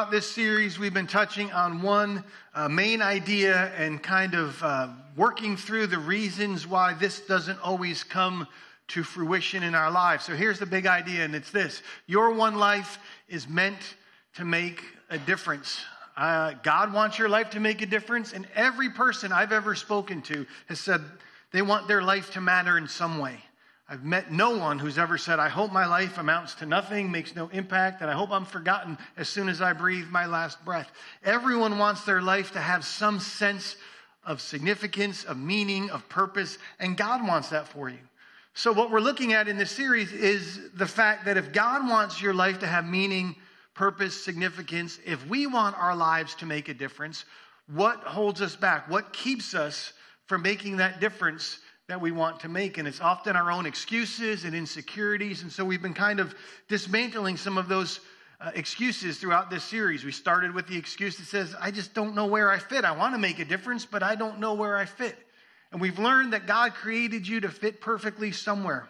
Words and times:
throughout 0.00 0.10
this 0.10 0.30
series, 0.30 0.78
we've 0.78 0.94
been 0.94 1.06
touching 1.06 1.52
on 1.52 1.82
one 1.82 2.24
uh, 2.54 2.66
main 2.70 3.02
idea 3.02 3.70
and 3.76 4.02
kind 4.02 4.32
of 4.32 4.62
uh, 4.62 4.88
working 5.14 5.58
through 5.58 5.86
the 5.86 5.98
reasons 5.98 6.66
why 6.66 6.94
this 6.94 7.20
doesn't 7.20 7.60
always 7.62 8.02
come 8.02 8.46
to 8.88 9.02
fruition 9.02 9.62
in 9.62 9.74
our 9.74 9.90
lives. 9.90 10.24
So 10.24 10.34
here's 10.34 10.58
the 10.58 10.64
big 10.64 10.86
idea, 10.86 11.22
and 11.22 11.34
it's 11.34 11.50
this 11.50 11.82
Your 12.06 12.32
one 12.32 12.54
life 12.54 12.98
is 13.28 13.46
meant 13.46 13.76
to 14.36 14.46
make 14.46 14.82
a 15.10 15.18
difference. 15.18 15.78
Uh, 16.16 16.54
God 16.62 16.94
wants 16.94 17.18
your 17.18 17.28
life 17.28 17.50
to 17.50 17.60
make 17.60 17.82
a 17.82 17.86
difference, 17.86 18.32
and 18.32 18.46
every 18.54 18.88
person 18.88 19.32
I've 19.32 19.52
ever 19.52 19.74
spoken 19.74 20.22
to 20.22 20.46
has 20.68 20.80
said 20.80 21.02
they 21.52 21.60
want 21.60 21.88
their 21.88 22.00
life 22.00 22.30
to 22.32 22.40
matter 22.40 22.78
in 22.78 22.88
some 22.88 23.18
way. 23.18 23.38
I've 23.90 24.04
met 24.04 24.30
no 24.30 24.56
one 24.56 24.78
who's 24.78 24.98
ever 24.98 25.18
said, 25.18 25.40
I 25.40 25.48
hope 25.48 25.72
my 25.72 25.84
life 25.84 26.16
amounts 26.16 26.54
to 26.56 26.66
nothing, 26.66 27.10
makes 27.10 27.34
no 27.34 27.48
impact, 27.48 28.02
and 28.02 28.08
I 28.08 28.14
hope 28.14 28.30
I'm 28.30 28.44
forgotten 28.44 28.96
as 29.16 29.28
soon 29.28 29.48
as 29.48 29.60
I 29.60 29.72
breathe 29.72 30.06
my 30.06 30.26
last 30.26 30.64
breath. 30.64 30.92
Everyone 31.24 31.76
wants 31.76 32.04
their 32.04 32.22
life 32.22 32.52
to 32.52 32.60
have 32.60 32.84
some 32.84 33.18
sense 33.18 33.74
of 34.24 34.40
significance, 34.40 35.24
of 35.24 35.38
meaning, 35.38 35.90
of 35.90 36.08
purpose, 36.08 36.56
and 36.78 36.96
God 36.96 37.26
wants 37.26 37.48
that 37.48 37.66
for 37.66 37.88
you. 37.88 37.98
So, 38.54 38.72
what 38.72 38.92
we're 38.92 39.00
looking 39.00 39.32
at 39.32 39.48
in 39.48 39.58
this 39.58 39.72
series 39.72 40.12
is 40.12 40.70
the 40.74 40.86
fact 40.86 41.24
that 41.24 41.36
if 41.36 41.52
God 41.52 41.88
wants 41.88 42.22
your 42.22 42.34
life 42.34 42.60
to 42.60 42.68
have 42.68 42.86
meaning, 42.86 43.34
purpose, 43.74 44.22
significance, 44.22 45.00
if 45.04 45.26
we 45.26 45.48
want 45.48 45.76
our 45.76 45.96
lives 45.96 46.36
to 46.36 46.46
make 46.46 46.68
a 46.68 46.74
difference, 46.74 47.24
what 47.66 47.98
holds 48.04 48.40
us 48.40 48.54
back? 48.54 48.88
What 48.88 49.12
keeps 49.12 49.52
us 49.52 49.94
from 50.26 50.42
making 50.42 50.76
that 50.76 51.00
difference? 51.00 51.58
That 51.90 52.00
we 52.00 52.12
want 52.12 52.38
to 52.38 52.48
make. 52.48 52.78
And 52.78 52.86
it's 52.86 53.00
often 53.00 53.34
our 53.34 53.50
own 53.50 53.66
excuses 53.66 54.44
and 54.44 54.54
insecurities. 54.54 55.42
And 55.42 55.50
so 55.50 55.64
we've 55.64 55.82
been 55.82 55.92
kind 55.92 56.20
of 56.20 56.36
dismantling 56.68 57.36
some 57.36 57.58
of 57.58 57.66
those 57.66 57.98
uh, 58.40 58.52
excuses 58.54 59.18
throughout 59.18 59.50
this 59.50 59.64
series. 59.64 60.04
We 60.04 60.12
started 60.12 60.54
with 60.54 60.68
the 60.68 60.76
excuse 60.76 61.16
that 61.16 61.26
says, 61.26 61.52
I 61.60 61.72
just 61.72 61.92
don't 61.92 62.14
know 62.14 62.26
where 62.26 62.48
I 62.48 62.60
fit. 62.60 62.84
I 62.84 62.92
want 62.92 63.14
to 63.14 63.18
make 63.18 63.40
a 63.40 63.44
difference, 63.44 63.84
but 63.84 64.04
I 64.04 64.14
don't 64.14 64.38
know 64.38 64.54
where 64.54 64.76
I 64.76 64.84
fit. 64.84 65.16
And 65.72 65.80
we've 65.80 65.98
learned 65.98 66.32
that 66.32 66.46
God 66.46 66.74
created 66.74 67.26
you 67.26 67.40
to 67.40 67.48
fit 67.48 67.80
perfectly 67.80 68.30
somewhere. 68.30 68.88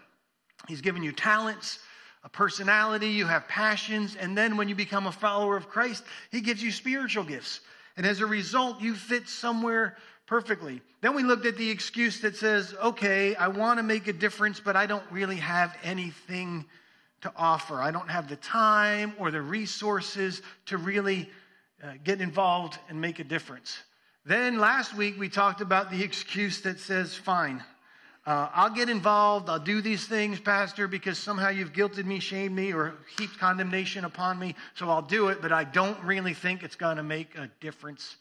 He's 0.68 0.82
given 0.82 1.02
you 1.02 1.12
talents, 1.12 1.78
a 2.22 2.28
personality, 2.28 3.08
you 3.08 3.24
have 3.24 3.48
passions, 3.48 4.14
and 4.14 4.36
then 4.36 4.58
when 4.58 4.68
you 4.68 4.74
become 4.74 5.06
a 5.06 5.12
follower 5.12 5.56
of 5.56 5.70
Christ, 5.70 6.04
He 6.30 6.42
gives 6.42 6.62
you 6.62 6.70
spiritual 6.70 7.24
gifts. 7.24 7.60
And 7.96 8.04
as 8.04 8.20
a 8.20 8.26
result, 8.26 8.82
you 8.82 8.94
fit 8.94 9.26
somewhere 9.26 9.96
perfectly. 10.30 10.80
Then 11.00 11.16
we 11.16 11.24
looked 11.24 11.44
at 11.44 11.56
the 11.56 11.68
excuse 11.68 12.20
that 12.20 12.36
says, 12.36 12.72
okay, 12.80 13.34
I 13.34 13.48
want 13.48 13.80
to 13.80 13.82
make 13.82 14.06
a 14.06 14.12
difference, 14.12 14.60
but 14.60 14.76
I 14.76 14.86
don't 14.86 15.02
really 15.10 15.38
have 15.38 15.76
anything 15.82 16.66
to 17.22 17.32
offer. 17.34 17.82
I 17.82 17.90
don't 17.90 18.08
have 18.08 18.28
the 18.28 18.36
time 18.36 19.12
or 19.18 19.32
the 19.32 19.42
resources 19.42 20.40
to 20.66 20.76
really 20.76 21.28
uh, 21.82 21.94
get 22.04 22.20
involved 22.20 22.78
and 22.88 23.00
make 23.00 23.18
a 23.18 23.24
difference. 23.24 23.76
Then 24.24 24.60
last 24.60 24.94
week 24.94 25.18
we 25.18 25.28
talked 25.28 25.62
about 25.62 25.90
the 25.90 26.00
excuse 26.00 26.60
that 26.60 26.78
says, 26.78 27.12
fine, 27.16 27.64
uh, 28.24 28.50
I'll 28.54 28.70
get 28.70 28.88
involved, 28.88 29.50
I'll 29.50 29.58
do 29.58 29.80
these 29.82 30.06
things, 30.06 30.38
Pastor, 30.38 30.86
because 30.86 31.18
somehow 31.18 31.48
you've 31.48 31.72
guilted 31.72 32.04
me, 32.04 32.20
shamed 32.20 32.54
me, 32.54 32.72
or 32.72 32.94
heaped 33.18 33.36
condemnation 33.40 34.04
upon 34.04 34.38
me, 34.38 34.54
so 34.76 34.88
I'll 34.90 35.02
do 35.02 35.26
it, 35.26 35.42
but 35.42 35.50
I 35.50 35.64
don't 35.64 36.00
really 36.04 36.34
think 36.34 36.62
it's 36.62 36.76
going 36.76 36.98
to 36.98 37.02
make 37.02 37.36
a 37.36 37.50
difference 37.58 38.14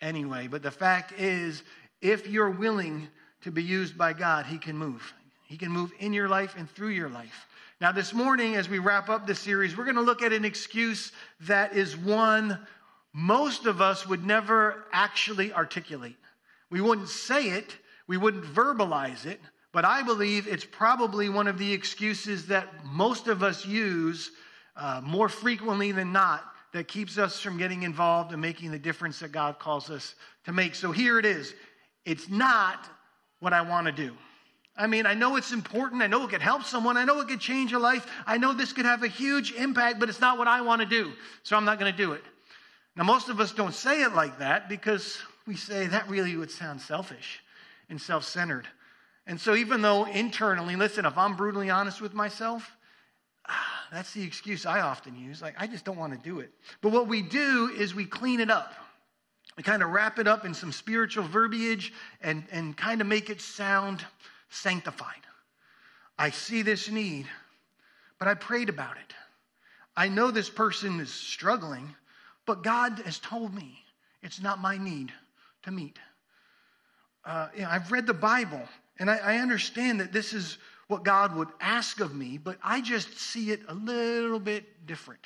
anyway. 0.00 0.46
But 0.46 0.62
the 0.62 0.70
fact 0.70 1.12
is, 1.18 1.62
if 2.00 2.26
you're 2.26 2.50
willing 2.50 3.08
to 3.42 3.50
be 3.50 3.62
used 3.62 3.96
by 3.96 4.12
God, 4.12 4.46
He 4.46 4.58
can 4.58 4.76
move. 4.76 5.12
He 5.46 5.56
can 5.56 5.70
move 5.70 5.92
in 5.98 6.12
your 6.12 6.28
life 6.28 6.54
and 6.56 6.70
through 6.70 6.90
your 6.90 7.08
life. 7.08 7.46
Now, 7.80 7.92
this 7.92 8.12
morning, 8.12 8.56
as 8.56 8.68
we 8.68 8.78
wrap 8.78 9.08
up 9.08 9.26
this 9.26 9.38
series, 9.38 9.76
we're 9.76 9.84
going 9.84 9.96
to 9.96 10.02
look 10.02 10.22
at 10.22 10.32
an 10.32 10.44
excuse 10.44 11.12
that 11.40 11.74
is 11.74 11.96
one 11.96 12.58
most 13.12 13.66
of 13.66 13.80
us 13.80 14.06
would 14.06 14.24
never 14.24 14.84
actually 14.92 15.52
articulate. 15.52 16.16
We 16.70 16.80
wouldn't 16.80 17.08
say 17.08 17.50
it, 17.50 17.76
we 18.06 18.16
wouldn't 18.16 18.44
verbalize 18.44 19.26
it, 19.26 19.40
but 19.72 19.84
I 19.84 20.02
believe 20.02 20.46
it's 20.46 20.64
probably 20.64 21.28
one 21.28 21.48
of 21.48 21.58
the 21.58 21.72
excuses 21.72 22.46
that 22.46 22.68
most 22.84 23.26
of 23.26 23.42
us 23.42 23.66
use 23.66 24.30
uh, 24.76 25.00
more 25.02 25.28
frequently 25.28 25.92
than 25.92 26.12
not 26.12 26.44
that 26.72 26.88
keeps 26.88 27.18
us 27.18 27.40
from 27.40 27.58
getting 27.58 27.82
involved 27.82 28.32
and 28.32 28.40
making 28.40 28.70
the 28.70 28.78
difference 28.78 29.18
that 29.20 29.32
God 29.32 29.58
calls 29.58 29.90
us 29.90 30.14
to 30.44 30.52
make. 30.52 30.74
So 30.74 30.92
here 30.92 31.18
it 31.18 31.24
is 31.24 31.54
it's 32.04 32.28
not 32.28 32.88
what 33.40 33.52
I 33.52 33.62
want 33.62 33.86
to 33.86 33.92
do. 33.92 34.14
I 34.76 34.86
mean, 34.86 35.04
I 35.04 35.14
know 35.14 35.36
it's 35.36 35.52
important. 35.52 36.00
I 36.00 36.06
know 36.06 36.24
it 36.24 36.30
could 36.30 36.40
help 36.40 36.64
someone. 36.64 36.96
I 36.96 37.04
know 37.04 37.20
it 37.20 37.28
could 37.28 37.40
change 37.40 37.72
a 37.72 37.78
life. 37.78 38.06
I 38.26 38.38
know 38.38 38.54
this 38.54 38.72
could 38.72 38.86
have 38.86 39.02
a 39.02 39.08
huge 39.08 39.52
impact, 39.52 40.00
but 40.00 40.08
it's 40.08 40.20
not 40.20 40.38
what 40.38 40.48
I 40.48 40.62
want 40.62 40.80
to 40.80 40.86
do. 40.86 41.12
So 41.42 41.56
I'm 41.56 41.64
not 41.64 41.78
going 41.78 41.92
to 41.92 41.96
do 41.96 42.12
it. 42.12 42.24
Now, 42.96 43.04
most 43.04 43.28
of 43.28 43.40
us 43.40 43.52
don't 43.52 43.74
say 43.74 44.02
it 44.02 44.14
like 44.14 44.38
that 44.38 44.68
because 44.68 45.18
we 45.46 45.56
say 45.56 45.86
that 45.88 46.08
really 46.08 46.36
would 46.36 46.50
sound 46.50 46.80
selfish 46.80 47.40
and 47.88 48.00
self 48.00 48.24
centered. 48.24 48.66
And 49.26 49.40
so, 49.40 49.54
even 49.54 49.82
though 49.82 50.06
internally, 50.06 50.76
listen, 50.76 51.04
if 51.04 51.16
I'm 51.16 51.36
brutally 51.36 51.70
honest 51.70 52.00
with 52.00 52.14
myself, 52.14 52.76
that's 53.92 54.12
the 54.12 54.22
excuse 54.22 54.66
I 54.66 54.80
often 54.80 55.16
use. 55.16 55.42
Like, 55.42 55.54
I 55.58 55.66
just 55.66 55.84
don't 55.84 55.96
want 55.96 56.12
to 56.12 56.18
do 56.18 56.40
it. 56.40 56.50
But 56.80 56.92
what 56.92 57.08
we 57.08 57.22
do 57.22 57.72
is 57.76 57.94
we 57.94 58.06
clean 58.06 58.40
it 58.40 58.50
up. 58.50 58.72
We 59.56 59.62
kind 59.62 59.82
of 59.82 59.90
wrap 59.90 60.18
it 60.18 60.28
up 60.28 60.44
in 60.44 60.54
some 60.54 60.72
spiritual 60.72 61.24
verbiage 61.24 61.92
and, 62.22 62.44
and 62.52 62.76
kind 62.76 63.00
of 63.00 63.06
make 63.06 63.30
it 63.30 63.40
sound 63.40 64.04
sanctified. 64.48 65.22
I 66.18 66.30
see 66.30 66.62
this 66.62 66.90
need, 66.90 67.26
but 68.18 68.28
I 68.28 68.34
prayed 68.34 68.68
about 68.68 68.96
it. 68.96 69.14
I 69.96 70.08
know 70.08 70.30
this 70.30 70.50
person 70.50 71.00
is 71.00 71.10
struggling, 71.12 71.94
but 72.46 72.62
God 72.62 73.00
has 73.04 73.18
told 73.18 73.54
me 73.54 73.82
it's 74.22 74.40
not 74.40 74.60
my 74.60 74.78
need 74.78 75.12
to 75.64 75.70
meet. 75.70 75.98
Uh, 77.24 77.48
you 77.54 77.62
know, 77.62 77.68
I've 77.70 77.90
read 77.90 78.06
the 78.06 78.14
Bible, 78.14 78.62
and 78.98 79.10
I, 79.10 79.16
I 79.16 79.36
understand 79.38 80.00
that 80.00 80.12
this 80.12 80.32
is 80.32 80.58
what 80.90 81.04
God 81.04 81.34
would 81.36 81.48
ask 81.60 82.00
of 82.00 82.14
me, 82.14 82.38
but 82.38 82.58
I 82.62 82.80
just 82.80 83.18
see 83.18 83.50
it 83.50 83.60
a 83.68 83.74
little 83.74 84.40
bit 84.40 84.86
different. 84.86 85.24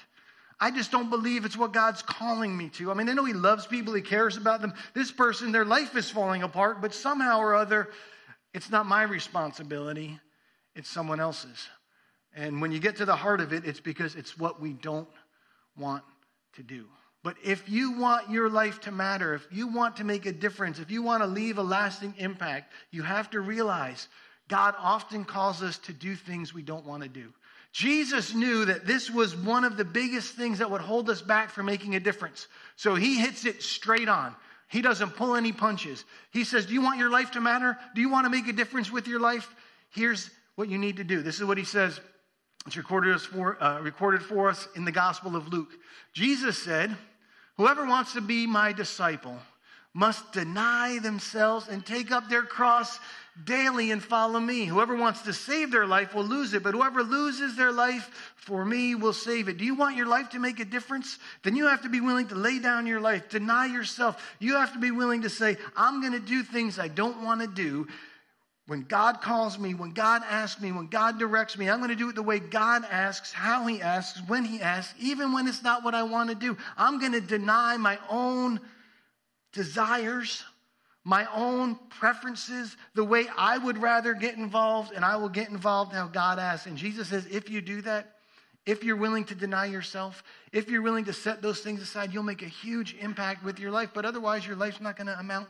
I 0.61 0.71
just 0.71 0.93
don't 0.93 1.11
believe 1.11 1.45
it's 1.45 1.57
what 1.57 1.73
God's 1.73 2.03
calling 2.03 2.57
me 2.57 2.69
to. 2.71 2.91
I 2.91 2.95
mean, 2.95 3.09
I 3.09 3.13
know 3.13 3.25
He 3.25 3.33
loves 3.33 3.67
people, 3.67 3.95
He 3.95 4.03
cares 4.03 4.37
about 4.37 4.61
them. 4.61 4.75
This 4.95 5.11
person, 5.11 5.53
their 5.53 5.65
life 5.65 5.97
is 5.97 6.11
falling 6.11 6.43
apart, 6.43 6.81
but 6.81 6.95
somehow 6.95 7.39
or 7.39 7.55
other, 7.55 7.91
it's 8.53 8.71
not 8.71 8.87
my 8.87 9.03
responsibility, 9.03 10.19
it's 10.77 10.89
someone 10.89 11.21
else's. 11.21 11.69
And 12.35 12.61
when 12.61 12.73
you 12.73 12.79
get 12.79 12.97
to 12.97 13.05
the 13.05 13.17
heart 13.17 13.41
of 13.41 13.53
it, 13.53 13.65
it's 13.65 13.81
because 13.81 14.15
it's 14.15 14.39
what 14.39 14.61
we 14.61 14.73
don't 14.73 15.09
want 15.77 16.05
to 16.55 16.63
do. 16.63 16.87
But 17.23 17.37
if 17.43 17.69
you 17.69 17.93
want 17.93 18.29
your 18.29 18.51
life 18.51 18.81
to 18.83 18.93
matter, 18.93 19.35
if 19.35 19.47
you 19.51 19.67
want 19.69 19.97
to 19.97 20.05
make 20.05 20.27
a 20.27 20.33
difference, 20.33 20.79
if 20.79 20.91
you 20.91 21.03
want 21.03 21.23
to 21.23 21.27
leave 21.27 21.59
a 21.59 21.63
lasting 21.63 22.15
impact, 22.19 22.73
you 22.91 23.03
have 23.03 23.31
to 23.31 23.41
realize 23.41 24.09
God 24.49 24.75
often 24.79 25.25
calls 25.25 25.63
us 25.63 25.79
to 25.79 25.93
do 25.93 26.15
things 26.15 26.53
we 26.53 26.63
don't 26.63 26.87
want 26.87 27.03
to 27.03 27.09
do. 27.09 27.33
Jesus 27.73 28.35
knew 28.35 28.65
that 28.67 28.87
this 28.87 29.11
was 29.11 29.35
one 29.35 29.65
of 29.65 29.77
the 29.77 29.85
biggest 29.85 30.35
things 30.35 30.59
that 30.59 30.71
would 30.71 30.81
hold 30.81 31.11
us 31.11 31.21
back 31.21 31.51
from 31.51 31.67
making 31.67 31.97
a 31.97 32.01
difference. 32.01 32.47
So 32.77 32.95
he 32.95 33.19
hits 33.19 33.47
it 33.47 33.63
straight 33.63 34.09
on. 34.09 34.35
He 34.69 34.81
doesn't 34.81 35.17
pull 35.17 35.35
any 35.35 35.53
punches. 35.53 36.05
He 36.31 36.45
says, 36.45 36.67
Do 36.67 36.75
you 36.75 36.83
want 36.83 36.99
your 36.99 37.11
life 37.11 37.33
to 37.33 37.41
matter? 37.41 37.77
Do 37.95 38.01
you 38.01 38.09
want 38.09 38.27
to 38.27 38.31
make 38.31 38.49
a 38.49 38.53
difference 38.53 38.93
with 38.93 39.09
your 39.09 39.21
life? 39.21 39.53
Here's 39.91 40.31
what 40.55 40.69
you 40.69 40.79
need 40.79 40.99
to 40.99 41.05
do. 41.05 41.23
This 41.23 41.41
is 41.41 41.45
what 41.45 41.59
he 41.59 41.65
says. 41.65 42.01
It's 42.67 42.77
recorded 42.77 43.21
for, 43.21 43.63
uh, 43.63 43.81
recorded 43.81 44.23
for 44.23 44.49
us 44.49 44.69
in 44.77 44.85
the 44.85 44.93
Gospel 44.93 45.37
of 45.37 45.49
Luke. 45.49 45.73
Jesus 46.13 46.57
said, 46.63 46.97
Whoever 47.57 47.87
wants 47.87 48.15
to 48.15 48.21
be 48.21 48.47
my 48.47 48.73
disciple 48.73 49.39
must 49.95 50.33
deny 50.33 50.99
themselves 50.99 51.69
and 51.69 51.87
take 51.87 52.11
up 52.11 52.29
their 52.29 52.43
cross 52.43 52.99
daily 53.45 53.91
and 53.91 54.03
follow 54.03 54.39
me. 54.39 54.65
Whoever 54.65 54.95
wants 54.97 55.23
to 55.23 55.33
save 55.33 55.71
their 55.71 55.87
life 55.87 56.15
will 56.15 56.25
lose 56.25 56.53
it, 56.53 56.63
but 56.63 56.75
whoever 56.75 57.03
loses 57.03 57.57
their 57.57 57.73
life 57.73 58.35
for 58.37 58.65
me 58.65 58.95
will 58.95 59.13
save 59.13 59.49
it. 59.49 59.57
Do 59.57 59.65
you 59.65 59.75
want 59.75 59.97
your 59.97 60.07
life 60.07 60.31
to 60.31 60.39
make 60.39 60.61
a 60.61 60.65
difference? 60.65 61.19
Then 61.43 61.57
you 61.57 61.67
have 61.67 61.83
to 61.83 61.89
be 61.89 62.01
willing 62.01 62.29
to 62.29 62.35
lay 62.35 62.59
down 62.59 62.87
your 62.87 63.01
life, 63.01 63.29
deny 63.29 63.67
yourself. 63.67 64.21
You 64.41 64.57
have 64.57 64.73
to 64.73 64.79
be 64.79 64.91
willing 64.91 65.23
to 65.23 65.31
say, 65.31 65.57
I'm 65.77 66.01
going 66.01 66.13
to 66.13 66.21
do 66.21 66.43
things 66.43 66.79
I 66.79 66.89
don't 66.89 67.25
want 67.25 67.41
to 67.41 67.47
do. 67.47 67.89
When 68.67 68.83
God 68.83 69.21
calls 69.21 69.59
me, 69.59 69.75
when 69.75 69.93
God 69.93 70.23
asks 70.29 70.61
me, 70.61 70.73
when 70.73 70.87
God 70.87 71.19
directs 71.19 71.59
me, 71.59 71.69
I'm 71.69 71.79
going 71.79 71.91
to 71.91 71.97
do 71.97 72.09
it 72.09 72.15
the 72.15 72.23
way 72.23 72.39
God 72.39 72.85
asks, 72.91 73.31
how 73.31 73.67
He 73.67 73.83
asks, 73.83 74.21
when 74.27 74.45
He 74.45 74.61
asks, 74.61 74.95
even 74.99 75.33
when 75.33 75.47
it's 75.47 75.63
not 75.63 75.85
what 75.85 75.95
I 75.95 76.03
want 76.03 76.31
to 76.31 76.35
do. 76.35 76.57
I'm 76.79 76.99
going 76.99 77.13
to 77.13 77.21
deny 77.21 77.77
my 77.77 77.99
own 78.09 78.61
desires 79.55 80.45
my 81.05 81.27
own 81.35 81.79
preferences, 81.91 82.77
the 82.95 83.05
way 83.05 83.27
I 83.37 83.59
would 83.59 83.77
rather 83.79 84.15
get 84.15 84.37
involved, 84.37 84.93
and 84.93 85.05
I 85.05 85.17
will 85.17 85.29
get 85.29 85.51
involved 85.51 85.93
how 85.93 86.07
God 86.07 86.39
asks. 86.39 86.67
And 86.67 86.79
Jesus 86.79 87.09
says, 87.09 87.27
if 87.31 87.51
you 87.51 87.61
do 87.61 87.83
that, 87.83 88.17
if 88.65 88.83
you're 88.83 88.97
willing 88.97 89.25
to 89.27 89.35
deny 89.35 89.67
yourself, 89.67 90.25
if 90.51 90.71
you're 90.71 90.81
willing 90.81 91.05
to 91.05 91.13
set 91.13 91.43
those 91.43 91.61
things 91.61 91.83
aside, 91.83 92.15
you'll 92.15 92.23
make 92.23 92.41
a 92.41 92.49
huge 92.49 92.97
impact 92.99 93.45
with 93.45 93.59
your 93.59 93.71
life. 93.71 93.91
But 93.93 94.07
otherwise, 94.07 94.47
your 94.47 94.57
life's 94.57 94.81
not 94.81 94.97
going 94.97 95.09
to 95.09 95.19
amount 95.19 95.49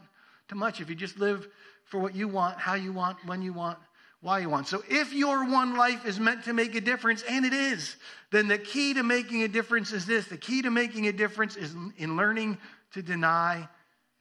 to 0.48 0.56
much 0.56 0.80
if 0.80 0.88
you 0.90 0.96
just 0.96 1.20
live 1.20 1.48
for 1.84 2.00
what 2.00 2.16
you 2.16 2.26
want, 2.26 2.58
how 2.58 2.74
you 2.74 2.92
want, 2.92 3.24
when 3.24 3.40
you 3.40 3.52
want, 3.52 3.78
why 4.20 4.40
you 4.40 4.48
want. 4.48 4.66
So 4.66 4.82
if 4.88 5.12
your 5.12 5.48
one 5.48 5.76
life 5.76 6.04
is 6.04 6.18
meant 6.18 6.44
to 6.44 6.52
make 6.52 6.74
a 6.74 6.80
difference, 6.80 7.22
and 7.28 7.44
it 7.44 7.52
is, 7.52 7.94
then 8.32 8.48
the 8.48 8.58
key 8.58 8.94
to 8.94 9.04
making 9.04 9.44
a 9.44 9.48
difference 9.48 9.92
is 9.92 10.04
this 10.04 10.26
the 10.26 10.36
key 10.36 10.62
to 10.62 10.70
making 10.70 11.06
a 11.06 11.12
difference 11.12 11.54
is 11.54 11.76
in 11.96 12.16
learning 12.16 12.58
to 12.94 13.02
deny 13.02 13.68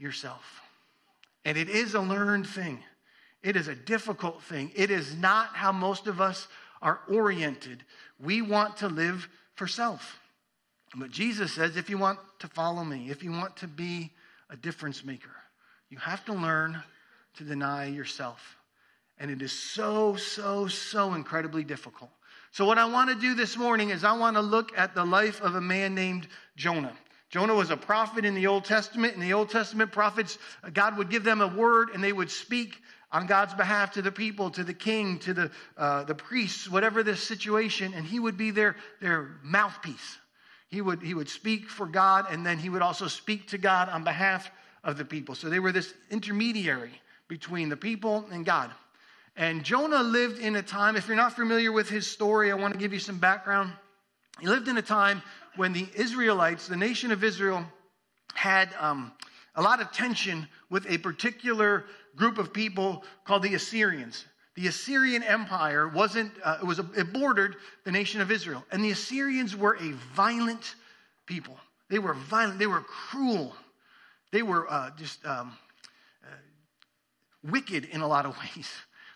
yourself. 0.04 0.62
And 1.46 1.58
it 1.58 1.70
is 1.70 1.96
a 1.96 2.02
learned 2.02 2.48
thing, 2.48 2.84
it 3.42 3.56
is 3.56 3.68
a 3.68 3.76
difficult 3.76 4.44
thing. 4.44 4.72
It 4.76 4.92
is 4.92 5.16
not 5.16 5.56
how 5.56 5.72
most 5.72 6.08
of 6.08 6.22
us 6.22 6.48
are 6.82 7.00
oriented. 7.10 7.84
We 8.20 8.42
want 8.42 8.78
to 8.78 8.88
live 8.88 9.28
for 9.56 9.68
self. 9.68 10.20
But 10.96 11.10
Jesus 11.10 11.52
says 11.52 11.76
if 11.76 11.90
you 11.90 11.98
want 11.98 12.20
to 12.40 12.48
follow 12.48 12.84
me, 12.84 13.10
if 13.10 13.24
you 13.24 13.32
want 13.32 13.58
to 13.58 13.68
be 13.68 14.12
a 14.50 14.56
difference 14.56 15.04
maker, 15.04 15.32
you 15.90 15.98
have 15.98 16.24
to 16.26 16.34
learn 16.34 16.82
to 17.38 17.44
deny 17.44 17.86
yourself. 17.86 18.58
And 19.18 19.32
it 19.32 19.42
is 19.42 19.52
so, 19.52 20.16
so, 20.16 20.68
so 20.68 21.14
incredibly 21.14 21.64
difficult. 21.64 22.12
So, 22.52 22.66
what 22.66 22.78
I 22.78 22.86
want 22.86 23.10
to 23.10 23.16
do 23.16 23.34
this 23.34 23.58
morning 23.58 23.90
is 23.90 24.04
I 24.04 24.14
want 24.14 24.36
to 24.36 24.42
look 24.42 24.78
at 24.78 24.94
the 24.94 25.04
life 25.04 25.42
of 25.42 25.56
a 25.56 25.62
man 25.62 25.96
named 25.96 26.28
Jonah. 26.56 26.96
Jonah 27.34 27.56
was 27.56 27.72
a 27.72 27.78
prophet 27.78 28.26
in 28.26 28.36
the 28.36 28.46
Old 28.46 28.64
Testament. 28.64 29.16
In 29.16 29.20
the 29.20 29.34
Old 29.34 29.50
Testament, 29.50 29.92
prophets, 29.92 30.38
God 30.72 31.00
would 31.00 31.10
give 31.10 31.24
them 31.24 31.42
a 31.42 31.48
word 31.48 31.90
and 31.92 32.04
they 32.04 32.14
would 32.14 32.30
speak 32.30 32.80
on 33.12 33.26
God's 33.26 33.56
behalf 33.56 33.94
to 33.94 34.04
the 34.04 34.12
people, 34.12 34.52
to 34.52 34.64
the 34.64 34.74
king, 34.76 35.18
to 35.18 35.34
the, 35.34 35.52
uh, 35.76 36.04
the 36.04 36.14
priests, 36.14 36.70
whatever 36.70 37.02
the 37.02 37.18
situation, 37.18 37.96
and 37.96 38.06
he 38.06 38.20
would 38.20 38.38
be 38.38 38.52
their, 38.52 38.76
their 39.02 39.32
mouthpiece. 39.42 40.20
He 40.68 40.82
would, 40.82 41.02
he 41.02 41.16
would 41.16 41.28
speak 41.28 41.72
for 41.72 41.88
God 41.88 42.28
and 42.30 42.46
then 42.46 42.60
he 42.60 42.70
would 42.70 42.84
also 42.84 43.08
speak 43.08 43.48
to 43.48 43.58
God 43.58 43.90
on 43.90 44.04
behalf 44.04 44.52
of 44.84 45.00
the 45.00 45.06
people. 45.06 45.34
So 45.34 45.50
they 45.50 45.60
were 45.60 45.72
this 45.72 45.92
intermediary 46.12 47.02
between 47.30 47.68
the 47.68 47.78
people 47.78 48.28
and 48.32 48.46
God. 48.46 48.70
And 49.36 49.64
Jonah 49.64 50.04
lived 50.04 50.38
in 50.38 50.56
a 50.56 50.62
time, 50.62 50.96
if 50.96 51.08
you're 51.08 51.18
not 51.18 51.34
familiar 51.34 51.72
with 51.72 51.90
his 51.90 52.06
story, 52.06 52.52
I 52.52 52.54
want 52.54 52.76
to 52.76 52.80
give 52.80 52.94
you 52.94 53.00
some 53.00 53.18
background. 53.18 53.72
He 54.40 54.48
lived 54.48 54.68
in 54.68 54.78
a 54.78 54.84
time 54.84 55.24
when 55.56 55.74
the 55.74 55.88
Israelites, 55.96 56.68
the 56.68 56.78
nation 56.78 57.12
of 57.12 57.24
Israel, 57.24 57.66
had 58.34 58.70
um, 58.80 59.12
a 59.56 59.62
lot 59.62 59.82
of 59.82 59.92
tension 59.92 60.48
with 60.70 60.90
a 60.90 60.98
particular 60.98 61.86
group 62.16 62.38
of 62.38 62.54
people 62.54 63.04
called 63.26 63.44
the 63.44 63.56
Assyrians. 63.56 64.26
The 64.56 64.68
Assyrian 64.68 65.24
Empire 65.24 65.88
wasn't, 65.88 66.32
uh, 66.44 66.60
it 66.62 66.66
was, 66.66 66.80
a, 66.80 66.86
it 66.96 67.12
bordered 67.12 67.56
the 67.86 67.92
nation 67.92 68.22
of 68.22 68.32
Israel. 68.32 68.64
And 68.72 68.84
the 68.84 68.92
Assyrians 68.92 69.56
were 69.56 69.76
a 69.76 69.92
violent 70.16 70.76
people. 71.26 71.58
They 71.90 72.00
were 72.00 72.14
violent, 72.14 72.60
they 72.60 72.68
were 72.68 72.82
cruel, 72.82 73.56
they 74.32 74.42
were 74.42 74.72
uh, 74.72 74.92
just 74.98 75.26
um, 75.26 75.56
uh, 76.24 76.36
wicked 77.44 77.86
in 77.86 78.02
a 78.02 78.08
lot 78.08 78.26
of 78.26 78.38
ways. 78.56 78.70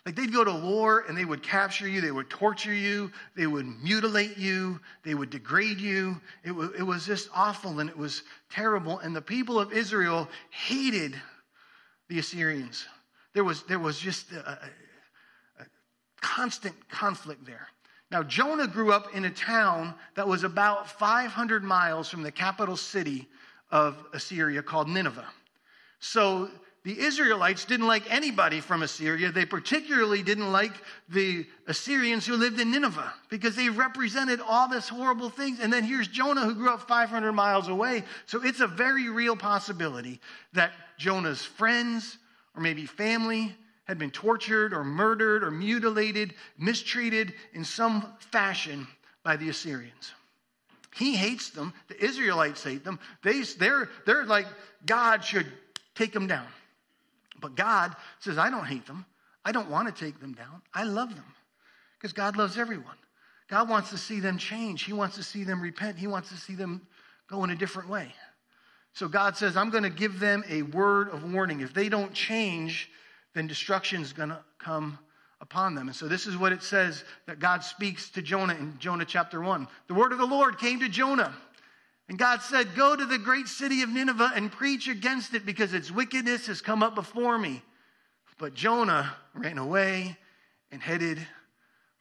Like 0.07 0.15
they'd 0.15 0.31
go 0.31 0.45
to 0.45 0.54
war 0.54 1.04
and 1.09 1.18
they 1.18 1.25
would 1.25 1.44
capture 1.44 1.86
you, 1.86 2.00
they 2.00 2.13
would 2.13 2.30
torture 2.30 2.74
you, 2.74 3.12
they 3.36 3.45
would 3.45 3.65
mutilate 3.83 4.38
you, 4.38 4.80
they 5.04 5.13
would 5.13 5.30
degrade 5.30 5.81
you. 5.81 6.21
It, 6.45 6.51
w- 6.51 6.71
it 6.80 6.83
was 6.83 7.06
just 7.06 7.27
awful 7.36 7.81
and 7.81 7.89
it 7.89 7.98
was 7.98 8.24
terrible. 8.50 9.00
And 9.00 9.13
the 9.13 9.21
people 9.21 9.59
of 9.59 9.74
Israel 9.74 10.30
hated 10.50 11.13
the 12.07 12.19
Assyrians. 12.19 12.86
There 13.33 13.44
was, 13.44 13.63
there 13.63 13.80
was 13.80 14.00
just 14.00 14.31
a, 14.31 14.51
a, 15.59 15.65
constant 16.21 16.88
conflict 16.88 17.45
there. 17.45 17.68
Now, 18.09 18.24
Jonah 18.24 18.65
grew 18.65 18.94
up 18.94 19.13
in 19.13 19.25
a 19.25 19.30
town 19.30 19.94
that 20.15 20.25
was 20.25 20.45
about 20.45 20.89
500 20.89 21.65
miles 21.65 22.07
from 22.07 22.24
the 22.24 22.31
capital 22.31 22.77
city 22.77 23.27
of 23.71 23.98
Assyria 24.13 24.63
called 24.63 24.88
Nineveh. 24.88 25.27
So 26.00 26.50
the 26.87 26.97
Israelites 27.01 27.65
didn't 27.65 27.85
like 27.85 28.09
anybody 28.09 28.61
from 28.61 28.81
Assyria. 28.81 29.29
They 29.29 29.43
particularly 29.43 30.23
didn't 30.23 30.53
like 30.53 30.71
the 31.09 31.45
Assyrians 31.67 32.25
who 32.25 32.37
lived 32.37 32.61
in 32.61 32.71
Nineveh 32.71 33.13
because 33.27 33.57
they 33.57 33.67
represented 33.67 34.39
all 34.39 34.69
this 34.69 34.87
horrible 34.87 35.29
things. 35.29 35.59
And 35.59 35.73
then 35.73 35.83
here's 35.83 36.07
Jonah 36.07 36.45
who 36.45 36.55
grew 36.55 36.69
up 36.69 36.87
500 36.87 37.33
miles 37.33 37.67
away. 37.67 38.05
So 38.25 38.41
it's 38.41 38.61
a 38.61 38.67
very 38.67 39.09
real 39.09 39.35
possibility 39.35 40.21
that 40.53 40.71
Jonah's 40.97 41.41
friends 41.41 42.19
or 42.55 42.61
maybe 42.61 42.85
family 42.85 43.53
had 43.83 43.99
been 43.99 44.09
tortured 44.09 44.73
or 44.73 44.85
murdered 44.85 45.43
or 45.43 45.51
mutilated, 45.51 46.35
mistreated 46.57 47.33
in 47.51 47.65
some 47.65 48.13
fashion 48.31 48.87
by 49.23 49.35
the 49.35 49.49
Assyrians. 49.49 50.13
He 50.95 51.17
hates 51.17 51.49
them. 51.49 51.73
The 51.89 52.01
Israelites 52.01 52.63
hate 52.63 52.85
them. 52.85 52.97
They, 53.23 53.41
they're, 53.41 53.89
they're 54.05 54.25
like, 54.25 54.47
God 54.85 55.25
should 55.25 55.47
take 55.93 56.13
them 56.13 56.27
down. 56.27 56.47
But 57.39 57.55
God 57.55 57.95
says, 58.19 58.37
I 58.37 58.49
don't 58.49 58.65
hate 58.65 58.85
them. 58.85 59.05
I 59.45 59.51
don't 59.51 59.69
want 59.69 59.93
to 59.93 60.05
take 60.05 60.19
them 60.19 60.33
down. 60.33 60.61
I 60.73 60.83
love 60.83 61.09
them 61.09 61.25
because 61.97 62.13
God 62.13 62.35
loves 62.35 62.57
everyone. 62.57 62.97
God 63.47 63.69
wants 63.69 63.89
to 63.91 63.97
see 63.97 64.19
them 64.19 64.37
change. 64.37 64.83
He 64.83 64.93
wants 64.93 65.15
to 65.15 65.23
see 65.23 65.43
them 65.43 65.61
repent. 65.61 65.97
He 65.97 66.07
wants 66.07 66.29
to 66.29 66.35
see 66.35 66.53
them 66.53 66.81
go 67.29 67.43
in 67.43 67.49
a 67.49 67.55
different 67.55 67.89
way. 67.89 68.13
So 68.93 69.07
God 69.07 69.37
says, 69.37 69.55
I'm 69.55 69.69
going 69.69 69.83
to 69.83 69.89
give 69.89 70.19
them 70.19 70.43
a 70.49 70.63
word 70.63 71.09
of 71.09 71.31
warning. 71.31 71.61
If 71.61 71.73
they 71.73 71.87
don't 71.87 72.13
change, 72.13 72.89
then 73.33 73.47
destruction 73.47 74.01
is 74.01 74.11
going 74.11 74.29
to 74.29 74.39
come 74.57 74.97
upon 75.39 75.75
them. 75.75 75.87
And 75.87 75.95
so 75.95 76.07
this 76.07 76.25
is 76.25 76.35
what 76.35 76.51
it 76.51 76.63
says 76.63 77.03
that 77.27 77.39
God 77.39 77.63
speaks 77.63 78.09
to 78.09 78.21
Jonah 78.21 78.55
in 78.55 78.77
Jonah 78.79 79.05
chapter 79.05 79.39
1. 79.39 79.67
The 79.87 79.93
word 79.93 80.11
of 80.11 80.17
the 80.17 80.25
Lord 80.25 80.57
came 80.57 80.79
to 80.79 80.89
Jonah. 80.89 81.33
And 82.09 82.18
God 82.18 82.42
said, 82.42 82.75
Go 82.75 82.95
to 82.95 83.06
the 83.06 83.18
great 83.18 83.48
city 83.48 83.81
of 83.81 83.89
Nineveh 83.89 84.31
and 84.36 84.51
preach 84.51 84.88
against 84.88 85.33
it 85.33 85.45
because 85.45 85.74
its 85.74 85.92
wickedness 85.92 86.48
has 86.48 86.62
come 86.62 86.81
up 86.81 86.95
before 86.95 87.38
me. 87.38 87.62
But 88.38 88.54
Jonah 88.54 89.13
ran 89.33 89.57
away 89.57 90.18
and 90.71 90.81
headed 90.81 91.25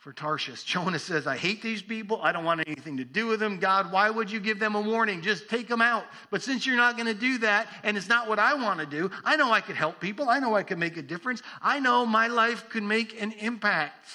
for 0.06 0.12
Tarshish. 0.12 0.62
Jonah 0.64 0.98
says, 0.98 1.26
I 1.26 1.36
hate 1.36 1.62
these 1.62 1.82
people. 1.82 2.20
I 2.22 2.30
don't 2.30 2.44
want 2.44 2.62
anything 2.66 2.98
to 2.98 3.04
do 3.04 3.26
with 3.26 3.40
them. 3.40 3.58
God, 3.58 3.90
why 3.90 4.08
would 4.10 4.30
you 4.30 4.38
give 4.38 4.60
them 4.60 4.74
a 4.74 4.80
warning? 4.80 5.22
Just 5.22 5.48
take 5.48 5.66
them 5.66 5.82
out. 5.82 6.04
But 6.30 6.42
since 6.42 6.66
you're 6.66 6.76
not 6.76 6.96
going 6.96 7.06
to 7.06 7.14
do 7.14 7.38
that, 7.38 7.66
and 7.82 7.96
it's 7.96 8.08
not 8.08 8.28
what 8.28 8.38
I 8.38 8.54
want 8.54 8.78
to 8.80 8.86
do, 8.86 9.10
I 9.24 9.36
know 9.36 9.50
I 9.50 9.60
could 9.60 9.76
help 9.76 9.98
people. 9.98 10.28
I 10.28 10.38
know 10.38 10.54
I 10.54 10.62
could 10.62 10.78
make 10.78 10.96
a 10.96 11.02
difference. 11.02 11.42
I 11.60 11.80
know 11.80 12.06
my 12.06 12.28
life 12.28 12.68
could 12.68 12.84
make 12.84 13.20
an 13.20 13.32
impact, 13.32 14.06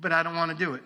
but 0.00 0.10
I 0.10 0.24
don't 0.24 0.34
want 0.34 0.50
to 0.50 0.56
do 0.56 0.74
it. 0.74 0.82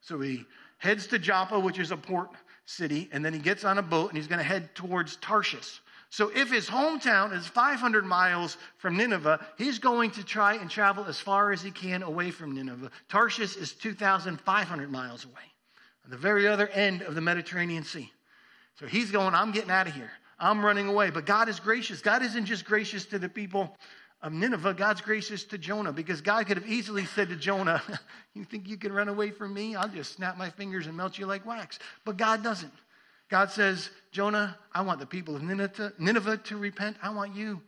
So 0.00 0.20
he 0.20 0.44
heads 0.78 1.06
to 1.08 1.18
Joppa, 1.18 1.58
which 1.60 1.78
is 1.78 1.92
a 1.92 1.96
port 1.96 2.30
city, 2.66 3.08
and 3.12 3.24
then 3.24 3.32
he 3.32 3.38
gets 3.38 3.64
on 3.64 3.78
a 3.78 3.82
boat 3.82 4.08
and 4.08 4.16
he's 4.16 4.26
going 4.26 4.38
to 4.38 4.44
head 4.44 4.74
towards 4.74 5.16
Tarshish. 5.16 5.80
So 6.10 6.30
if 6.34 6.50
his 6.50 6.68
hometown 6.68 7.36
is 7.36 7.46
500 7.46 8.04
miles 8.04 8.56
from 8.76 8.96
Nineveh, 8.96 9.44
he's 9.58 9.80
going 9.80 10.12
to 10.12 10.22
try 10.22 10.54
and 10.54 10.70
travel 10.70 11.04
as 11.06 11.18
far 11.18 11.50
as 11.50 11.60
he 11.60 11.72
can 11.72 12.04
away 12.04 12.30
from 12.30 12.54
Nineveh. 12.54 12.90
Tarshish 13.08 13.56
is 13.56 13.72
2,500 13.72 14.92
miles 14.92 15.24
away, 15.24 15.34
on 16.04 16.10
the 16.10 16.16
very 16.16 16.46
other 16.46 16.68
end 16.68 17.02
of 17.02 17.16
the 17.16 17.20
Mediterranean 17.20 17.82
Sea. 17.82 18.12
So 18.78 18.86
he's 18.86 19.10
going, 19.10 19.34
I'm 19.34 19.50
getting 19.50 19.70
out 19.70 19.88
of 19.88 19.94
here. 19.94 20.12
I'm 20.38 20.64
running 20.64 20.88
away. 20.88 21.10
But 21.10 21.26
God 21.26 21.48
is 21.48 21.58
gracious. 21.58 22.00
God 22.00 22.22
isn't 22.22 22.46
just 22.46 22.64
gracious 22.64 23.04
to 23.06 23.18
the 23.18 23.28
people 23.28 23.76
of 24.24 24.32
Nineveh, 24.32 24.72
God's 24.72 25.02
gracious 25.02 25.44
to 25.44 25.58
Jonah 25.58 25.92
because 25.92 26.22
God 26.22 26.46
could 26.46 26.56
have 26.56 26.66
easily 26.66 27.04
said 27.04 27.28
to 27.28 27.36
Jonah, 27.36 27.82
You 28.34 28.42
think 28.42 28.66
you 28.66 28.78
can 28.78 28.90
run 28.90 29.08
away 29.08 29.30
from 29.30 29.52
me? 29.52 29.76
I'll 29.76 29.86
just 29.86 30.14
snap 30.14 30.38
my 30.38 30.48
fingers 30.48 30.86
and 30.86 30.96
melt 30.96 31.18
you 31.18 31.26
like 31.26 31.46
wax. 31.46 31.78
But 32.06 32.16
God 32.16 32.42
doesn't. 32.42 32.72
God 33.28 33.50
says, 33.50 33.90
Jonah, 34.12 34.56
I 34.72 34.80
want 34.80 34.98
the 34.98 35.06
people 35.06 35.36
of 35.36 35.42
Nineveh 35.42 36.38
to 36.38 36.56
repent. 36.56 36.96
I 37.02 37.10
want 37.10 37.36
you 37.36 37.60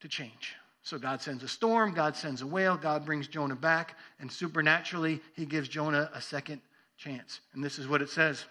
to 0.00 0.08
change. 0.08 0.54
So 0.84 0.98
God 0.98 1.20
sends 1.20 1.42
a 1.42 1.48
storm, 1.48 1.94
God 1.94 2.16
sends 2.16 2.42
a 2.42 2.46
whale, 2.46 2.76
God 2.76 3.04
brings 3.04 3.28
Jonah 3.28 3.56
back, 3.56 3.96
and 4.20 4.30
supernaturally, 4.30 5.20
he 5.34 5.46
gives 5.46 5.68
Jonah 5.68 6.10
a 6.14 6.20
second 6.20 6.60
chance. 6.96 7.40
And 7.54 7.62
this 7.62 7.78
is 7.78 7.86
what 7.86 8.02
it 8.02 8.10
says. 8.10 8.44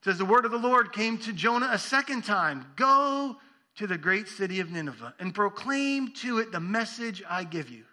It 0.00 0.04
says, 0.04 0.18
The 0.18 0.24
word 0.24 0.44
of 0.44 0.50
the 0.50 0.58
Lord 0.58 0.92
came 0.92 1.18
to 1.18 1.32
Jonah 1.32 1.70
a 1.72 1.78
second 1.78 2.24
time 2.24 2.66
Go 2.76 3.36
to 3.78 3.86
the 3.86 3.98
great 3.98 4.28
city 4.28 4.60
of 4.60 4.70
Nineveh 4.70 5.14
and 5.20 5.34
proclaim 5.34 6.12
to 6.14 6.38
it 6.38 6.50
the 6.50 6.60
message 6.60 7.22
I 7.28 7.44
give 7.44 7.70
you. 7.70 7.84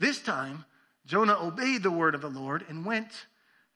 This 0.00 0.20
time, 0.20 0.64
Jonah 1.06 1.36
obeyed 1.38 1.82
the 1.82 1.90
word 1.90 2.14
of 2.14 2.22
the 2.22 2.30
Lord 2.30 2.64
and 2.68 2.84
went 2.84 3.26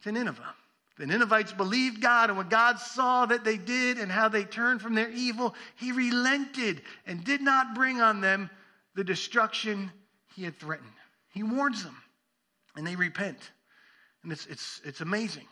to 0.03 0.11
Nineveh. 0.11 0.55
The 0.97 1.07
Ninevites 1.07 1.53
believed 1.53 2.01
God, 2.01 2.31
and 2.31 2.39
when 2.39 2.49
God 2.49 2.81
saw 2.81 3.27
that 3.27 3.45
they 3.45 3.57
did 3.57 3.99
and 3.99 4.11
how 4.11 4.29
they 4.29 4.45
turned 4.45 4.83
from 4.83 4.95
their 4.95 5.11
evil, 5.11 5.55
he 5.77 5.93
relented 5.93 6.83
and 7.07 7.23
did 7.23 7.41
not 7.41 7.75
bring 7.75 8.01
on 8.01 8.21
them 8.21 8.51
the 8.97 9.05
destruction 9.05 9.93
he 10.35 10.43
had 10.43 10.57
threatened. 10.57 10.91
He 11.33 11.45
warns 11.45 11.85
them, 11.85 11.97
and 12.75 12.85
they 12.85 12.97
repent. 12.97 13.39
And 14.25 14.33
it's, 14.33 14.47
it's, 14.47 14.81
it's 14.85 15.01
amazing. 15.01 15.47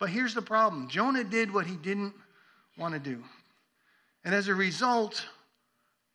But 0.00 0.08
here's 0.08 0.34
the 0.34 0.42
problem 0.42 0.88
Jonah 0.88 1.22
did 1.22 1.52
what 1.52 1.66
he 1.66 1.76
didn't 1.76 2.14
want 2.76 2.94
to 2.94 3.00
do. 3.00 3.22
And 4.28 4.34
as 4.34 4.48
a 4.48 4.54
result, 4.54 5.24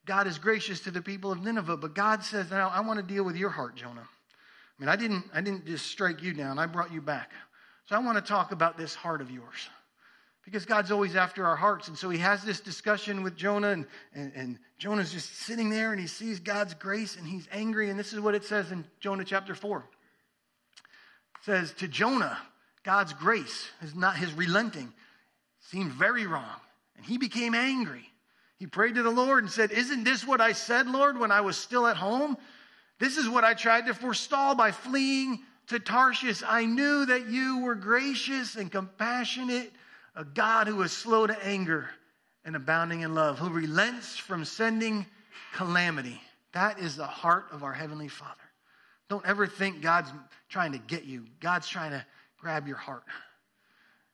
God 0.05 0.27
is 0.27 0.38
gracious 0.38 0.82
to 0.82 0.91
the 0.91 1.01
people 1.01 1.32
of 1.32 1.41
Nineveh, 1.41 1.77
but 1.77 1.96
God 1.96 2.24
says, 2.24 2.51
Now 2.51 2.70
I 2.70 2.79
want 2.82 3.00
to 3.00 3.03
deal 3.03 3.24
with 3.24 3.36
your 3.36 3.50
heart, 3.50 3.74
Jonah. 3.74 4.08
I 4.08 4.75
mean, 4.77 4.88
I 4.88 4.96
didn't, 4.96 5.24
I 5.34 5.41
didn't 5.41 5.65
just 5.65 5.88
strike 5.88 6.22
you 6.22 6.32
down, 6.32 6.60
I 6.60 6.67
brought 6.67 6.93
you 6.93 7.01
back. 7.01 7.32
So 7.88 7.96
I 7.96 8.00
want 8.00 8.20
to 8.20 8.22
talk 8.22 8.51
about 8.51 8.77
this 8.77 8.93
heart 8.93 9.20
of 9.20 9.32
yours. 9.32 9.67
because 10.46 10.63
God's 10.63 10.91
always 10.91 11.15
after 11.15 11.43
our 11.43 11.55
hearts. 11.55 11.88
And 11.88 11.98
so 11.98 12.08
he 12.12 12.20
has 12.20 12.43
this 12.43 12.60
discussion 12.60 13.24
with 13.24 13.36
Jonah, 13.36 13.70
and, 13.70 13.88
and, 14.13 14.32
and, 14.36 14.60
Jonah's 14.77 15.12
just 15.12 15.36
sitting 15.36 15.72
there 15.72 15.91
and 15.91 16.00
he 16.00 16.05
sees 16.05 16.39
God's 16.39 16.75
grace 16.75 17.15
and 17.15 17.25
he's 17.25 17.48
angry. 17.51 17.89
And 17.89 17.98
this 17.98 18.13
is 18.13 18.20
what 18.20 18.36
it 18.36 18.43
says 18.43 18.72
in 18.72 18.86
Jonah 19.00 19.24
chapter 19.25 19.55
4. 19.55 19.79
It 19.79 21.46
says, 21.46 21.74
To 21.79 21.88
Jonah, 21.88 22.38
God's 22.84 23.13
grace, 23.13 23.70
is 23.82 23.96
not 23.96 24.17
his 24.17 24.32
relenting, 24.34 24.93
seemed 25.62 25.93
very 25.93 26.27
wrong. 26.27 26.60
And 27.03 27.12
he 27.12 27.17
became 27.17 27.53
angry. 27.53 28.10
He 28.55 28.65
prayed 28.65 28.95
to 28.95 29.03
the 29.03 29.10
Lord 29.10 29.43
and 29.43 29.51
said, 29.51 29.74
Isn't 29.74 30.05
this 30.05 30.25
what 30.25 30.39
I 30.39 30.53
said, 30.53 30.88
Lord, 30.88 31.19
when 31.19 31.33
I 31.33 31.41
was 31.41 31.57
still 31.57 31.86
at 31.86 31.98
home? 31.98 32.38
This 32.98 33.17
is 33.17 33.27
what 33.27 33.43
I 33.43 33.55
tried 33.55 33.88
to 33.88 33.93
forestall 33.93 34.55
by 34.55 34.72
fleeing 34.72 35.39
to 35.67 35.79
Tarshish. 35.79 36.41
I 36.48 36.63
knew 36.63 37.05
that 37.07 37.27
you 37.27 37.60
were 37.60 37.75
gracious 37.75 38.55
and 38.55 38.72
compassionate 38.72 39.74
a 40.15 40.24
God 40.24 40.67
who 40.67 40.81
is 40.81 40.93
slow 40.93 41.27
to 41.27 41.45
anger 41.45 41.89
and 42.45 42.55
abounding 42.55 43.01
in 43.01 43.13
love, 43.13 43.38
who 43.38 43.50
relents 43.50 44.15
from 44.15 44.45
sending 44.45 45.05
calamity. 45.55 46.22
That 46.53 46.79
is 46.79 46.95
the 46.95 47.05
heart 47.05 47.48
of 47.51 47.63
our 47.63 47.74
Heavenly 47.74 48.07
Father. 48.07 48.31
Don't 49.10 49.25
ever 49.25 49.45
think 49.45 49.81
God's 49.81 50.13
trying 50.48 50.72
to 50.72 50.77
get 50.77 51.03
you, 51.03 51.25
God's 51.41 51.67
trying 51.67 51.91
to 51.91 52.05
grab 52.39 52.65
your 52.65 52.77
heart. 52.77 53.03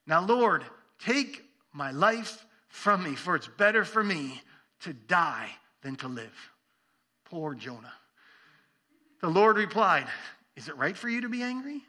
Now, 0.07 0.25
Lord, 0.25 0.63
take 0.97 1.43
my 1.71 1.91
life 1.91 2.47
from 2.69 3.03
me, 3.03 3.15
for 3.15 3.35
it's 3.35 3.47
better 3.47 3.83
for 3.83 4.03
me 4.03 4.41
to 4.81 4.93
die 4.93 5.49
than 5.81 5.95
to 5.97 6.07
live. 6.07 6.51
Poor 7.25 7.53
Jonah. 7.53 7.93
The 9.21 9.27
Lord 9.27 9.57
replied, 9.57 10.07
Is 10.55 10.69
it 10.69 10.77
right 10.77 10.95
for 10.95 11.09
you 11.09 11.21
to 11.21 11.29
be 11.29 11.43
angry? 11.43 11.81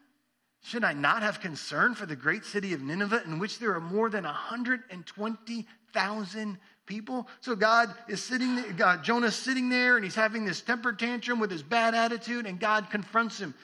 Should 0.62 0.84
I 0.84 0.92
not 0.92 1.22
have 1.22 1.40
concern 1.40 1.94
for 1.94 2.04
the 2.04 2.16
great 2.16 2.44
city 2.44 2.74
of 2.74 2.82
Nineveh, 2.82 3.22
in 3.24 3.38
which 3.38 3.58
there 3.58 3.74
are 3.74 3.80
more 3.80 4.10
than 4.10 4.24
120,000 4.24 6.58
people? 6.84 7.26
So 7.40 7.56
God 7.56 7.94
is 8.08 8.22
sitting 8.22 8.56
there, 8.56 8.70
God, 8.72 9.02
Jonah's 9.02 9.36
sitting 9.36 9.70
there, 9.70 9.96
and 9.96 10.04
he's 10.04 10.14
having 10.14 10.44
this 10.44 10.60
temper 10.60 10.92
tantrum 10.92 11.40
with 11.40 11.50
his 11.50 11.62
bad 11.62 11.94
attitude, 11.94 12.44
and 12.44 12.60
God 12.60 12.90
confronts 12.90 13.38
him. 13.38 13.54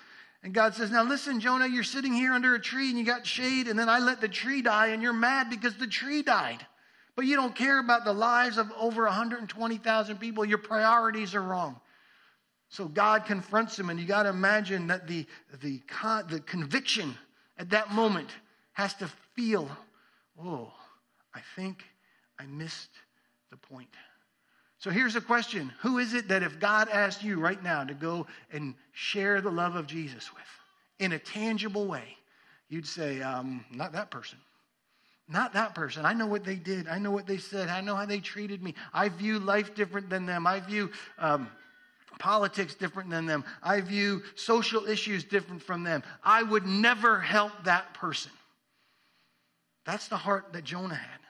And 0.43 0.55
God 0.55 0.75
says, 0.75 0.91
Now 0.91 1.03
listen, 1.03 1.39
Jonah, 1.41 1.67
you're 1.67 1.83
sitting 1.83 2.15
here 2.15 2.33
under 2.33 2.55
a 2.55 2.61
tree 2.61 2.89
and 2.89 2.99
you 2.99 3.05
got 3.05 3.27
shade, 3.27 3.69
and 3.69 3.79
then 3.79 3.91
I 3.91 3.99
let 3.99 4.23
the 4.23 4.29
tree 4.29 4.63
die, 4.63 4.87
and 4.89 5.03
you're 5.03 5.13
mad 5.13 5.51
because 5.51 5.77
the 5.77 5.87
tree 5.87 6.23
died. 6.23 6.65
But 7.17 7.25
you 7.25 7.35
don't 7.35 7.55
care 7.57 7.79
about 7.81 8.05
the 8.05 8.13
lives 8.13 8.59
of 8.59 8.71
over 8.79 9.05
120,000 9.05 10.21
people. 10.21 10.45
Your 10.45 10.59
priorities 10.59 11.35
are 11.35 11.43
wrong. 11.43 11.81
So 12.69 12.87
God 12.87 13.25
confronts 13.25 13.79
him, 13.79 13.91
and 13.91 13.99
you 13.99 14.07
got 14.07 14.25
to 14.25 14.29
imagine 14.29 14.89
that 14.89 15.07
the, 15.07 15.25
the, 15.63 15.79
con- 15.89 16.27
the 16.29 16.41
conviction 16.41 17.17
at 17.59 17.71
that 17.71 17.91
moment 17.91 18.29
has 18.73 18.93
to 18.95 19.09
feel, 19.35 19.69
oh, 20.43 20.71
I 21.35 21.41
think 21.55 21.85
I 22.39 22.45
missed 22.47 22.91
the 23.51 23.57
point. 23.57 23.89
So 24.79 24.91
here's 24.91 25.17
a 25.17 25.21
question 25.21 25.73
Who 25.81 25.99
is 25.99 26.13
it 26.13 26.29
that 26.29 26.43
if 26.43 26.61
God 26.61 26.89
asked 26.91 27.23
you 27.23 27.41
right 27.41 27.63
now 27.63 27.83
to 27.85 27.95
go 27.95 28.27
and 28.53 28.75
share 28.93 29.41
the 29.41 29.51
love 29.51 29.75
of 29.75 29.87
Jesus 29.87 30.33
with 30.35 30.45
in 30.99 31.13
a 31.13 31.19
tangible 31.19 31.87
way, 31.87 32.17
you'd 32.69 32.87
say, 32.87 33.23
um, 33.23 33.65
Not 33.71 33.93
that 33.93 34.11
person. 34.11 34.39
Not 35.29 35.55
that 35.55 35.75
person. 35.75 36.05
I 36.05 36.13
know 36.13 36.27
what 36.27 36.45
they 36.45 36.55
did. 36.55 36.87
I 36.87 36.99
know 36.99 37.11
what 37.11 37.27
they 37.27 37.39
said. 37.39 37.69
I 37.69 37.81
know 37.81 37.97
how 37.97 38.07
they 38.07 38.21
treated 38.21 38.63
me. 38.63 38.75
I 38.95 39.09
view 39.09 39.39
life 39.41 39.75
different 39.75 40.09
than 40.09 40.27
them. 40.27 40.47
I 40.47 40.61
view. 40.61 40.91
Um, 41.19 41.49
politics 42.19 42.75
different 42.75 43.11
than 43.11 43.27
them. 43.27 43.45
I 43.63 43.81
view 43.81 44.23
social 44.35 44.87
issues 44.87 45.25
different 45.25 45.63
from 45.63 45.83
them. 45.83 46.03
I 46.25 46.43
would 46.43 46.67
never 46.67 47.21
help 47.21 47.53
that 47.65 47.95
person. 47.95 48.33
That's 49.85 50.09
the 50.09 50.17
heart 50.17 50.53
that 50.53 50.65
Jonah 50.65 50.95
had. 50.95 51.21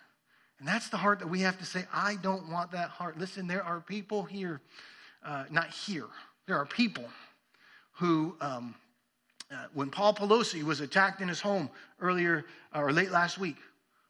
And 0.59 0.67
that's 0.67 0.89
the 0.89 0.97
heart 0.97 1.19
that 1.19 1.29
we 1.29 1.41
have 1.41 1.59
to 1.59 1.67
say, 1.67 1.85
I 1.93 2.17
don't 2.23 2.51
want 2.51 2.73
that 2.73 2.89
heart. 2.89 3.19
Listen, 3.19 3.47
there 3.47 3.63
are 3.63 3.81
people 3.81 4.23
here, 4.23 4.61
uh, 5.25 5.45
not 5.51 5.69
here, 5.69 6.07
there 6.47 6.57
are 6.57 6.65
people 6.65 7.05
who, 7.93 8.37
um, 8.41 8.75
uh, 9.53 9.67
when 9.75 9.91
Paul 9.91 10.15
Pelosi 10.15 10.63
was 10.63 10.81
attacked 10.81 11.21
in 11.21 11.29
his 11.29 11.41
home 11.41 11.69
earlier 12.01 12.47
uh, 12.75 12.81
or 12.81 12.93
late 12.93 13.11
last 13.11 13.39
week, 13.39 13.57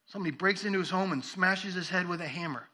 somebody 0.06 0.34
breaks 0.34 0.64
into 0.64 0.78
his 0.78 0.90
home 0.90 1.12
and 1.12 1.24
smashes 1.24 1.74
his 1.74 1.88
head 1.88 2.08
with 2.08 2.20
a 2.20 2.26
hammer. 2.26 2.68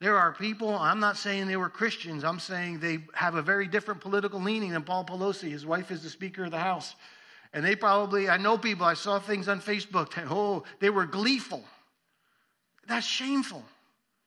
There 0.00 0.18
are 0.18 0.32
people, 0.32 0.74
I'm 0.74 0.98
not 0.98 1.16
saying 1.16 1.46
they 1.46 1.56
were 1.56 1.68
Christians, 1.68 2.24
I'm 2.24 2.40
saying 2.40 2.80
they 2.80 2.98
have 3.14 3.36
a 3.36 3.42
very 3.42 3.68
different 3.68 4.00
political 4.00 4.40
leaning 4.40 4.72
than 4.72 4.82
Paul 4.82 5.04
Pelosi. 5.04 5.50
His 5.50 5.64
wife 5.64 5.92
is 5.92 6.02
the 6.02 6.10
Speaker 6.10 6.44
of 6.44 6.50
the 6.50 6.58
House. 6.58 6.96
And 7.52 7.64
they 7.64 7.76
probably, 7.76 8.28
I 8.28 8.36
know 8.36 8.58
people, 8.58 8.84
I 8.84 8.94
saw 8.94 9.20
things 9.20 9.46
on 9.46 9.60
Facebook 9.60 10.14
that, 10.14 10.26
oh, 10.28 10.64
they 10.80 10.90
were 10.90 11.06
gleeful. 11.06 11.62
That's 12.88 13.06
shameful. 13.06 13.62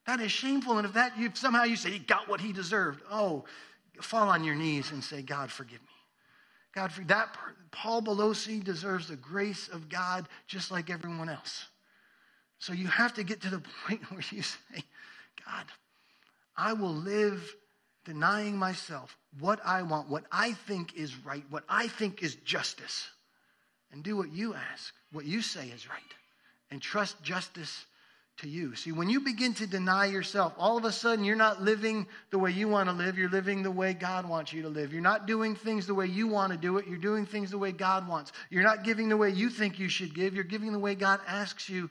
That 0.08 0.22
is 0.22 0.32
shameful. 0.32 0.78
And 0.78 0.86
if 0.86 0.94
that, 0.94 1.14
somehow 1.34 1.64
you 1.64 1.76
say 1.76 1.92
he 1.92 2.00
got 2.00 2.30
what 2.30 2.40
he 2.40 2.54
deserved, 2.54 3.02
oh, 3.12 3.44
fall 4.02 4.30
on 4.30 4.44
your 4.44 4.56
knees 4.56 4.92
and 4.92 5.04
say, 5.04 5.22
God, 5.22 5.52
forgive 5.52 5.82
me. 5.82 5.88
God, 6.74 6.92
that 7.08 7.36
Paul 7.72 8.02
Pelosi 8.02 8.64
deserves 8.64 9.08
the 9.08 9.16
grace 9.16 9.68
of 9.70 9.90
God 9.90 10.28
just 10.48 10.72
like 10.72 10.90
everyone 10.90 11.30
else. 11.30 11.66
So 12.60 12.74
you 12.74 12.88
have 12.88 13.14
to 13.16 13.24
get 13.24 13.42
to 13.42 13.50
the 13.50 13.62
point 13.88 14.10
where 14.12 14.24
you 14.32 14.42
say, 14.42 14.84
God, 15.46 15.66
I 16.58 16.74
will 16.74 16.94
live 16.94 17.56
denying 18.06 18.58
myself 18.58 19.18
what 19.40 19.60
I 19.66 19.82
want, 19.82 20.10
what 20.10 20.24
I 20.32 20.54
think 20.54 20.96
is 20.96 21.16
right, 21.26 21.44
what 21.50 21.64
I 21.68 21.88
think 21.88 22.24
is 22.24 22.36
justice, 22.36 23.08
and 23.92 24.04
do 24.04 24.16
what 24.16 24.32
you 24.32 24.54
ask, 24.54 24.94
what 25.12 25.26
you 25.26 25.42
say 25.42 25.68
is 25.68 25.90
right, 25.90 26.00
and 26.72 26.82
trust 26.82 27.22
justice 27.22 27.86
to 28.38 28.50
you. 28.50 28.76
See, 28.76 28.92
when 28.92 29.10
you 29.10 29.22
begin 29.22 29.54
to 29.56 29.68
deny 29.68 30.06
yourself, 30.06 30.54
all 30.58 30.78
of 30.78 30.84
a 30.84 30.92
sudden 30.92 31.24
you're 31.24 31.36
not 31.36 31.62
living 31.62 32.06
the 32.32 32.40
way 32.40 32.52
you 32.52 32.68
want 32.68 32.90
to 32.90 32.96
live, 32.96 33.18
you're 33.18 33.30
living 33.30 33.64
the 33.64 33.72
way 33.72 33.94
God 33.94 34.28
wants 34.28 34.52
you 34.52 34.62
to 34.64 34.70
live. 34.70 34.92
You're 34.92 35.02
not 35.02 35.26
doing 35.26 35.56
things 35.56 35.88
the 35.88 35.94
way 35.94 36.06
you 36.06 36.28
want 36.28 36.52
to 36.52 36.58
do 36.58 36.78
it, 36.78 36.88
you're 36.88 36.98
doing 36.98 37.26
things 37.26 37.52
the 37.52 37.58
way 37.58 37.72
God 37.72 38.08
wants. 38.08 38.34
You're 38.50 38.64
not 38.64 38.84
giving 38.84 39.10
the 39.10 39.18
way 39.18 39.30
you 39.30 39.50
think 39.50 39.80
you 39.80 39.90
should 39.90 40.14
give, 40.14 40.34
you're 40.34 40.44
giving 40.44 40.74
the 40.74 40.80
way 40.80 40.96
God 40.96 41.20
asks 41.28 41.70
you 41.70 41.90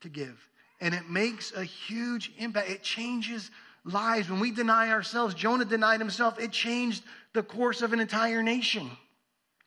to 0.00 0.08
give 0.08 0.48
and 0.80 0.94
it 0.94 1.08
makes 1.08 1.52
a 1.52 1.64
huge 1.64 2.32
impact. 2.38 2.70
It 2.70 2.82
changes 2.82 3.50
lives. 3.84 4.28
When 4.28 4.40
we 4.40 4.50
deny 4.50 4.90
ourselves, 4.90 5.34
Jonah 5.34 5.64
denied 5.64 6.00
himself, 6.00 6.38
it 6.38 6.52
changed 6.52 7.02
the 7.32 7.42
course 7.42 7.82
of 7.82 7.92
an 7.92 8.00
entire 8.00 8.42
nation. 8.42 8.90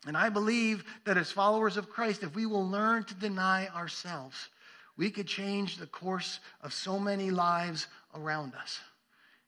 And 0.07 0.15
I 0.15 0.29
believe 0.29 0.83
that 1.05 1.17
as 1.17 1.31
followers 1.31 1.77
of 1.77 1.89
Christ, 1.89 2.23
if 2.23 2.35
we 2.35 2.45
will 2.45 2.67
learn 2.67 3.03
to 3.05 3.13
deny 3.15 3.67
ourselves, 3.69 4.49
we 4.97 5.09
could 5.09 5.27
change 5.27 5.77
the 5.77 5.87
course 5.87 6.39
of 6.61 6.73
so 6.73 6.99
many 6.99 7.31
lives 7.31 7.87
around 8.15 8.53
us. 8.55 8.79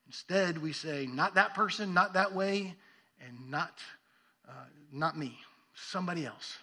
Instead, 0.06 0.58
we 0.58 0.72
say, 0.72 1.06
not 1.06 1.34
that 1.36 1.54
person, 1.54 1.94
not 1.94 2.14
that 2.14 2.34
way, 2.34 2.74
and 3.24 3.50
not, 3.50 3.78
uh, 4.48 4.64
not 4.92 5.16
me, 5.16 5.38
somebody 5.74 6.26
else. 6.26 6.58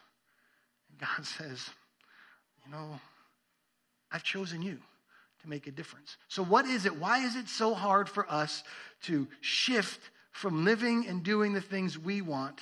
And 0.89 0.99
God 0.99 1.25
says, 1.25 1.69
you 2.65 2.71
know, 2.71 2.99
I've 4.11 4.23
chosen 4.23 4.61
you 4.61 4.79
to 5.41 5.49
make 5.49 5.67
a 5.67 5.71
difference. 5.71 6.17
So, 6.27 6.43
what 6.43 6.65
is 6.65 6.85
it? 6.85 6.95
Why 6.97 7.19
is 7.19 7.35
it 7.35 7.47
so 7.47 7.73
hard 7.73 8.09
for 8.09 8.29
us 8.29 8.63
to 9.03 9.27
shift 9.41 10.09
from 10.31 10.65
living 10.65 11.07
and 11.07 11.23
doing 11.23 11.53
the 11.53 11.61
things 11.61 11.97
we 11.97 12.21
want 12.21 12.59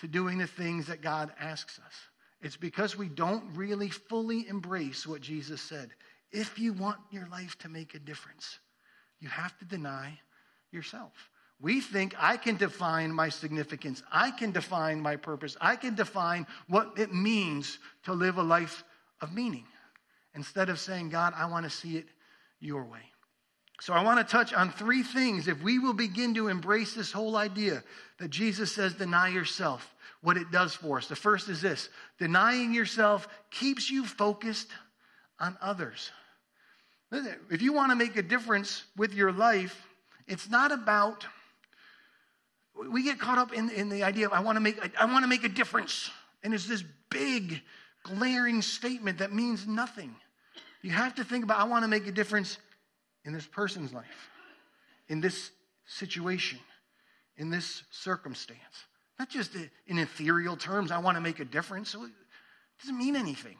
to 0.00 0.08
doing 0.08 0.38
the 0.38 0.46
things 0.46 0.86
that 0.86 1.02
God 1.02 1.32
asks 1.40 1.78
us? 1.84 1.94
It's 2.42 2.56
because 2.56 2.96
we 2.96 3.08
don't 3.08 3.44
really 3.54 3.90
fully 3.90 4.48
embrace 4.48 5.06
what 5.06 5.20
Jesus 5.20 5.60
said. 5.60 5.90
If 6.32 6.58
you 6.58 6.72
want 6.72 6.98
your 7.10 7.26
life 7.28 7.58
to 7.58 7.68
make 7.68 7.94
a 7.94 7.98
difference, 7.98 8.58
you 9.18 9.28
have 9.28 9.58
to 9.58 9.64
deny 9.64 10.18
yourself. 10.70 11.12
We 11.60 11.80
think 11.80 12.14
I 12.18 12.38
can 12.38 12.56
define 12.56 13.12
my 13.12 13.28
significance. 13.28 14.02
I 14.10 14.30
can 14.30 14.50
define 14.50 15.00
my 15.00 15.16
purpose. 15.16 15.56
I 15.60 15.76
can 15.76 15.94
define 15.94 16.46
what 16.68 16.92
it 16.96 17.12
means 17.12 17.78
to 18.04 18.14
live 18.14 18.38
a 18.38 18.42
life 18.42 18.82
of 19.20 19.34
meaning. 19.34 19.66
Instead 20.34 20.68
of 20.68 20.78
saying, 20.78 21.10
God, 21.10 21.32
I 21.36 21.46
want 21.46 21.64
to 21.64 21.70
see 21.70 21.96
it 21.96 22.06
your 22.60 22.84
way. 22.84 23.00
So 23.80 23.94
I 23.94 24.02
want 24.04 24.18
to 24.18 24.30
touch 24.30 24.52
on 24.52 24.70
three 24.70 25.02
things. 25.02 25.48
If 25.48 25.62
we 25.62 25.78
will 25.78 25.94
begin 25.94 26.34
to 26.34 26.48
embrace 26.48 26.94
this 26.94 27.12
whole 27.12 27.36
idea 27.36 27.82
that 28.18 28.28
Jesus 28.28 28.72
says, 28.74 28.94
deny 28.94 29.28
yourself, 29.28 29.94
what 30.22 30.36
it 30.36 30.50
does 30.50 30.74
for 30.74 30.98
us. 30.98 31.06
The 31.06 31.16
first 31.16 31.48
is 31.48 31.62
this 31.62 31.88
denying 32.18 32.74
yourself 32.74 33.26
keeps 33.50 33.90
you 33.90 34.04
focused 34.04 34.68
on 35.38 35.56
others. 35.60 36.10
If 37.50 37.62
you 37.62 37.72
want 37.72 37.90
to 37.90 37.96
make 37.96 38.16
a 38.16 38.22
difference 38.22 38.84
with 38.96 39.14
your 39.14 39.32
life, 39.32 39.86
it's 40.28 40.48
not 40.48 40.70
about, 40.70 41.26
we 42.88 43.02
get 43.02 43.18
caught 43.18 43.38
up 43.38 43.52
in, 43.52 43.70
in 43.70 43.88
the 43.88 44.04
idea 44.04 44.26
of, 44.26 44.32
I 44.32 44.40
want 44.40 44.56
to 44.56 44.60
make, 44.60 44.78
I 45.00 45.06
want 45.06 45.24
to 45.24 45.28
make 45.28 45.42
a 45.42 45.48
difference. 45.48 46.10
And 46.44 46.54
it's 46.54 46.66
this 46.66 46.84
big, 47.10 47.62
glaring 48.02 48.62
statement 48.62 49.18
that 49.18 49.32
means 49.32 49.66
nothing. 49.66 50.14
You 50.82 50.90
have 50.90 51.14
to 51.16 51.24
think 51.24 51.44
about, 51.44 51.58
I 51.58 51.64
want 51.64 51.84
to 51.84 51.88
make 51.88 52.06
a 52.06 52.12
difference 52.12 52.58
in 53.24 53.32
this 53.32 53.46
person's 53.46 53.92
life, 53.92 54.30
in 55.08 55.20
this 55.20 55.50
situation, 55.86 56.58
in 57.36 57.50
this 57.50 57.82
circumstance. 57.90 58.58
Not 59.18 59.28
just 59.28 59.54
in 59.86 59.98
ethereal 59.98 60.56
terms, 60.56 60.90
I 60.90 60.98
want 60.98 61.16
to 61.16 61.20
make 61.20 61.40
a 61.40 61.44
difference. 61.44 61.94
it 61.94 62.00
doesn't 62.80 62.96
mean 62.96 63.16
anything. 63.16 63.56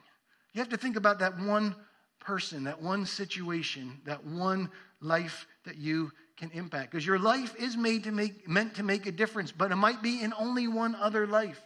You 0.55 0.61
have 0.61 0.71
to 0.71 0.77
think 0.77 0.97
about 0.97 1.19
that 1.19 1.39
one 1.39 1.77
person, 2.19 2.65
that 2.65 2.81
one 2.81 3.05
situation, 3.05 4.01
that 4.05 4.25
one 4.25 4.71
life 5.01 5.47
that 5.65 5.77
you 5.77 6.13
can 6.37 6.51
impact. 6.53 6.91
Because 6.91 7.07
your 7.07 7.19
life 7.19 7.55
is 7.59 7.77
made 7.77 8.05
to 8.05 8.13
make, 8.13 8.49
meant 8.49 8.75
to 8.77 8.83
make 8.83 9.07
a 9.07 9.13
difference, 9.13 9.53
but 9.53 9.71
it 9.71 9.77
might 9.77 10.03
be 10.03 10.23
in 10.23 10.33
only 10.39 10.67
one 10.67 10.95
other 10.95 11.27
life. 11.27 11.61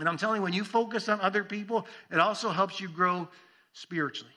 And 0.00 0.08
I'm 0.08 0.16
telling 0.16 0.36
you, 0.36 0.42
when 0.42 0.52
you 0.52 0.64
focus 0.64 1.08
on 1.08 1.20
other 1.20 1.44
people, 1.44 1.86
it 2.10 2.18
also 2.18 2.48
helps 2.48 2.80
you 2.80 2.88
grow 2.88 3.28
spiritually. 3.72 4.32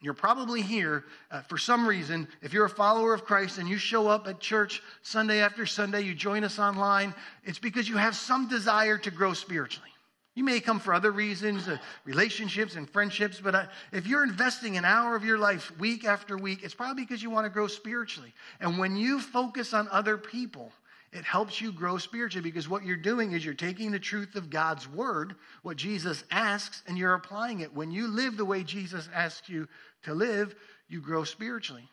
You're 0.00 0.14
probably 0.14 0.60
here 0.60 1.04
uh, 1.30 1.42
for 1.42 1.56
some 1.56 1.86
reason. 1.86 2.26
If 2.42 2.52
you're 2.52 2.64
a 2.64 2.70
follower 2.70 3.14
of 3.14 3.24
Christ 3.24 3.58
and 3.58 3.68
you 3.68 3.78
show 3.78 4.08
up 4.08 4.26
at 4.26 4.40
church 4.40 4.82
Sunday 5.02 5.40
after 5.40 5.64
Sunday, 5.64 6.00
you 6.00 6.12
join 6.12 6.42
us 6.42 6.58
online, 6.58 7.14
it's 7.44 7.60
because 7.60 7.88
you 7.88 7.96
have 7.96 8.16
some 8.16 8.48
desire 8.48 8.98
to 8.98 9.10
grow 9.12 9.32
spiritually. 9.32 9.88
You 10.34 10.42
may 10.42 10.58
come 10.58 10.80
for 10.80 10.94
other 10.94 11.12
reasons, 11.12 11.68
uh, 11.68 11.76
relationships 12.04 12.74
and 12.74 12.90
friendships, 12.90 13.38
but 13.38 13.54
uh, 13.54 13.66
if 13.92 14.06
you're 14.06 14.24
investing 14.24 14.76
an 14.76 14.84
hour 14.84 15.14
of 15.14 15.24
your 15.24 15.38
life 15.38 15.70
week 15.78 16.04
after 16.04 16.36
week, 16.36 16.60
it's 16.64 16.74
probably 16.74 17.04
because 17.04 17.22
you 17.22 17.30
want 17.30 17.44
to 17.44 17.50
grow 17.50 17.68
spiritually. 17.68 18.32
And 18.58 18.78
when 18.78 18.96
you 18.96 19.20
focus 19.20 19.74
on 19.74 19.88
other 19.92 20.18
people, 20.18 20.72
it 21.12 21.24
helps 21.24 21.60
you 21.60 21.72
grow 21.72 21.98
spiritually 21.98 22.48
because 22.48 22.68
what 22.68 22.84
you're 22.84 22.96
doing 22.96 23.32
is 23.32 23.44
you're 23.44 23.52
taking 23.52 23.90
the 23.90 23.98
truth 23.98 24.34
of 24.34 24.48
God's 24.48 24.88
word, 24.88 25.34
what 25.62 25.76
Jesus 25.76 26.24
asks, 26.30 26.82
and 26.86 26.96
you're 26.96 27.14
applying 27.14 27.60
it. 27.60 27.74
When 27.74 27.90
you 27.90 28.06
live 28.06 28.36
the 28.36 28.46
way 28.46 28.62
Jesus 28.62 29.08
asks 29.14 29.48
you 29.48 29.68
to 30.04 30.14
live, 30.14 30.54
you 30.88 31.00
grow 31.00 31.24
spiritually. 31.24 31.86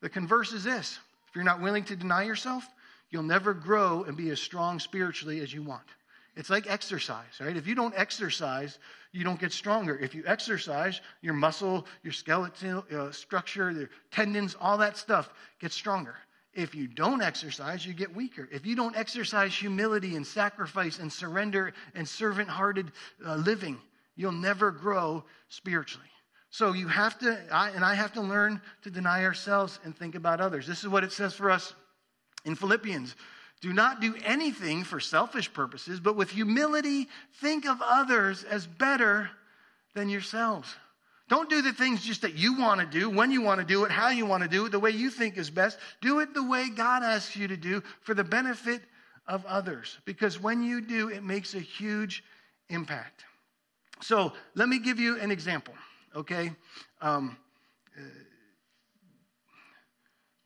The 0.00 0.08
converse 0.08 0.52
is 0.52 0.64
this 0.64 0.98
if 1.28 1.36
you're 1.36 1.44
not 1.44 1.60
willing 1.60 1.84
to 1.84 1.96
deny 1.96 2.24
yourself, 2.24 2.66
you'll 3.10 3.22
never 3.22 3.54
grow 3.54 4.02
and 4.02 4.16
be 4.16 4.30
as 4.30 4.40
strong 4.40 4.80
spiritually 4.80 5.40
as 5.40 5.54
you 5.54 5.62
want. 5.62 5.86
It's 6.34 6.50
like 6.50 6.68
exercise, 6.68 7.38
right? 7.40 7.56
If 7.56 7.68
you 7.68 7.74
don't 7.76 7.94
exercise, 7.96 8.78
you 9.12 9.22
don't 9.22 9.38
get 9.38 9.52
stronger. 9.52 9.96
If 9.98 10.14
you 10.14 10.24
exercise, 10.26 11.00
your 11.22 11.34
muscle, 11.34 11.86
your 12.02 12.12
skeletal 12.12 12.84
uh, 12.92 13.12
structure, 13.12 13.70
your 13.70 13.90
tendons, 14.10 14.56
all 14.60 14.78
that 14.78 14.96
stuff 14.96 15.30
gets 15.60 15.74
stronger. 15.74 16.16
If 16.52 16.74
you 16.74 16.88
don't 16.88 17.22
exercise, 17.22 17.86
you 17.86 17.92
get 17.92 18.14
weaker. 18.14 18.48
If 18.50 18.66
you 18.66 18.74
don't 18.74 18.96
exercise 18.96 19.54
humility 19.54 20.16
and 20.16 20.26
sacrifice 20.26 20.98
and 20.98 21.12
surrender 21.12 21.72
and 21.94 22.08
servant 22.08 22.48
hearted 22.48 22.90
uh, 23.24 23.36
living, 23.36 23.78
you'll 24.16 24.32
never 24.32 24.70
grow 24.70 25.24
spiritually. 25.48 26.08
So 26.50 26.72
you 26.72 26.88
have 26.88 27.16
to, 27.20 27.40
I, 27.52 27.70
and 27.70 27.84
I 27.84 27.94
have 27.94 28.12
to 28.14 28.20
learn 28.20 28.60
to 28.82 28.90
deny 28.90 29.24
ourselves 29.24 29.78
and 29.84 29.96
think 29.96 30.16
about 30.16 30.40
others. 30.40 30.66
This 30.66 30.80
is 30.80 30.88
what 30.88 31.04
it 31.04 31.12
says 31.12 31.34
for 31.34 31.50
us 31.50 31.72
in 32.44 32.56
Philippians. 32.56 33.14
Do 33.60 33.72
not 33.72 34.00
do 34.00 34.16
anything 34.24 34.82
for 34.82 34.98
selfish 34.98 35.52
purposes, 35.52 36.00
but 36.00 36.16
with 36.16 36.30
humility, 36.30 37.08
think 37.40 37.66
of 37.66 37.80
others 37.80 38.42
as 38.42 38.66
better 38.66 39.30
than 39.94 40.08
yourselves. 40.08 40.74
Don't 41.30 41.48
do 41.48 41.62
the 41.62 41.72
things 41.72 42.02
just 42.02 42.22
that 42.22 42.34
you 42.34 42.58
want 42.58 42.80
to 42.80 42.86
do, 42.86 43.08
when 43.08 43.30
you 43.30 43.40
want 43.40 43.60
to 43.60 43.66
do 43.66 43.84
it, 43.84 43.92
how 43.92 44.08
you 44.08 44.26
want 44.26 44.42
to 44.42 44.48
do 44.48 44.66
it, 44.66 44.72
the 44.72 44.80
way 44.80 44.90
you 44.90 45.10
think 45.10 45.38
is 45.38 45.48
best. 45.48 45.78
Do 46.00 46.18
it 46.18 46.34
the 46.34 46.42
way 46.42 46.68
God 46.68 47.04
asks 47.04 47.36
you 47.36 47.46
to 47.46 47.56
do 47.56 47.84
for 48.00 48.14
the 48.14 48.24
benefit 48.24 48.82
of 49.28 49.46
others. 49.46 49.96
Because 50.04 50.42
when 50.42 50.60
you 50.60 50.80
do, 50.80 51.08
it 51.08 51.22
makes 51.22 51.54
a 51.54 51.60
huge 51.60 52.24
impact. 52.68 53.24
So 54.02 54.32
let 54.56 54.68
me 54.68 54.80
give 54.80 54.98
you 54.98 55.20
an 55.20 55.30
example, 55.30 55.74
okay? 56.16 56.50
Um, 57.00 57.36
uh, 57.96 58.02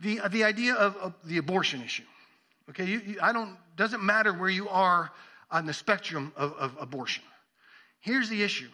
the, 0.00 0.20
the 0.28 0.44
idea 0.44 0.74
of, 0.74 0.96
of 0.96 1.14
the 1.24 1.38
abortion 1.38 1.82
issue. 1.82 2.04
Okay, 2.68 2.84
you, 2.84 3.00
you, 3.06 3.18
I 3.22 3.32
don't, 3.32 3.56
doesn't 3.76 4.02
matter 4.02 4.34
where 4.34 4.50
you 4.50 4.68
are 4.68 5.10
on 5.50 5.64
the 5.64 5.72
spectrum 5.72 6.30
of, 6.36 6.52
of 6.54 6.76
abortion. 6.78 7.24
Here's 8.00 8.28
the 8.28 8.42
issue 8.42 8.68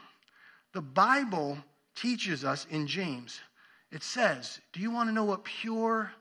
the 0.73 0.83
Bible 0.83 1.57
teaches 1.95 2.45
us 2.45 2.67
in 2.71 2.87
James, 2.87 3.41
it 3.91 4.03
says, 4.03 4.61
Do 4.73 4.81
you 4.81 4.91
want 4.91 5.09
to 5.09 5.13
know 5.13 5.25
what 5.25 5.45
pure, 5.45 6.13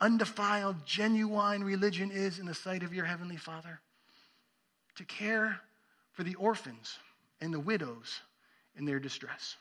undefiled, 0.00 0.84
genuine 0.86 1.62
religion 1.62 2.10
is 2.10 2.38
in 2.38 2.46
the 2.46 2.54
sight 2.54 2.82
of 2.82 2.94
your 2.94 3.04
heavenly 3.04 3.36
Father? 3.36 3.80
To 4.96 5.04
care 5.04 5.60
for 6.12 6.24
the 6.24 6.34
orphans 6.36 6.98
and 7.40 7.52
the 7.52 7.60
widows 7.60 8.20
in 8.76 8.84
their 8.84 8.98
distress. 8.98 9.56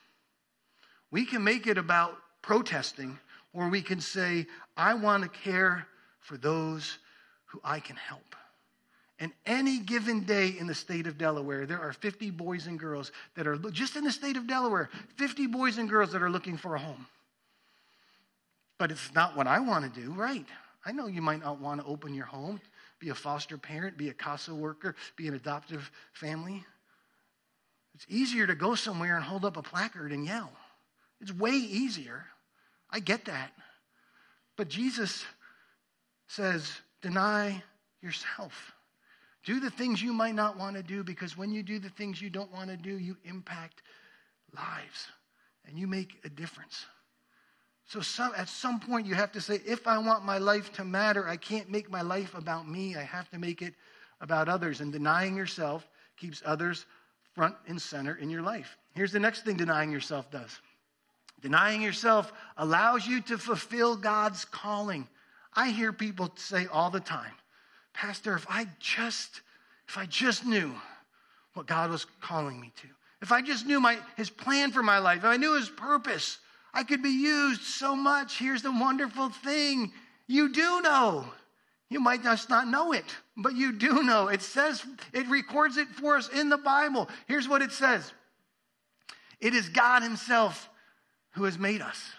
We 1.11 1.25
can 1.25 1.43
make 1.43 1.67
it 1.67 1.77
about 1.77 2.17
protesting, 2.41 3.19
or 3.53 3.69
we 3.69 3.81
can 3.81 4.01
say, 4.01 4.47
I 4.75 4.93
want 4.93 5.23
to 5.23 5.29
care 5.29 5.87
for 6.19 6.37
those 6.37 6.97
who 7.45 7.61
I 7.63 7.79
can 7.79 7.95
help. 7.95 8.35
And 9.19 9.31
any 9.45 9.79
given 9.79 10.25
day 10.25 10.55
in 10.59 10.67
the 10.67 10.75
state 10.75 11.07
of 11.07 11.17
Delaware, 11.17 11.65
there 11.65 11.79
are 11.79 11.91
50 11.91 12.29
boys 12.31 12.67
and 12.67 12.79
girls 12.79 13.11
that 13.35 13.47
are, 13.47 13.57
just 13.71 13.95
in 13.95 14.03
the 14.03 14.11
state 14.11 14.37
of 14.37 14.45
Delaware, 14.45 14.89
50 15.15 15.47
boys 15.47 15.79
and 15.79 15.89
girls 15.89 16.11
that 16.11 16.21
are 16.21 16.29
looking 16.29 16.55
for 16.55 16.75
a 16.75 16.79
home. 16.79 17.07
But 18.77 18.91
it's 18.91 19.13
not 19.15 19.35
what 19.35 19.47
I 19.47 19.59
want 19.59 19.91
to 19.91 20.01
do, 20.01 20.11
right? 20.11 20.45
I 20.85 20.91
know 20.91 21.07
you 21.07 21.21
might 21.21 21.41
not 21.41 21.59
want 21.59 21.81
to 21.81 21.87
open 21.87 22.13
your 22.13 22.27
home, 22.27 22.61
be 22.99 23.09
a 23.09 23.15
foster 23.15 23.57
parent, 23.57 23.97
be 23.97 24.09
a 24.09 24.13
CASA 24.13 24.53
worker, 24.53 24.95
be 25.15 25.27
an 25.27 25.33
adoptive 25.33 25.89
family. 26.13 26.63
It's 27.95 28.05
easier 28.07 28.45
to 28.45 28.53
go 28.53 28.75
somewhere 28.75 29.15
and 29.15 29.25
hold 29.25 29.45
up 29.45 29.57
a 29.57 29.63
placard 29.63 30.11
and 30.11 30.23
yell. 30.23 30.51
It's 31.19 31.33
way 31.33 31.53
easier. 31.53 32.25
I 32.91 32.99
get 32.99 33.25
that. 33.25 33.51
But 34.55 34.69
Jesus 34.69 35.25
says, 36.27 36.71
Deny 37.01 37.63
yourself. 38.01 38.73
Do 39.47 39.61
the 39.61 39.71
things 39.71 40.01
you 40.01 40.11
might 40.11 40.35
not 40.35 40.59
want 40.59 40.75
to 40.75 40.83
do 40.83 41.05
because 41.05 41.37
when 41.37 41.51
you 41.51 41.63
do 41.63 41.79
the 41.79 41.87
things 41.87 42.21
you 42.21 42.29
don't 42.29 42.51
want 42.51 42.69
to 42.69 42.75
do, 42.75 42.97
you 42.97 43.15
impact 43.23 43.81
lives 44.53 45.07
and 45.65 45.79
you 45.79 45.87
make 45.87 46.19
a 46.25 46.29
difference. 46.29 46.85
So 47.85 48.01
some, 48.01 48.33
at 48.35 48.49
some 48.49 48.81
point, 48.81 49.07
you 49.07 49.15
have 49.15 49.31
to 49.31 49.39
say, 49.39 49.61
if 49.65 49.87
I 49.87 49.99
want 49.99 50.25
my 50.25 50.37
life 50.37 50.73
to 50.73 50.83
matter, 50.83 51.25
I 51.25 51.37
can't 51.37 51.69
make 51.69 51.89
my 51.89 52.01
life 52.01 52.35
about 52.35 52.67
me. 52.67 52.97
I 52.97 53.03
have 53.03 53.29
to 53.29 53.39
make 53.39 53.61
it 53.61 53.73
about 54.19 54.49
others. 54.49 54.81
And 54.81 54.91
denying 54.91 55.37
yourself 55.37 55.87
keeps 56.17 56.43
others 56.45 56.85
front 57.33 57.55
and 57.69 57.81
center 57.81 58.15
in 58.15 58.29
your 58.29 58.41
life. 58.41 58.77
Here's 58.95 59.13
the 59.13 59.19
next 59.21 59.45
thing 59.45 59.55
denying 59.55 59.91
yourself 59.93 60.29
does 60.29 60.59
denying 61.39 61.81
yourself 61.81 62.33
allows 62.57 63.07
you 63.07 63.21
to 63.21 63.37
fulfill 63.37 63.95
God's 63.95 64.43
calling. 64.43 65.07
I 65.53 65.69
hear 65.69 65.93
people 65.93 66.33
say 66.35 66.67
all 66.69 66.89
the 66.89 66.99
time, 66.99 67.31
Pastor, 67.97 68.35
if 68.35 68.45
I 68.47 68.67
just, 68.79 69.41
if 69.87 69.97
I 69.97 70.05
just 70.05 70.45
knew 70.45 70.71
what 71.55 71.65
God 71.65 71.89
was 71.89 72.05
calling 72.21 72.61
me 72.61 72.71
to, 72.81 72.87
if 73.23 73.31
I 73.31 73.41
just 73.41 73.65
knew 73.65 73.79
my, 73.79 73.97
his 74.15 74.29
plan 74.29 74.71
for 74.71 74.83
my 74.83 74.99
life, 74.99 75.19
if 75.19 75.25
I 75.25 75.37
knew 75.37 75.55
his 75.55 75.67
purpose, 75.67 76.37
I 76.75 76.83
could 76.83 77.01
be 77.01 77.09
used 77.09 77.63
so 77.63 77.95
much. 77.95 78.37
Here's 78.37 78.61
the 78.61 78.71
wonderful 78.71 79.29
thing 79.29 79.91
you 80.27 80.53
do 80.53 80.81
know. 80.81 81.25
You 81.89 81.99
might 81.99 82.21
just 82.21 82.51
not 82.51 82.67
know 82.67 82.91
it, 82.91 83.05
but 83.35 83.55
you 83.55 83.71
do 83.71 84.03
know. 84.03 84.27
It 84.27 84.43
says, 84.43 84.85
it 85.11 85.27
records 85.27 85.77
it 85.77 85.87
for 85.87 86.17
us 86.17 86.29
in 86.29 86.49
the 86.49 86.57
Bible. 86.57 87.09
Here's 87.27 87.47
what 87.47 87.63
it 87.63 87.71
says 87.71 88.11
It 89.41 89.55
is 89.55 89.69
God 89.69 90.03
Himself 90.03 90.69
who 91.31 91.45
has 91.45 91.57
made 91.57 91.81
us. 91.81 92.11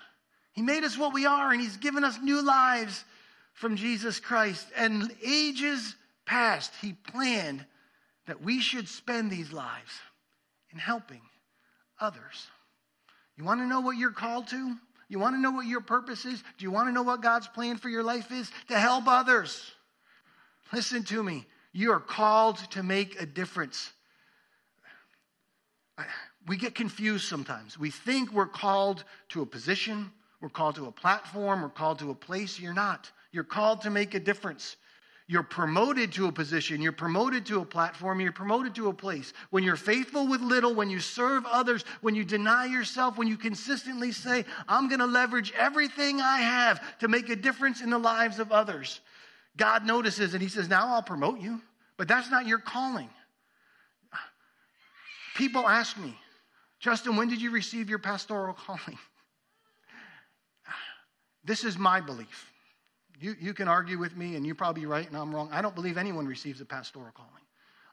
He 0.55 0.63
made 0.63 0.83
us 0.83 0.99
what 0.99 1.15
we 1.15 1.25
are, 1.25 1.53
and 1.53 1.61
He's 1.61 1.77
given 1.77 2.03
us 2.03 2.19
new 2.21 2.45
lives 2.45 3.05
from 3.59 3.77
Jesus 3.77 4.21
Christ. 4.21 4.67
And 4.77 5.11
ages 5.25 5.97
past, 6.27 6.73
He 6.81 6.93
planned 6.93 7.65
that 8.27 8.43
we 8.43 8.61
should 8.61 8.89
spend 8.89 9.31
these 9.31 9.53
lives 9.53 9.93
in 10.73 10.79
helping 10.79 11.23
others. 12.01 12.47
You 13.37 13.45
want 13.45 13.61
to 13.61 13.67
know 13.67 13.81
what 13.81 13.97
you're 13.97 14.13
called 14.13 14.49
to? 14.49 14.77
You 15.09 15.19
want 15.19 15.35
to 15.35 15.41
know 15.41 15.51
what 15.51 15.67
your 15.67 15.81
purpose 15.81 16.25
is? 16.25 16.43
Do 16.59 16.65
you 16.65 16.71
want 16.71 16.89
to 16.89 16.93
know 16.93 17.03
what 17.03 17.23
God's 17.23 17.49
plan 17.49 17.79
for 17.79 17.89
your 17.89 18.03
life 18.03 18.31
is? 18.31 18.51
To 18.69 18.79
help 18.79 19.05
others. 19.07 19.63
Listen 20.73 21.03
to 21.05 21.23
me. 21.23 21.47
You 21.73 21.93
are 21.93 22.01
called 22.01 22.59
to 22.73 22.83
make 22.83 23.21
a 23.21 23.27
difference. 23.27 23.91
We 26.47 26.57
get 26.57 26.75
confused 26.75 27.27
sometimes. 27.27 27.79
We 27.79 27.91
think 27.91 28.33
we're 28.33 28.47
called 28.47 29.05
to 29.31 29.43
a 29.43 29.47
position, 29.47 30.13
we're 30.41 30.49
called 30.49 30.77
to 30.77 30.87
a 30.87 30.93
platform, 30.93 31.63
we're 31.63 31.69
called 31.69 31.99
to 32.01 32.11
a 32.11 32.15
place. 32.15 32.61
You're 32.61 32.75
not. 32.75 33.11
You're 33.33 33.45
called 33.45 33.83
to 33.83 33.91
make 33.91 34.15
a 34.15 34.21
difference. 34.21 34.77
You're 35.31 35.43
promoted 35.43 36.13
to 36.13 36.27
a 36.27 36.33
position, 36.33 36.81
you're 36.81 36.91
promoted 36.91 37.45
to 37.47 37.61
a 37.61 37.65
platform, 37.65 38.19
you're 38.19 38.33
promoted 38.33 38.75
to 38.77 38.89
a 38.89 38.95
place. 38.95 39.35
When 39.51 39.63
you're 39.63 39.77
faithful 39.77 40.27
with 40.27 40.41
little, 40.41 40.75
when 40.75 40.89
you 40.89 41.01
serve 41.01 41.45
others, 41.45 41.85
when 42.01 42.15
you 42.15 42.25
deny 42.25 42.65
yourself, 42.65 43.19
when 43.19 43.29
you 43.29 43.37
consistently 43.37 44.11
say, 44.11 44.47
I'm 44.67 44.89
going 44.89 45.01
to 45.01 45.07
leverage 45.07 45.53
everything 45.59 46.23
I 46.23 46.39
have 46.39 46.99
to 47.01 47.09
make 47.09 47.29
a 47.29 47.37
difference 47.37 47.83
in 47.83 47.91
the 47.91 47.99
lives 47.99 48.39
of 48.39 48.53
others, 48.53 49.01
God 49.59 49.85
notices 49.85 50.33
and 50.33 50.43
He 50.43 50.49
says, 50.49 50.67
Now 50.67 50.95
I'll 50.95 51.03
promote 51.03 51.41
you. 51.41 51.61
But 51.99 52.09
that's 52.09 52.31
not 52.31 52.47
your 52.47 52.61
calling. 52.61 53.11
People 55.35 55.69
ask 55.69 55.99
me, 55.99 56.17
Justin, 56.81 57.17
when 57.17 57.29
did 57.29 57.43
you 57.43 57.51
receive 57.51 57.91
your 57.91 57.99
pastoral 57.99 58.55
calling? 58.67 58.99
This 61.45 61.65
is 61.65 61.77
my 61.77 62.01
belief. 62.01 62.51
You, 63.21 63.35
you 63.41 63.53
can 63.53 63.69
argue 63.69 63.99
with 63.99 64.17
me, 64.17 64.37
and 64.37 64.47
you're 64.47 64.55
probably 64.55 64.87
right 64.87 65.07
and 65.07 65.17
I'm 65.17 65.35
wrong. 65.35 65.51
I 65.53 65.61
don't 65.61 65.75
believe 65.75 65.99
anyone 65.99 66.27
receives 66.27 66.61
a 66.61 66.65
pastoral 66.65 67.11
calling. 67.13 67.33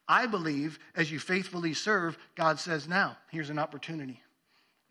I 0.07 0.27
believe 0.27 0.77
as 0.95 1.11
you 1.11 1.17
faithfully 1.19 1.73
serve, 1.73 2.17
God 2.35 2.59
says, 2.59 2.87
now, 2.87 3.17
here's 3.31 3.49
an 3.49 3.57
opportunity, 3.57 4.21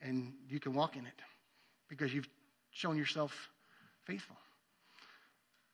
and 0.03 0.33
you 0.49 0.59
can 0.59 0.75
walk 0.75 0.97
in 0.97 1.07
it. 1.07 1.13
because 1.89 2.13
you've 2.13 2.29
shown 2.71 2.97
yourself 2.97 3.51
faithful. 4.05 4.37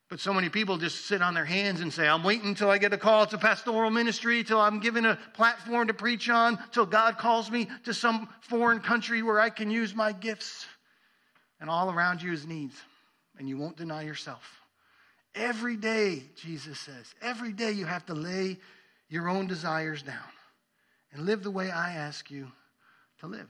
But 0.09 0.19
so 0.19 0.33
many 0.33 0.49
people 0.49 0.77
just 0.77 1.05
sit 1.05 1.21
on 1.21 1.33
their 1.33 1.45
hands 1.45 1.79
and 1.79 1.91
say, 1.91 2.07
I'm 2.07 2.21
waiting 2.23 2.47
until 2.47 2.69
I 2.69 2.77
get 2.77 2.91
a 2.91 2.97
call 2.97 3.25
to 3.27 3.37
pastoral 3.37 3.89
ministry, 3.89 4.43
till 4.43 4.59
I'm 4.59 4.81
given 4.81 5.05
a 5.05 5.17
platform 5.33 5.87
to 5.87 5.93
preach 5.93 6.29
on, 6.29 6.59
till 6.71 6.85
God 6.85 7.17
calls 7.17 7.49
me 7.49 7.67
to 7.85 7.93
some 7.93 8.27
foreign 8.41 8.81
country 8.81 9.23
where 9.23 9.39
I 9.39 9.49
can 9.49 9.71
use 9.71 9.95
my 9.95 10.11
gifts. 10.11 10.65
And 11.61 11.69
all 11.69 11.91
around 11.91 12.21
you 12.21 12.33
is 12.33 12.45
needs, 12.45 12.75
and 13.37 13.47
you 13.47 13.57
won't 13.57 13.77
deny 13.77 14.03
yourself. 14.03 14.61
Every 15.33 15.77
day, 15.77 16.23
Jesus 16.35 16.79
says, 16.79 17.13
every 17.21 17.53
day 17.53 17.71
you 17.71 17.85
have 17.85 18.05
to 18.07 18.13
lay 18.13 18.57
your 19.09 19.29
own 19.29 19.47
desires 19.47 20.03
down 20.03 20.17
and 21.13 21.25
live 21.25 21.43
the 21.43 21.51
way 21.51 21.71
I 21.71 21.93
ask 21.93 22.29
you 22.29 22.51
to 23.19 23.27
live. 23.27 23.49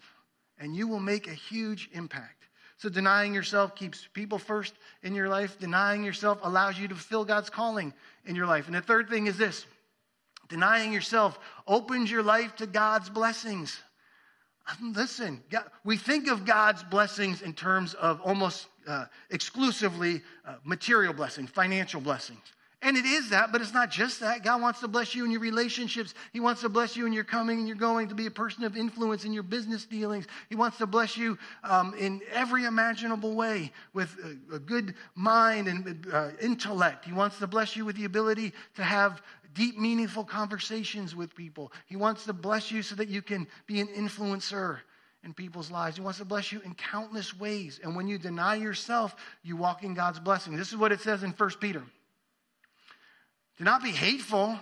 And 0.60 0.76
you 0.76 0.88
will 0.88 1.00
make 1.00 1.28
a 1.28 1.34
huge 1.34 1.90
impact. 1.94 2.46
So, 2.78 2.90
denying 2.90 3.34
yourself 3.34 3.76
keeps 3.76 4.08
people 4.14 4.40
first 4.40 4.74
in 5.04 5.14
your 5.14 5.30
life. 5.30 5.60
Denying 5.60 6.04
yourself 6.04 6.40
allows 6.42 6.80
you 6.80 6.88
to 6.88 6.96
fulfill 6.96 7.26
God's 7.26 7.50
calling 7.50 7.94
in 8.26 8.36
your 8.36 8.48
life. 8.48 8.66
And 8.66 8.76
the 8.76 8.82
third 8.82 9.08
thing 9.08 9.28
is 9.28 9.38
this 9.38 9.66
denying 10.50 10.92
yourself 10.92 11.40
opens 11.68 12.10
your 12.10 12.24
life 12.24 12.56
to 12.58 12.68
God's 12.68 13.10
blessings. 13.10 13.80
Listen, 14.82 15.44
we 15.84 15.98
think 15.98 16.28
of 16.28 16.46
God's 16.46 16.84
blessings 16.84 17.42
in 17.42 17.54
terms 17.54 17.94
of 17.94 18.20
almost 18.22 18.68
uh, 18.88 19.06
exclusively 19.30 20.22
uh, 20.46 20.56
material 20.64 21.14
blessings, 21.14 21.50
financial 21.50 22.02
blessings. 22.02 22.42
And 22.84 22.98
it 22.98 23.06
is 23.06 23.30
that, 23.30 23.52
but 23.52 23.62
it's 23.62 23.74
not 23.74 23.92
just 23.92 24.22
that. 24.22 24.44
God 24.44 24.60
wants 24.60 24.80
to 24.80 24.88
bless 24.88 25.14
you 25.14 25.24
in 25.24 25.30
your 25.30 25.40
relationships. 25.40 26.16
He 26.34 26.40
wants 26.40 26.62
to 26.62 26.70
bless 26.70 26.96
you 26.96 27.06
in 27.06 27.14
your 27.14 27.24
coming 27.24 27.60
and 27.60 27.68
you're 27.68 27.78
going 27.78 28.08
to 28.08 28.16
be 28.16 28.26
a 28.26 28.32
person 28.32 28.64
of 28.64 28.76
influence 28.76 29.24
in 29.24 29.34
your 29.34 29.44
business 29.44 29.86
dealings. 29.86 30.26
He 30.50 30.56
wants 30.56 30.80
to 30.80 30.88
bless 30.88 31.16
you 31.16 31.38
um, 31.64 31.94
in 32.00 32.22
every 32.34 32.66
imaginable 32.66 33.36
way 33.36 33.72
with 33.94 34.16
a, 34.52 34.56
a 34.56 34.60
good 34.60 34.96
mind 35.14 35.68
and 35.68 36.08
uh, 36.12 36.30
intellect. 36.42 37.06
He 37.06 37.14
wants 37.14 37.38
to 37.38 37.46
bless 37.46 37.76
you 37.76 37.86
with 37.86 37.98
the 37.98 38.06
ability 38.06 38.52
to 38.76 38.84
have 38.84 39.22
deep, 39.54 39.78
meaningful 39.78 40.24
conversations 40.24 41.16
with 41.16 41.36
people. 41.36 41.72
He 41.86 41.98
wants 41.98 42.26
to 42.26 42.34
bless 42.34 42.72
you 42.72 42.82
so 42.82 42.96
that 42.96 43.10
you 43.10 43.22
can 43.22 43.46
be 43.68 43.80
an 43.80 43.88
influencer 43.90 44.80
in 45.24 45.34
people's 45.34 45.70
lives. 45.70 45.98
He 45.98 46.02
wants 46.02 46.20
to 46.20 46.26
bless 46.26 46.52
you 46.52 46.62
in 46.62 46.74
countless 46.74 47.38
ways. 47.38 47.80
And 47.84 47.96
when 47.96 48.08
you 48.08 48.18
deny 48.18 48.56
yourself, 48.56 49.16
you 49.44 49.56
walk 49.56 49.84
in 49.84 49.94
God's 49.94 50.20
blessing. 50.20 50.56
This 50.56 50.70
is 50.70 50.78
what 50.78 50.92
it 50.92 51.02
says 51.02 51.24
in 51.24 51.32
1 51.32 51.50
Peter. 51.60 51.84
Do 53.58 53.64
not 53.64 53.84
be 53.84 53.92
hateful 53.92 54.60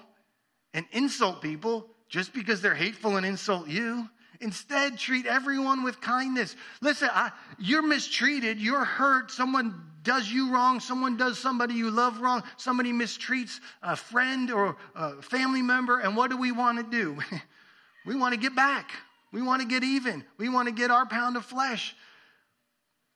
and 0.74 0.86
insult 0.91 1.41
people 1.41 1.88
just 2.10 2.34
because 2.34 2.62
they're 2.62 2.76
hateful 2.76 3.15
and 3.15 3.26
insult 3.26 3.67
you. 3.67 4.10
Instead, 4.41 4.98
treat 4.98 5.26
everyone 5.26 5.84
with 5.84 6.00
kindness. 6.00 6.56
Listen, 6.82 7.10
I, 7.12 7.32
you're 7.58 7.82
mistreated, 7.82 8.58
you're 8.58 8.86
hurt, 8.86 9.32
someone 9.32 9.82
does 10.04 10.30
you 10.32 10.54
wrong, 10.54 10.80
someone 10.80 11.17
does 11.17 11.38
somebody 11.38 11.74
you 11.74 11.91
love 11.91 12.22
wrong, 12.22 12.43
somebody 12.56 12.93
mistreats 12.93 13.60
a 13.84 13.98
friend 13.98 14.50
or 14.50 14.78
a 14.95 15.22
family 15.22 15.62
member, 15.62 16.00
and 16.00 16.15
what 16.15 16.30
do 16.30 16.38
we 16.38 16.54
want 16.54 16.78
to 16.78 16.89
do? 16.89 17.17
we 18.06 18.15
want 18.15 18.34
to 18.34 18.39
get 18.39 18.56
back. 18.56 18.91
We 19.32 19.42
want 19.42 19.62
to 19.62 19.68
get 19.68 19.84
even. 19.84 20.24
We 20.38 20.50
want 20.50 20.68
to 20.68 20.74
get 20.74 20.92
our 20.92 21.06
pound 21.06 21.38
of 21.38 21.46
flesh. 21.46 21.96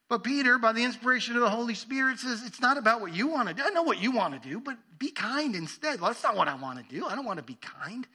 But 0.09 0.23
Peter, 0.23 0.59
by 0.59 0.73
the 0.73 0.83
inspiration 0.83 1.35
of 1.35 1.41
the 1.41 1.49
Holy 1.49 1.73
Spirit, 1.73 2.19
says 2.19 2.43
it's 2.45 2.61
not 2.61 2.77
about 2.77 3.01
what 3.01 3.15
you 3.15 3.27
want 3.27 3.47
to 3.47 3.53
do. 3.53 3.63
I 3.65 3.69
know 3.69 3.83
what 3.83 4.01
you 4.01 4.11
want 4.11 4.39
to 4.41 4.49
do, 4.49 4.59
but 4.59 4.77
be 4.99 5.09
kind 5.09 5.55
instead. 5.55 5.99
Well, 5.99 6.11
that's 6.11 6.23
not 6.23 6.35
what 6.35 6.47
I 6.47 6.55
want 6.55 6.77
to 6.77 6.95
do. 6.95 7.05
I 7.05 7.15
don't 7.15 7.25
want 7.25 7.39
to 7.39 7.43
be 7.43 7.55
kind. 7.55 8.05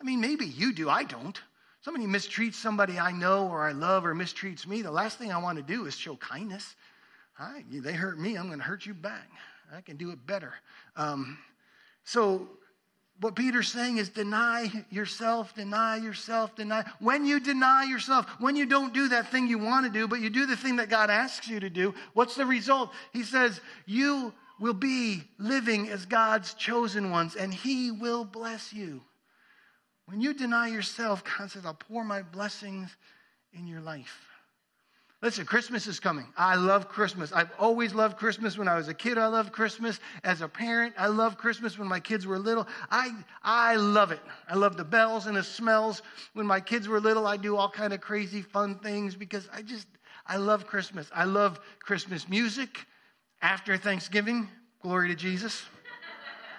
I 0.00 0.04
mean, 0.04 0.20
maybe 0.20 0.46
you 0.46 0.72
do. 0.72 0.88
I 0.88 1.04
don't. 1.04 1.38
Somebody 1.82 2.06
mistreats 2.06 2.54
somebody 2.54 2.98
I 2.98 3.12
know 3.12 3.46
or 3.48 3.68
I 3.68 3.72
love 3.72 4.06
or 4.06 4.14
mistreats 4.14 4.66
me. 4.66 4.80
The 4.80 4.90
last 4.90 5.18
thing 5.18 5.30
I 5.30 5.38
want 5.38 5.58
to 5.58 5.62
do 5.62 5.84
is 5.84 5.94
show 5.94 6.16
kindness. 6.16 6.76
They 7.70 7.92
hurt 7.92 8.18
me, 8.18 8.36
I'm 8.36 8.46
going 8.46 8.60
to 8.60 8.64
hurt 8.64 8.86
you 8.86 8.94
back. 8.94 9.28
I 9.74 9.82
can 9.82 9.96
do 9.96 10.10
it 10.10 10.26
better. 10.26 10.54
Um, 10.96 11.36
so 12.04 12.48
what 13.20 13.36
Peter's 13.36 13.68
saying 13.68 13.98
is 13.98 14.08
deny 14.08 14.70
yourself, 14.90 15.54
deny 15.54 15.96
yourself, 15.96 16.54
deny. 16.56 16.84
When 16.98 17.24
you 17.24 17.38
deny 17.38 17.84
yourself, 17.84 18.26
when 18.40 18.56
you 18.56 18.66
don't 18.66 18.92
do 18.92 19.08
that 19.08 19.30
thing 19.30 19.46
you 19.46 19.58
want 19.58 19.86
to 19.86 19.92
do, 19.92 20.08
but 20.08 20.20
you 20.20 20.30
do 20.30 20.46
the 20.46 20.56
thing 20.56 20.76
that 20.76 20.88
God 20.88 21.10
asks 21.10 21.48
you 21.48 21.60
to 21.60 21.70
do, 21.70 21.94
what's 22.14 22.34
the 22.34 22.44
result? 22.44 22.90
He 23.12 23.22
says, 23.22 23.60
You 23.86 24.32
will 24.58 24.74
be 24.74 25.22
living 25.38 25.88
as 25.88 26.06
God's 26.06 26.54
chosen 26.54 27.10
ones, 27.10 27.36
and 27.36 27.54
He 27.54 27.90
will 27.90 28.24
bless 28.24 28.72
you. 28.72 29.00
When 30.06 30.20
you 30.20 30.34
deny 30.34 30.68
yourself, 30.68 31.22
God 31.24 31.50
says, 31.50 31.64
I'll 31.64 31.74
pour 31.74 32.04
my 32.04 32.22
blessings 32.22 32.94
in 33.52 33.66
your 33.66 33.80
life. 33.80 34.33
Listen, 35.24 35.46
Christmas 35.46 35.86
is 35.86 35.98
coming. 35.98 36.26
I 36.36 36.54
love 36.54 36.86
Christmas. 36.86 37.32
I've 37.32 37.50
always 37.58 37.94
loved 37.94 38.18
Christmas. 38.18 38.58
When 38.58 38.68
I 38.68 38.76
was 38.76 38.88
a 38.88 38.94
kid, 38.94 39.16
I 39.16 39.26
loved 39.26 39.52
Christmas. 39.52 39.98
As 40.22 40.42
a 40.42 40.48
parent, 40.48 40.92
I 40.98 41.06
love 41.06 41.38
Christmas 41.38 41.78
when 41.78 41.88
my 41.88 41.98
kids 41.98 42.26
were 42.26 42.38
little. 42.38 42.68
I, 42.90 43.10
I 43.42 43.76
love 43.76 44.12
it. 44.12 44.20
I 44.50 44.54
love 44.54 44.76
the 44.76 44.84
bells 44.84 45.24
and 45.24 45.34
the 45.34 45.42
smells. 45.42 46.02
When 46.34 46.46
my 46.46 46.60
kids 46.60 46.88
were 46.88 47.00
little, 47.00 47.26
I 47.26 47.38
do 47.38 47.56
all 47.56 47.70
kind 47.70 47.94
of 47.94 48.02
crazy 48.02 48.42
fun 48.42 48.74
things 48.80 49.16
because 49.16 49.48
I 49.50 49.62
just, 49.62 49.86
I 50.26 50.36
love 50.36 50.66
Christmas. 50.66 51.08
I 51.14 51.24
love 51.24 51.58
Christmas 51.78 52.28
music 52.28 52.84
after 53.40 53.78
Thanksgiving. 53.78 54.46
Glory 54.82 55.08
to 55.08 55.14
Jesus. 55.14 55.64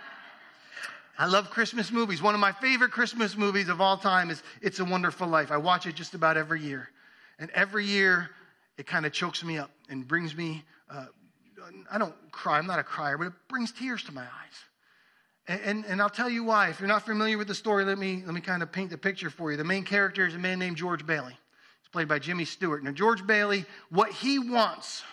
I 1.19 1.27
love 1.27 1.51
Christmas 1.51 1.91
movies. 1.91 2.19
One 2.19 2.33
of 2.33 2.41
my 2.41 2.51
favorite 2.51 2.89
Christmas 2.89 3.37
movies 3.37 3.69
of 3.69 3.79
all 3.79 3.97
time 3.97 4.31
is 4.31 4.41
It's 4.59 4.79
a 4.79 4.85
Wonderful 4.85 5.27
Life. 5.27 5.51
I 5.51 5.57
watch 5.57 5.85
it 5.85 5.93
just 5.93 6.15
about 6.15 6.35
every 6.35 6.63
year. 6.63 6.89
And 7.37 7.51
every 7.51 7.85
year, 7.85 8.31
it 8.77 8.87
kind 8.87 9.05
of 9.05 9.11
chokes 9.13 9.43
me 9.43 9.57
up 9.57 9.71
and 9.89 10.07
brings 10.07 10.35
me, 10.35 10.63
uh, 10.89 11.05
I 11.91 11.97
don't 11.97 12.13
cry, 12.31 12.57
I'm 12.57 12.67
not 12.67 12.79
a 12.79 12.83
crier, 12.83 13.17
but 13.17 13.27
it 13.27 13.33
brings 13.47 13.71
tears 13.71 14.03
to 14.03 14.11
my 14.11 14.21
eyes. 14.21 14.27
And, 15.47 15.61
and, 15.61 15.85
and, 15.85 16.01
I'll 16.01 16.09
tell 16.09 16.29
you 16.29 16.43
why. 16.43 16.69
If 16.69 16.79
you're 16.79 16.87
not 16.87 17.05
familiar 17.05 17.37
with 17.37 17.47
the 17.47 17.55
story, 17.55 17.85
let 17.85 17.99
me, 17.99 18.23
let 18.25 18.33
me 18.33 18.41
kind 18.41 18.63
of 18.63 18.71
paint 18.71 18.89
the 18.89 18.97
picture 18.97 19.29
for 19.29 19.51
you. 19.51 19.57
The 19.57 19.63
main 19.63 19.83
character 19.83 20.25
is 20.25 20.33
a 20.33 20.39
man 20.39 20.57
named 20.57 20.75
George 20.75 21.05
Bailey. 21.05 21.33
He's 21.33 21.89
played 21.91 22.07
by 22.07 22.17
Jimmy 22.17 22.45
Stewart. 22.45 22.83
Now, 22.83 22.91
George 22.91 23.25
Bailey, 23.25 23.65
what 23.89 24.11
he 24.11 24.39
wants 24.39 25.03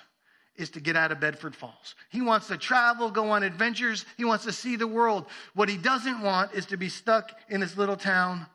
is 0.57 0.71
to 0.71 0.81
get 0.81 0.97
out 0.97 1.13
of 1.13 1.21
Bedford 1.21 1.55
Falls. 1.55 1.95
He 2.11 2.23
wants 2.23 2.49
to 2.49 2.57
travel, 2.57 3.11
go 3.11 3.31
on 3.31 3.43
adventures. 3.43 4.05
He 4.17 4.25
wants 4.25 4.45
to 4.45 4.53
see 4.53 4.77
the 4.77 4.87
world. 4.87 5.27
What 5.55 5.69
he 5.69 5.77
doesn't 5.77 6.21
want 6.21 6.53
is 6.55 6.67
to 6.67 6.77
be 6.77 6.89
stuck 6.89 7.33
in 7.49 7.61
this 7.61 7.77
little 7.77 7.97
town 7.97 8.47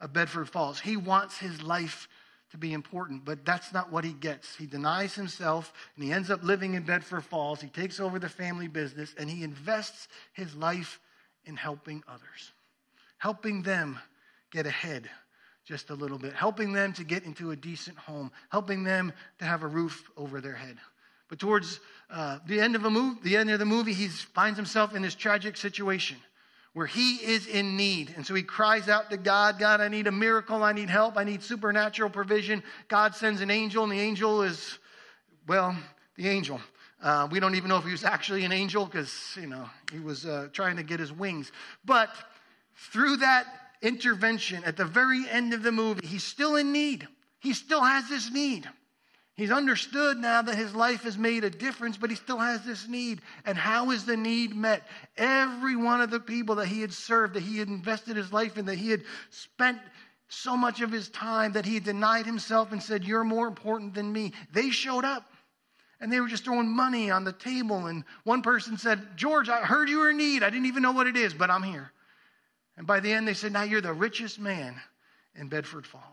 of 0.00 0.12
Bedford 0.12 0.48
Falls. 0.48 0.80
He 0.80 0.96
wants 0.96 1.38
his 1.38 1.62
life 1.62 2.08
to 2.50 2.56
be 2.56 2.72
important, 2.72 3.24
but 3.24 3.44
that's 3.44 3.72
not 3.72 3.90
what 3.90 4.04
he 4.04 4.12
gets. 4.12 4.54
He 4.56 4.66
denies 4.66 5.14
himself 5.14 5.72
and 5.94 6.04
he 6.04 6.12
ends 6.12 6.30
up 6.30 6.42
living 6.42 6.74
in 6.74 6.84
Bedford 6.84 7.24
Falls. 7.24 7.60
He 7.60 7.68
takes 7.68 7.98
over 7.98 8.18
the 8.18 8.28
family 8.28 8.68
business 8.68 9.14
and 9.18 9.28
he 9.28 9.42
invests 9.42 10.08
his 10.32 10.54
life 10.54 11.00
in 11.44 11.56
helping 11.56 12.02
others, 12.08 12.52
helping 13.18 13.62
them 13.62 13.98
get 14.50 14.66
ahead 14.66 15.08
just 15.64 15.90
a 15.90 15.94
little 15.94 16.18
bit, 16.18 16.32
helping 16.32 16.72
them 16.72 16.92
to 16.92 17.02
get 17.02 17.24
into 17.24 17.50
a 17.50 17.56
decent 17.56 17.98
home, 17.98 18.30
helping 18.50 18.84
them 18.84 19.12
to 19.38 19.44
have 19.44 19.64
a 19.64 19.66
roof 19.66 20.08
over 20.16 20.40
their 20.40 20.54
head. 20.54 20.76
But 21.28 21.40
towards 21.40 21.80
uh, 22.08 22.38
the 22.46 22.60
end 22.60 22.76
of 22.76 22.84
a 22.84 22.90
move, 22.90 23.22
the 23.24 23.36
end 23.36 23.50
of 23.50 23.58
the 23.58 23.64
movie, 23.64 23.92
he 23.92 24.06
finds 24.06 24.56
himself 24.56 24.94
in 24.94 25.02
this 25.02 25.16
tragic 25.16 25.56
situation 25.56 26.18
where 26.76 26.84
he 26.84 27.14
is 27.14 27.46
in 27.46 27.74
need. 27.74 28.12
And 28.16 28.26
so 28.26 28.34
he 28.34 28.42
cries 28.42 28.86
out 28.86 29.08
to 29.08 29.16
God, 29.16 29.58
God, 29.58 29.80
I 29.80 29.88
need 29.88 30.06
a 30.08 30.12
miracle. 30.12 30.62
I 30.62 30.74
need 30.74 30.90
help. 30.90 31.16
I 31.16 31.24
need 31.24 31.42
supernatural 31.42 32.10
provision. 32.10 32.62
God 32.88 33.14
sends 33.14 33.40
an 33.40 33.50
angel, 33.50 33.82
and 33.82 33.90
the 33.90 33.98
angel 33.98 34.42
is, 34.42 34.78
well, 35.48 35.74
the 36.16 36.28
angel. 36.28 36.60
Uh, 37.02 37.28
we 37.30 37.40
don't 37.40 37.54
even 37.54 37.70
know 37.70 37.78
if 37.78 37.84
he 37.84 37.92
was 37.92 38.04
actually 38.04 38.44
an 38.44 38.52
angel 38.52 38.84
because, 38.84 39.38
you 39.40 39.46
know, 39.46 39.70
he 39.90 40.00
was 40.00 40.26
uh, 40.26 40.48
trying 40.52 40.76
to 40.76 40.82
get 40.82 41.00
his 41.00 41.10
wings. 41.10 41.50
But 41.86 42.10
through 42.92 43.16
that 43.16 43.46
intervention 43.80 44.62
at 44.64 44.76
the 44.76 44.84
very 44.84 45.26
end 45.30 45.54
of 45.54 45.62
the 45.62 45.72
movie, 45.72 46.06
he's 46.06 46.24
still 46.24 46.56
in 46.56 46.72
need. 46.72 47.08
He 47.40 47.54
still 47.54 47.82
has 47.82 48.06
this 48.10 48.30
need. 48.30 48.68
He's 49.36 49.50
understood 49.50 50.16
now 50.16 50.40
that 50.40 50.54
his 50.54 50.74
life 50.74 51.02
has 51.02 51.18
made 51.18 51.44
a 51.44 51.50
difference, 51.50 51.98
but 51.98 52.08
he 52.08 52.16
still 52.16 52.38
has 52.38 52.62
this 52.62 52.88
need. 52.88 53.20
And 53.44 53.58
how 53.58 53.90
is 53.90 54.06
the 54.06 54.16
need 54.16 54.56
met? 54.56 54.82
Every 55.18 55.76
one 55.76 56.00
of 56.00 56.10
the 56.10 56.20
people 56.20 56.54
that 56.54 56.68
he 56.68 56.80
had 56.80 56.92
served, 56.92 57.34
that 57.34 57.42
he 57.42 57.58
had 57.58 57.68
invested 57.68 58.16
his 58.16 58.32
life 58.32 58.56
in, 58.56 58.64
that 58.64 58.78
he 58.78 58.88
had 58.90 59.02
spent 59.28 59.78
so 60.28 60.56
much 60.56 60.80
of 60.80 60.90
his 60.90 61.10
time, 61.10 61.52
that 61.52 61.66
he 61.66 61.74
had 61.74 61.84
denied 61.84 62.24
himself 62.24 62.72
and 62.72 62.82
said, 62.82 63.04
You're 63.04 63.24
more 63.24 63.46
important 63.46 63.92
than 63.92 64.10
me, 64.10 64.32
they 64.52 64.70
showed 64.70 65.04
up. 65.04 65.30
And 66.00 66.10
they 66.10 66.20
were 66.20 66.28
just 66.28 66.44
throwing 66.44 66.74
money 66.74 67.10
on 67.10 67.24
the 67.24 67.32
table. 67.32 67.86
And 67.86 68.04
one 68.24 68.42
person 68.42 68.78
said, 68.78 69.16
George, 69.16 69.48
I 69.48 69.60
heard 69.60 69.88
you 69.88 69.98
were 69.98 70.10
in 70.10 70.18
need. 70.18 70.42
I 70.42 70.50
didn't 70.50 70.66
even 70.66 70.82
know 70.82 70.92
what 70.92 71.06
it 71.06 71.16
is, 71.16 71.32
but 71.32 71.50
I'm 71.50 71.62
here. 71.62 71.90
And 72.76 72.86
by 72.86 73.00
the 73.00 73.12
end, 73.12 73.28
they 73.28 73.34
said, 73.34 73.52
Now 73.52 73.62
you're 73.64 73.82
the 73.82 73.92
richest 73.92 74.38
man 74.38 74.80
in 75.34 75.48
Bedford 75.48 75.86
Falls. 75.86 76.04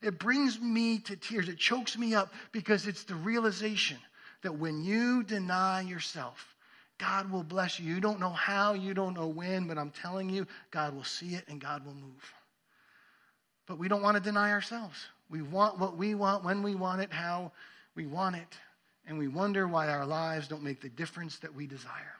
It 0.00 0.18
brings 0.18 0.60
me 0.60 0.98
to 1.00 1.16
tears. 1.16 1.48
It 1.48 1.58
chokes 1.58 1.98
me 1.98 2.14
up 2.14 2.32
because 2.52 2.86
it's 2.86 3.04
the 3.04 3.16
realization 3.16 3.98
that 4.42 4.56
when 4.56 4.84
you 4.84 5.24
deny 5.24 5.80
yourself, 5.80 6.54
God 6.98 7.30
will 7.30 7.42
bless 7.42 7.80
you. 7.80 7.94
You 7.94 8.00
don't 8.00 8.20
know 8.20 8.30
how, 8.30 8.74
you 8.74 8.94
don't 8.94 9.14
know 9.14 9.26
when, 9.28 9.66
but 9.66 9.78
I'm 9.78 9.90
telling 9.90 10.30
you, 10.30 10.46
God 10.70 10.94
will 10.94 11.04
see 11.04 11.34
it 11.34 11.44
and 11.48 11.60
God 11.60 11.84
will 11.84 11.94
move. 11.94 12.32
But 13.66 13.78
we 13.78 13.88
don't 13.88 14.02
want 14.02 14.16
to 14.16 14.22
deny 14.22 14.52
ourselves. 14.52 14.96
We 15.30 15.42
want 15.42 15.78
what 15.78 15.96
we 15.96 16.14
want, 16.14 16.44
when 16.44 16.62
we 16.62 16.74
want 16.74 17.02
it, 17.02 17.12
how 17.12 17.52
we 17.94 18.06
want 18.06 18.36
it. 18.36 18.56
and 19.08 19.18
we 19.18 19.26
wonder 19.26 19.66
why 19.66 19.88
our 19.88 20.06
lives 20.06 20.46
don't 20.46 20.62
make 20.62 20.80
the 20.80 20.90
difference 20.90 21.38
that 21.38 21.52
we 21.52 21.66
desire. 21.66 22.14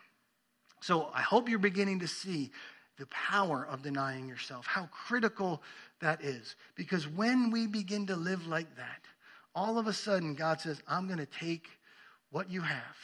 So 0.81 1.11
I 1.15 1.21
hope 1.21 1.49
you're 1.49 1.59
beginning 1.59 2.01
to 2.01 2.09
see 2.09 2.51
the 2.99 3.07
power 3.07 3.67
of 3.71 3.83
denying 3.83 4.27
yourself, 4.27 4.67
how 4.67 4.89
critical 4.91 5.63
that 6.01 6.23
is. 6.23 6.57
Because 6.75 7.09
when 7.09 7.51
we 7.51 7.67
begin 7.67 8.07
to 8.07 8.17
live 8.17 8.47
like 8.47 8.77
that, 8.77 9.03
all 9.55 9.79
of 9.79 9.87
a 9.87 9.93
sudden 9.93 10.35
God 10.35 10.61
says, 10.61 10.81
I'm 10.87 11.07
going 11.07 11.19
to 11.19 11.27
take 11.27 11.69
what 12.31 12.51
you 12.51 12.61
have. 12.61 12.97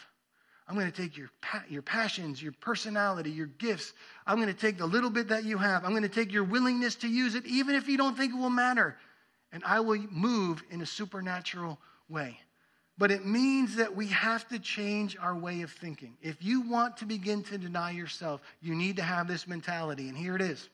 I'm 0.66 0.76
going 0.76 0.90
to 0.90 0.96
take 0.96 1.16
your, 1.16 1.30
your 1.68 1.82
passions, 1.82 2.42
your 2.42 2.52
personality, 2.52 3.30
your 3.30 3.48
gifts. 3.48 3.92
I'm 4.26 4.36
going 4.36 4.48
to 4.48 4.54
take 4.54 4.78
the 4.78 4.86
little 4.86 5.10
bit 5.10 5.28
that 5.28 5.44
you 5.44 5.58
have. 5.58 5.84
I'm 5.84 5.90
going 5.90 6.02
to 6.02 6.08
take 6.08 6.32
your 6.32 6.44
willingness 6.44 6.94
to 6.96 7.08
use 7.08 7.34
it, 7.34 7.44
even 7.46 7.74
if 7.74 7.86
you 7.86 7.98
don't 7.98 8.16
think 8.16 8.32
it 8.32 8.38
will 8.38 8.48
matter. 8.50 8.96
And 9.52 9.62
I 9.64 9.80
will 9.80 9.98
move 10.10 10.62
in 10.70 10.80
a 10.80 10.86
supernatural 10.86 11.78
way. 12.08 12.38
But 12.96 13.10
it 13.10 13.26
means 13.26 13.76
that 13.76 13.94
we 13.94 14.06
have 14.08 14.48
to 14.48 14.58
change 14.58 15.16
our 15.20 15.34
way 15.34 15.62
of 15.62 15.70
thinking. 15.70 16.16
If 16.22 16.42
you 16.42 16.62
want 16.62 16.96
to 16.98 17.06
begin 17.06 17.42
to 17.44 17.58
deny 17.58 17.90
yourself, 17.90 18.40
you 18.62 18.74
need 18.74 18.96
to 18.96 19.02
have 19.02 19.26
this 19.26 19.46
mentality. 19.46 20.08
And 20.08 20.16
here 20.16 20.36
it 20.36 20.42
is 20.42 20.68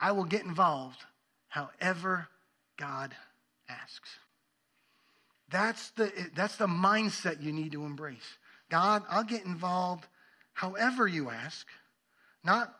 I 0.00 0.12
will 0.12 0.24
get 0.24 0.44
involved 0.44 1.04
however 1.48 2.28
God 2.78 3.14
asks. 3.68 4.08
That's 5.50 5.90
the, 5.90 6.12
that's 6.34 6.56
the 6.56 6.66
mindset 6.66 7.42
you 7.42 7.52
need 7.52 7.72
to 7.72 7.84
embrace. 7.84 8.38
God, 8.70 9.02
I'll 9.10 9.24
get 9.24 9.44
involved 9.44 10.06
however 10.52 11.06
you 11.06 11.28
ask, 11.28 11.66
not 12.44 12.72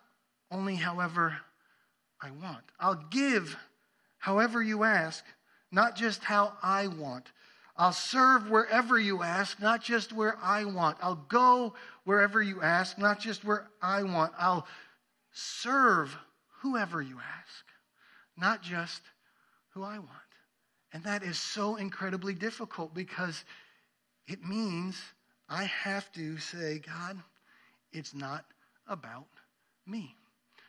only 0.51 0.77
however 0.77 1.37
I 2.21 2.31
want. 2.31 2.63
I'll 2.79 3.03
give 3.11 3.57
however 4.19 4.63
you 4.63 4.85
ask, 4.85 5.25
not 5.73 5.97
just 5.97 6.23
how 6.23 6.53
I 6.63 6.87
want. 6.87 7.27
I'll 7.77 7.93
serve 7.93 8.51
wherever 8.51 8.99
you 8.99 9.23
ask, 9.23 9.61
not 9.61 9.83
just 9.83 10.13
where 10.13 10.37
I 10.43 10.65
want. 10.65 10.99
I'll 11.01 11.25
go 11.29 11.75
wherever 12.05 12.43
you 12.43 12.61
ask, 12.61 12.99
not 12.99 13.21
just 13.21 13.45
where 13.45 13.69
I 13.81 14.03
want. 14.03 14.33
I'll 14.39 14.67
serve 15.33 16.17
whoever 16.61 17.03
you 17.03 17.17
ask, 17.17 17.65
not 18.37 18.63
just 18.63 19.03
who 19.71 19.83
I 19.83 19.99
want. 19.99 20.11
And 20.93 21.05
that 21.05 21.23
is 21.23 21.39
so 21.39 21.77
incredibly 21.77 22.35
difficult 22.35 22.95
because 22.95 23.45
it 24.27 24.45
means 24.45 25.01
I 25.49 25.65
have 25.65 26.11
to 26.13 26.39
say, 26.39 26.81
God, 26.85 27.19
it's 27.93 28.15
not 28.15 28.45
about 28.89 29.29
me. 29.87 30.15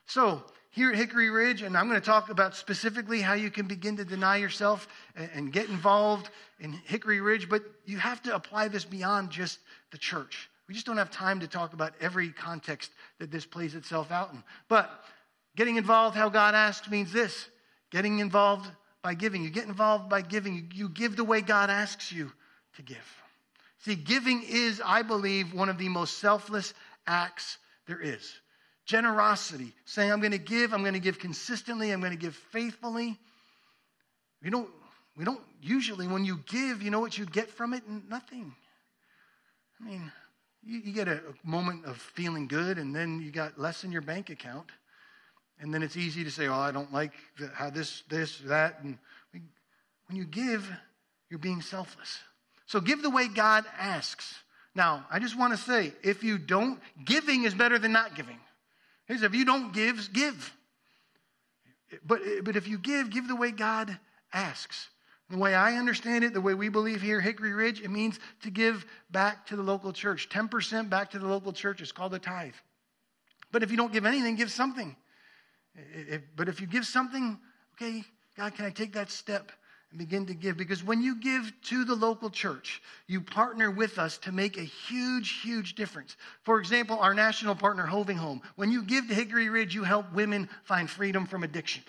So, 0.06 0.44
here 0.72 0.90
at 0.90 0.96
Hickory 0.96 1.30
Ridge, 1.30 1.62
and 1.64 1.78
I'm 1.78 1.88
going 1.88 2.00
to 2.00 2.06
talk 2.06 2.30
about 2.30 2.56
specifically 2.56 3.22
how 3.22 3.34
you 3.34 3.52
can 3.52 3.68
begin 3.68 3.98
to 3.98 4.06
deny 4.06 4.38
yourself 4.38 4.88
and, 5.16 5.52
get 5.52 5.70
involved 5.70 6.30
in 6.60 6.72
Hickory 6.72 7.20
Ridge, 7.20 7.50
but 7.50 7.64
you 7.86 7.98
have 7.98 8.22
to 8.24 8.36
apply 8.36 8.70
this 8.70 8.86
beyond 8.86 9.30
just 9.32 9.60
the 9.92 9.98
church. 9.98 10.50
We 10.68 10.74
just 10.74 10.86
don't 10.86 10.98
have 10.98 11.12
time 11.12 11.42
to 11.42 11.48
talk 11.48 11.74
about 11.74 11.94
every 12.00 12.30
context 12.30 12.92
that 13.20 13.32
this 13.32 13.46
plays 13.46 13.76
itself 13.76 14.12
out 14.12 14.32
in. 14.32 14.42
But 14.70 15.04
getting 15.56 15.78
involved 15.78 16.16
how 16.16 16.30
God 16.30 16.56
asks 16.56 16.90
means 16.90 17.12
this 17.12 17.48
getting 17.92 18.20
involved 18.20 18.70
by 19.02 19.14
giving. 19.14 19.44
You 19.44 19.50
get 19.50 19.66
involved 19.66 20.10
by 20.10 20.22
giving. 20.22 20.72
You 20.74 20.90
give 20.90 21.16
the 21.16 21.24
way 21.24 21.42
God 21.42 21.70
asks 21.70 22.12
you 22.12 22.32
to 22.76 22.82
give. 22.82 23.22
See, 23.80 23.96
giving 23.96 24.44
is, 24.48 24.82
I 24.86 25.02
believe, 25.02 25.54
one 25.54 25.70
of 25.70 25.78
the 25.78 25.90
most 25.90 26.20
selfless 26.20 26.74
acts 27.08 27.58
there 27.88 28.00
is. 28.00 28.32
Generosity, 28.86 29.74
saying, 29.86 30.12
I'm 30.12 30.20
going 30.20 30.32
to 30.32 30.38
give, 30.38 30.74
I'm 30.74 30.82
going 30.82 30.94
to 30.94 31.00
give 31.00 31.20
consistently, 31.20 31.92
I'm 31.92 32.00
going 32.00 32.12
to 32.12 32.18
give 32.18 32.36
faithfully. 32.36 33.18
We 34.44 34.50
don't, 34.50 34.70
we 35.18 35.26
don't 35.26 35.42
usually, 35.62 36.08
when 36.08 36.26
you 36.26 36.40
give, 36.48 36.82
you 36.82 36.92
know 36.92 37.00
what 37.00 37.18
you 37.18 37.26
get 37.26 37.50
from 37.50 37.74
it? 37.74 37.84
Nothing. 37.88 38.54
I 39.80 39.90
mean, 39.90 40.12
you, 40.64 40.80
you 40.80 40.94
get 40.94 41.08
a, 41.08 41.18
a 41.18 41.48
moment 41.48 41.86
of 41.86 41.98
feeling 41.98 42.48
good, 42.48 42.78
and 42.78 42.96
then 42.96 43.22
you 43.22 43.32
got 43.32 43.60
less 43.60 43.84
in 43.84 43.92
your 43.92 44.02
bank 44.02 44.30
account. 44.30 44.68
And 45.62 45.72
then 45.72 45.84
it's 45.84 45.96
easy 45.96 46.24
to 46.24 46.32
say, 46.32 46.48
oh, 46.48 46.60
I 46.60 46.72
don't 46.72 46.92
like 46.92 47.14
how 47.54 47.70
this, 47.70 48.02
this, 48.10 48.40
that. 48.46 48.84
And 48.84 48.98
when 50.08 50.18
you 50.18 50.26
give, 50.26 50.70
you're 51.30 51.40
being 51.40 51.62
selfless. 51.62 52.20
So 52.66 52.82
give 52.82 53.04
the 53.04 53.12
way 53.12 53.28
God 53.28 53.66
asks. 53.78 54.36
Now, 54.74 55.06
I 55.12 55.20
just 55.20 55.38
want 55.38 55.54
to 55.54 55.58
say, 55.58 55.94
if 56.04 56.24
you 56.24 56.38
don't, 56.40 56.80
giving 57.06 57.44
is 57.44 57.54
better 57.54 57.78
than 57.78 57.92
not 57.92 58.16
giving. 58.16 58.38
If 59.08 59.36
you 59.36 59.46
don't 59.46 59.74
give, 59.74 60.12
give. 60.14 60.56
But, 62.06 62.22
but 62.44 62.56
if 62.56 62.68
you 62.68 62.78
give, 62.78 63.10
give 63.10 63.28
the 63.28 63.36
way 63.36 63.52
God 63.52 63.98
asks. 64.34 64.88
The 65.30 65.38
way 65.38 65.54
I 65.54 65.78
understand 65.78 66.24
it, 66.24 66.34
the 66.34 66.42
way 66.42 66.54
we 66.54 66.70
believe 66.70 67.02
here, 67.02 67.22
Hickory 67.22 67.54
Ridge, 67.54 67.82
it 67.82 67.90
means 67.90 68.20
to 68.42 68.50
give 68.50 68.86
back 69.12 69.46
to 69.48 69.56
the 69.56 69.64
local 69.64 69.94
church. 69.94 70.28
10% 70.30 70.90
back 70.90 71.12
to 71.12 71.20
the 71.20 71.28
local 71.28 71.54
church 71.54 71.82
is 71.82 71.92
called 71.92 72.14
a 72.14 72.20
tithe. 72.20 72.54
But 73.52 73.64
if 73.64 73.72
you 73.72 73.78
don't 73.78 73.94
give 73.94 74.06
anything, 74.06 74.36
give 74.36 74.52
something. 74.52 74.96
If, 75.76 76.22
but 76.36 76.50
if 76.50 76.60
you 76.62 76.68
give 76.68 76.86
something, 76.86 77.40
okay, 77.76 78.04
God, 78.38 78.56
can 78.56 78.66
I 78.66 78.70
take 78.70 78.94
that 78.94 79.10
step 79.10 79.52
and 79.90 80.00
begin 80.00 80.26
to 80.26 80.34
give? 80.34 80.58
Because 80.58 80.84
when 80.84 81.02
you 81.02 81.16
give 81.16 81.52
to 81.64 81.86
the 81.86 81.96
local 81.96 82.30
church, 82.30 82.82
you 83.08 83.22
partner 83.22 83.72
with 83.72 83.98
us 83.98 84.18
to 84.20 84.32
make 84.32 84.58
a 84.58 84.64
huge, 84.64 85.42
huge 85.42 85.76
difference. 85.76 86.18
For 86.44 86.60
example, 86.60 87.00
our 87.00 87.14
national 87.14 87.56
partner, 87.56 87.86
Hoving 87.86 88.18
Home. 88.18 88.42
When 88.56 88.72
you 88.72 88.84
give 88.84 89.08
to 89.08 89.14
Hickory 89.14 89.50
Ridge, 89.50 89.74
you 89.76 89.84
help 89.84 90.12
women 90.14 90.50
find 90.64 90.90
freedom 90.90 91.26
from 91.26 91.44
addiction. 91.44 91.84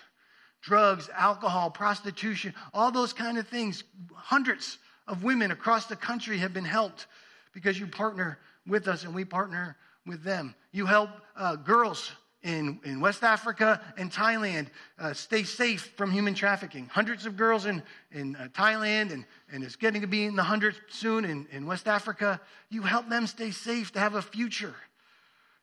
Drugs, 0.61 1.09
alcohol, 1.13 1.69
prostitution, 1.69 2.53
all 2.73 2.91
those 2.91 3.11
kind 3.11 3.37
of 3.37 3.47
things. 3.47 3.83
Hundreds 4.13 4.77
of 5.07 5.23
women 5.23 5.51
across 5.51 5.87
the 5.87 5.95
country 5.95 6.37
have 6.37 6.53
been 6.53 6.63
helped 6.63 7.07
because 7.53 7.77
you 7.77 7.85
partner 7.87 8.39
with 8.65 8.87
us 8.87 9.03
and 9.03 9.13
we 9.13 9.25
partner 9.25 9.75
with 10.05 10.23
them. 10.23 10.55
You 10.71 10.85
help 10.85 11.09
uh, 11.35 11.57
girls 11.57 12.11
in, 12.43 12.79
in 12.83 12.99
West 12.99 13.23
Africa 13.23 13.81
and 13.97 14.11
Thailand 14.11 14.67
uh, 14.99 15.13
stay 15.13 15.43
safe 15.43 15.93
from 15.95 16.11
human 16.11 16.33
trafficking. 16.33 16.87
Hundreds 16.87 17.25
of 17.25 17.37
girls 17.37 17.65
in, 17.65 17.81
in 18.11 18.35
uh, 18.35 18.49
Thailand, 18.53 19.13
and, 19.13 19.25
and 19.51 19.63
it's 19.63 19.77
getting 19.77 20.01
to 20.01 20.07
be 20.07 20.25
in 20.25 20.35
the 20.35 20.43
hundreds 20.43 20.77
soon 20.89 21.25
in, 21.25 21.47
in 21.51 21.65
West 21.65 21.87
Africa. 21.87 22.39
You 22.69 22.81
help 22.81 23.09
them 23.09 23.27
stay 23.27 23.51
safe 23.51 23.91
to 23.93 23.99
have 23.99 24.15
a 24.15 24.21
future. 24.21 24.75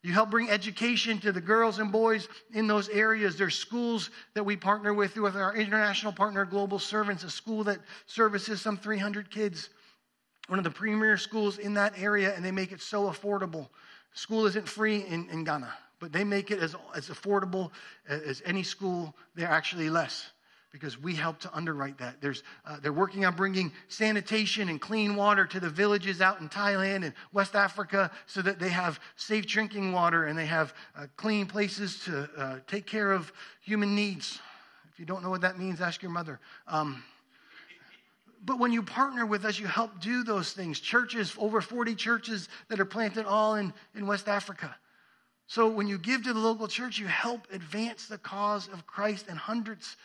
You 0.02 0.14
help 0.14 0.30
bring 0.30 0.48
education 0.48 1.18
to 1.18 1.32
the 1.32 1.42
girls 1.42 1.78
and 1.78 1.92
boys 1.92 2.26
in 2.54 2.66
those 2.66 2.88
areas. 2.88 3.36
There's 3.36 3.54
schools 3.54 4.08
that 4.32 4.42
we 4.42 4.56
partner 4.56 4.94
with 4.94 5.14
with 5.16 5.36
our 5.36 5.54
international 5.54 6.12
partner, 6.12 6.46
Global 6.46 6.78
Servants, 6.78 7.22
a 7.24 7.30
school 7.30 7.64
that 7.64 7.80
services 8.06 8.62
some 8.62 8.78
300 8.78 9.30
kids. 9.30 9.68
One 10.48 10.58
of 10.58 10.64
the 10.64 10.70
premier 10.70 11.18
schools 11.18 11.58
in 11.58 11.74
that 11.74 11.98
area, 11.98 12.34
and 12.34 12.42
they 12.42 12.50
make 12.50 12.72
it 12.72 12.80
so 12.80 13.10
affordable. 13.10 13.68
School 14.14 14.46
isn't 14.46 14.66
free 14.66 15.04
in, 15.04 15.28
in 15.28 15.44
Ghana 15.44 15.72
but 16.00 16.12
they 16.12 16.24
make 16.24 16.50
it 16.50 16.58
as, 16.58 16.74
as 16.96 17.08
affordable 17.08 17.70
as 18.08 18.42
any 18.44 18.62
school. 18.62 19.14
They're 19.36 19.48
actually 19.48 19.90
less 19.90 20.30
because 20.72 21.00
we 21.00 21.14
help 21.14 21.38
to 21.40 21.54
underwrite 21.54 21.98
that. 21.98 22.20
There's, 22.20 22.42
uh, 22.64 22.78
they're 22.80 22.92
working 22.92 23.24
on 23.24 23.34
bringing 23.34 23.72
sanitation 23.88 24.68
and 24.68 24.80
clean 24.80 25.16
water 25.16 25.44
to 25.46 25.60
the 25.60 25.68
villages 25.68 26.20
out 26.20 26.40
in 26.40 26.48
Thailand 26.48 27.04
and 27.04 27.12
West 27.32 27.56
Africa 27.56 28.10
so 28.26 28.40
that 28.42 28.58
they 28.58 28.68
have 28.68 29.00
safe 29.16 29.46
drinking 29.46 29.92
water 29.92 30.26
and 30.26 30.38
they 30.38 30.46
have 30.46 30.74
uh, 30.96 31.06
clean 31.16 31.46
places 31.46 32.00
to 32.04 32.28
uh, 32.36 32.58
take 32.66 32.86
care 32.86 33.12
of 33.12 33.32
human 33.60 33.94
needs. 33.94 34.38
If 34.92 35.00
you 35.00 35.06
don't 35.06 35.22
know 35.22 35.30
what 35.30 35.40
that 35.40 35.58
means, 35.58 35.80
ask 35.80 36.02
your 36.02 36.12
mother. 36.12 36.38
Um, 36.68 37.02
but 38.44 38.58
when 38.58 38.72
you 38.72 38.82
partner 38.82 39.26
with 39.26 39.44
us, 39.44 39.58
you 39.58 39.66
help 39.66 40.00
do 40.00 40.22
those 40.22 40.52
things. 40.52 40.80
Churches, 40.80 41.34
over 41.36 41.60
40 41.60 41.94
churches 41.94 42.48
that 42.68 42.80
are 42.80 42.86
planted 42.86 43.26
all 43.26 43.56
in, 43.56 43.72
in 43.94 44.06
West 44.06 44.28
Africa. 44.28 44.74
So 45.50 45.66
when 45.66 45.88
you 45.88 45.98
give 45.98 46.22
to 46.22 46.32
the 46.32 46.38
local 46.38 46.68
church, 46.68 46.96
you 46.96 47.08
help 47.08 47.48
advance 47.52 48.06
the 48.06 48.18
cause 48.18 48.68
of 48.68 48.86
Christ, 48.86 49.26
and 49.28 49.36
hundreds 49.36 49.96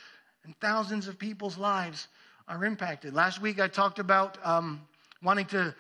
and 0.44 0.60
thousands 0.60 1.08
of 1.08 1.20
people's 1.20 1.56
lives 1.56 2.08
are 2.48 2.66
impacted. 2.66 3.14
Last 3.14 3.40
week, 3.40 3.60
I 3.60 3.68
talked 3.68 4.00
about 4.00 4.40
um, 4.44 4.82
wanting 5.22 5.46
to 5.48 5.76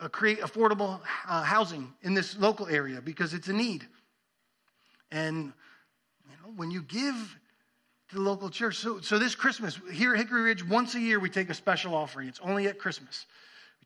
uh, 0.00 0.08
create 0.08 0.40
affordable 0.40 0.98
uh, 1.28 1.44
housing 1.44 1.92
in 2.02 2.14
this 2.14 2.36
local 2.38 2.66
area 2.66 3.00
because 3.00 3.34
it's 3.34 3.46
a 3.46 3.52
need. 3.52 3.86
And 5.12 5.52
you 6.28 6.36
know, 6.42 6.52
when 6.56 6.72
you 6.72 6.82
give 6.82 7.14
to 8.08 8.14
the 8.16 8.20
local 8.20 8.50
church, 8.50 8.78
so, 8.78 8.98
so 8.98 9.20
this 9.20 9.36
Christmas 9.36 9.78
here 9.92 10.14
at 10.14 10.18
Hickory 10.18 10.42
Ridge, 10.42 10.66
once 10.66 10.96
a 10.96 11.00
year 11.00 11.20
we 11.20 11.30
take 11.30 11.50
a 11.50 11.54
special 11.54 11.94
offering. 11.94 12.26
It's 12.26 12.40
only 12.42 12.66
at 12.66 12.80
Christmas. 12.80 13.26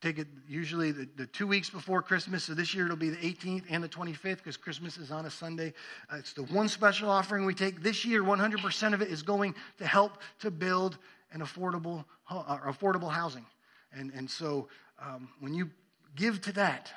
Take 0.00 0.18
it 0.18 0.28
usually 0.48 0.92
the, 0.92 1.08
the, 1.16 1.26
two 1.26 1.46
weeks 1.46 1.70
before 1.70 2.02
Christmas. 2.02 2.44
So 2.44 2.54
this 2.54 2.72
year 2.72 2.84
it'll 2.84 2.96
be 2.96 3.10
the 3.10 3.16
18th 3.16 3.64
and 3.68 3.82
the 3.82 3.88
25th 3.88 4.36
because 4.36 4.56
Christmas 4.56 4.96
is 4.96 5.10
on 5.10 5.26
a 5.26 5.30
Sunday. 5.30 5.72
Uh, 6.12 6.16
it's 6.16 6.32
the 6.32 6.44
one 6.44 6.68
special 6.68 7.10
offering 7.10 7.44
we 7.44 7.54
take. 7.54 7.82
This 7.82 8.04
year, 8.04 8.22
100% 8.22 8.94
of 8.94 9.02
it 9.02 9.08
is 9.08 9.22
going 9.22 9.54
to 9.78 9.86
help 9.86 10.18
to 10.40 10.50
build 10.50 10.98
an 11.32 11.40
affordable, 11.40 12.04
uh, 12.30 12.58
affordable 12.58 13.10
housing. 13.10 13.44
And, 13.92 14.12
and 14.14 14.30
so 14.30 14.68
um, 15.02 15.28
when 15.40 15.52
you 15.52 15.70
give 16.14 16.40
to 16.42 16.52
that, 16.52 16.92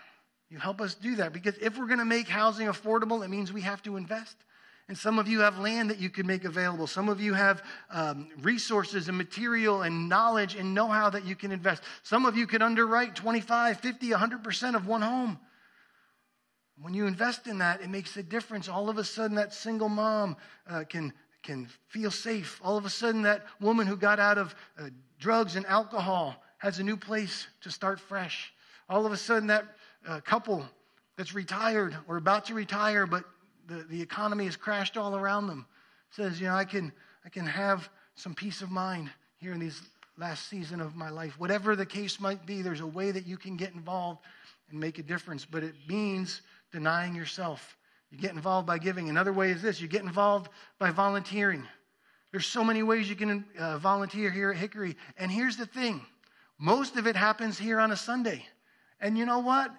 you 0.49 0.59
help 0.59 0.81
us 0.81 0.93
do 0.93 1.15
that 1.15 1.33
because 1.33 1.55
if 1.59 1.79
we're 1.79 1.87
going 1.87 1.99
to 1.99 2.05
make 2.05 2.27
housing 2.27 2.67
affordable, 2.67 3.23
it 3.23 3.29
means 3.29 3.51
we 3.51 3.61
have 3.61 3.81
to 3.83 3.97
invest 3.97 4.35
And 4.91 4.97
some 4.97 5.19
of 5.19 5.29
you 5.29 5.39
have 5.39 5.57
land 5.57 5.89
that 5.89 5.99
you 5.99 6.09
could 6.09 6.25
make 6.25 6.43
available. 6.43 6.85
Some 6.85 7.07
of 7.07 7.21
you 7.21 7.33
have 7.33 7.63
um, 7.91 8.27
resources 8.41 9.07
and 9.07 9.17
material 9.17 9.83
and 9.83 10.09
knowledge 10.09 10.55
and 10.55 10.73
know 10.73 10.89
how 10.89 11.09
that 11.11 11.23
you 11.23 11.33
can 11.33 11.53
invest. 11.53 11.81
Some 12.03 12.25
of 12.25 12.35
you 12.35 12.45
could 12.45 12.61
underwrite 12.61 13.15
25, 13.15 13.79
50, 13.79 14.09
100% 14.09 14.75
of 14.75 14.87
one 14.87 15.01
home. 15.01 15.39
When 16.81 16.93
you 16.93 17.07
invest 17.07 17.47
in 17.47 17.59
that, 17.59 17.79
it 17.79 17.89
makes 17.89 18.17
a 18.17 18.21
difference. 18.21 18.67
All 18.67 18.89
of 18.89 18.97
a 18.97 19.05
sudden, 19.05 19.37
that 19.37 19.53
single 19.53 19.87
mom 19.87 20.35
uh, 20.69 20.83
can, 20.83 21.13
can 21.41 21.69
feel 21.87 22.11
safe. 22.11 22.59
All 22.61 22.75
of 22.75 22.83
a 22.83 22.89
sudden, 22.89 23.21
that 23.21 23.45
woman 23.61 23.87
who 23.87 23.95
got 23.95 24.19
out 24.19 24.37
of 24.37 24.53
uh, 24.77 24.89
drugs 25.21 25.55
and 25.55 25.65
alcohol 25.67 26.35
has 26.57 26.79
a 26.79 26.83
new 26.83 26.97
place 26.97 27.47
to 27.61 27.71
start 27.71 27.97
fresh. 27.97 28.51
All 28.89 29.05
of 29.05 29.13
a 29.13 29.17
sudden, 29.17 29.47
that 29.47 29.63
uh, 30.05 30.19
couple 30.19 30.65
that's 31.15 31.33
retired 31.33 31.95
or 32.09 32.17
about 32.17 32.43
to 32.47 32.53
retire, 32.53 33.07
but 33.07 33.23
the, 33.67 33.83
the 33.89 34.01
economy 34.01 34.45
has 34.45 34.55
crashed 34.55 34.97
all 34.97 35.15
around 35.15 35.47
them, 35.47 35.65
says, 36.11 36.39
you 36.39 36.47
know, 36.47 36.55
I 36.55 36.65
can, 36.65 36.91
I 37.25 37.29
can 37.29 37.45
have 37.45 37.89
some 38.15 38.33
peace 38.33 38.61
of 38.61 38.71
mind 38.71 39.09
here 39.37 39.53
in 39.53 39.59
these 39.59 39.81
last 40.17 40.47
season 40.49 40.81
of 40.81 40.95
my 40.95 41.09
life. 41.09 41.39
Whatever 41.39 41.75
the 41.75 41.85
case 41.85 42.19
might 42.19 42.45
be, 42.45 42.61
there's 42.61 42.81
a 42.81 42.87
way 42.87 43.11
that 43.11 43.25
you 43.25 43.37
can 43.37 43.57
get 43.57 43.73
involved 43.73 44.19
and 44.69 44.79
make 44.79 44.99
a 44.99 45.03
difference, 45.03 45.45
but 45.45 45.63
it 45.63 45.73
means 45.87 46.41
denying 46.71 47.15
yourself. 47.15 47.77
You 48.11 48.17
get 48.17 48.31
involved 48.31 48.67
by 48.67 48.77
giving. 48.77 49.09
Another 49.09 49.33
way 49.33 49.51
is 49.51 49.61
this 49.61 49.81
you 49.81 49.87
get 49.87 50.03
involved 50.03 50.49
by 50.79 50.91
volunteering. 50.91 51.63
There's 52.31 52.45
so 52.45 52.63
many 52.63 52.83
ways 52.83 53.09
you 53.09 53.15
can 53.15 53.45
uh, 53.57 53.77
volunteer 53.77 54.29
here 54.31 54.51
at 54.51 54.57
Hickory. 54.57 54.95
And 55.17 55.31
here's 55.31 55.57
the 55.57 55.65
thing 55.65 56.01
most 56.57 56.97
of 56.97 57.07
it 57.07 57.15
happens 57.15 57.57
here 57.57 57.79
on 57.79 57.91
a 57.91 57.97
Sunday. 57.97 58.45
And 58.99 59.17
you 59.17 59.25
know 59.25 59.39
what? 59.39 59.71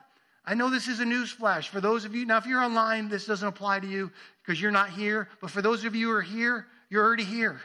I 0.44 0.54
know 0.54 0.70
this 0.70 0.88
is 0.88 1.00
a 1.00 1.04
news 1.04 1.30
flash 1.30 1.68
for 1.68 1.80
those 1.80 2.04
of 2.04 2.14
you. 2.14 2.26
Now, 2.26 2.38
if 2.38 2.46
you're 2.46 2.60
online, 2.60 3.08
this 3.08 3.26
doesn't 3.26 3.46
apply 3.46 3.80
to 3.80 3.86
you 3.86 4.10
because 4.44 4.60
you're 4.60 4.72
not 4.72 4.90
here. 4.90 5.28
But 5.40 5.50
for 5.50 5.62
those 5.62 5.84
of 5.84 5.94
you 5.94 6.08
who 6.08 6.14
are 6.14 6.22
here, 6.22 6.66
you're 6.90 7.04
already 7.04 7.24
here. 7.24 7.60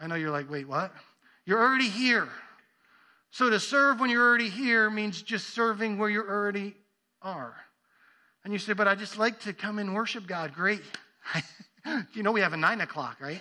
I 0.00 0.06
know 0.06 0.14
you're 0.14 0.30
like, 0.30 0.48
wait, 0.48 0.68
what? 0.68 0.92
You're 1.44 1.60
already 1.60 1.88
here. 1.88 2.28
So 3.30 3.50
to 3.50 3.58
serve 3.58 4.00
when 4.00 4.10
you're 4.10 4.26
already 4.26 4.48
here 4.48 4.90
means 4.90 5.20
just 5.22 5.50
serving 5.50 5.98
where 5.98 6.08
you 6.08 6.20
already 6.20 6.74
are. 7.20 7.54
And 8.44 8.52
you 8.52 8.58
say, 8.58 8.72
but 8.72 8.86
I 8.86 8.94
just 8.94 9.18
like 9.18 9.40
to 9.40 9.52
come 9.52 9.78
and 9.78 9.94
worship 9.94 10.26
God. 10.26 10.54
Great. 10.54 10.82
you 12.14 12.22
know 12.22 12.32
we 12.32 12.40
have 12.40 12.52
a 12.52 12.56
nine 12.56 12.80
o'clock, 12.80 13.16
right? 13.20 13.40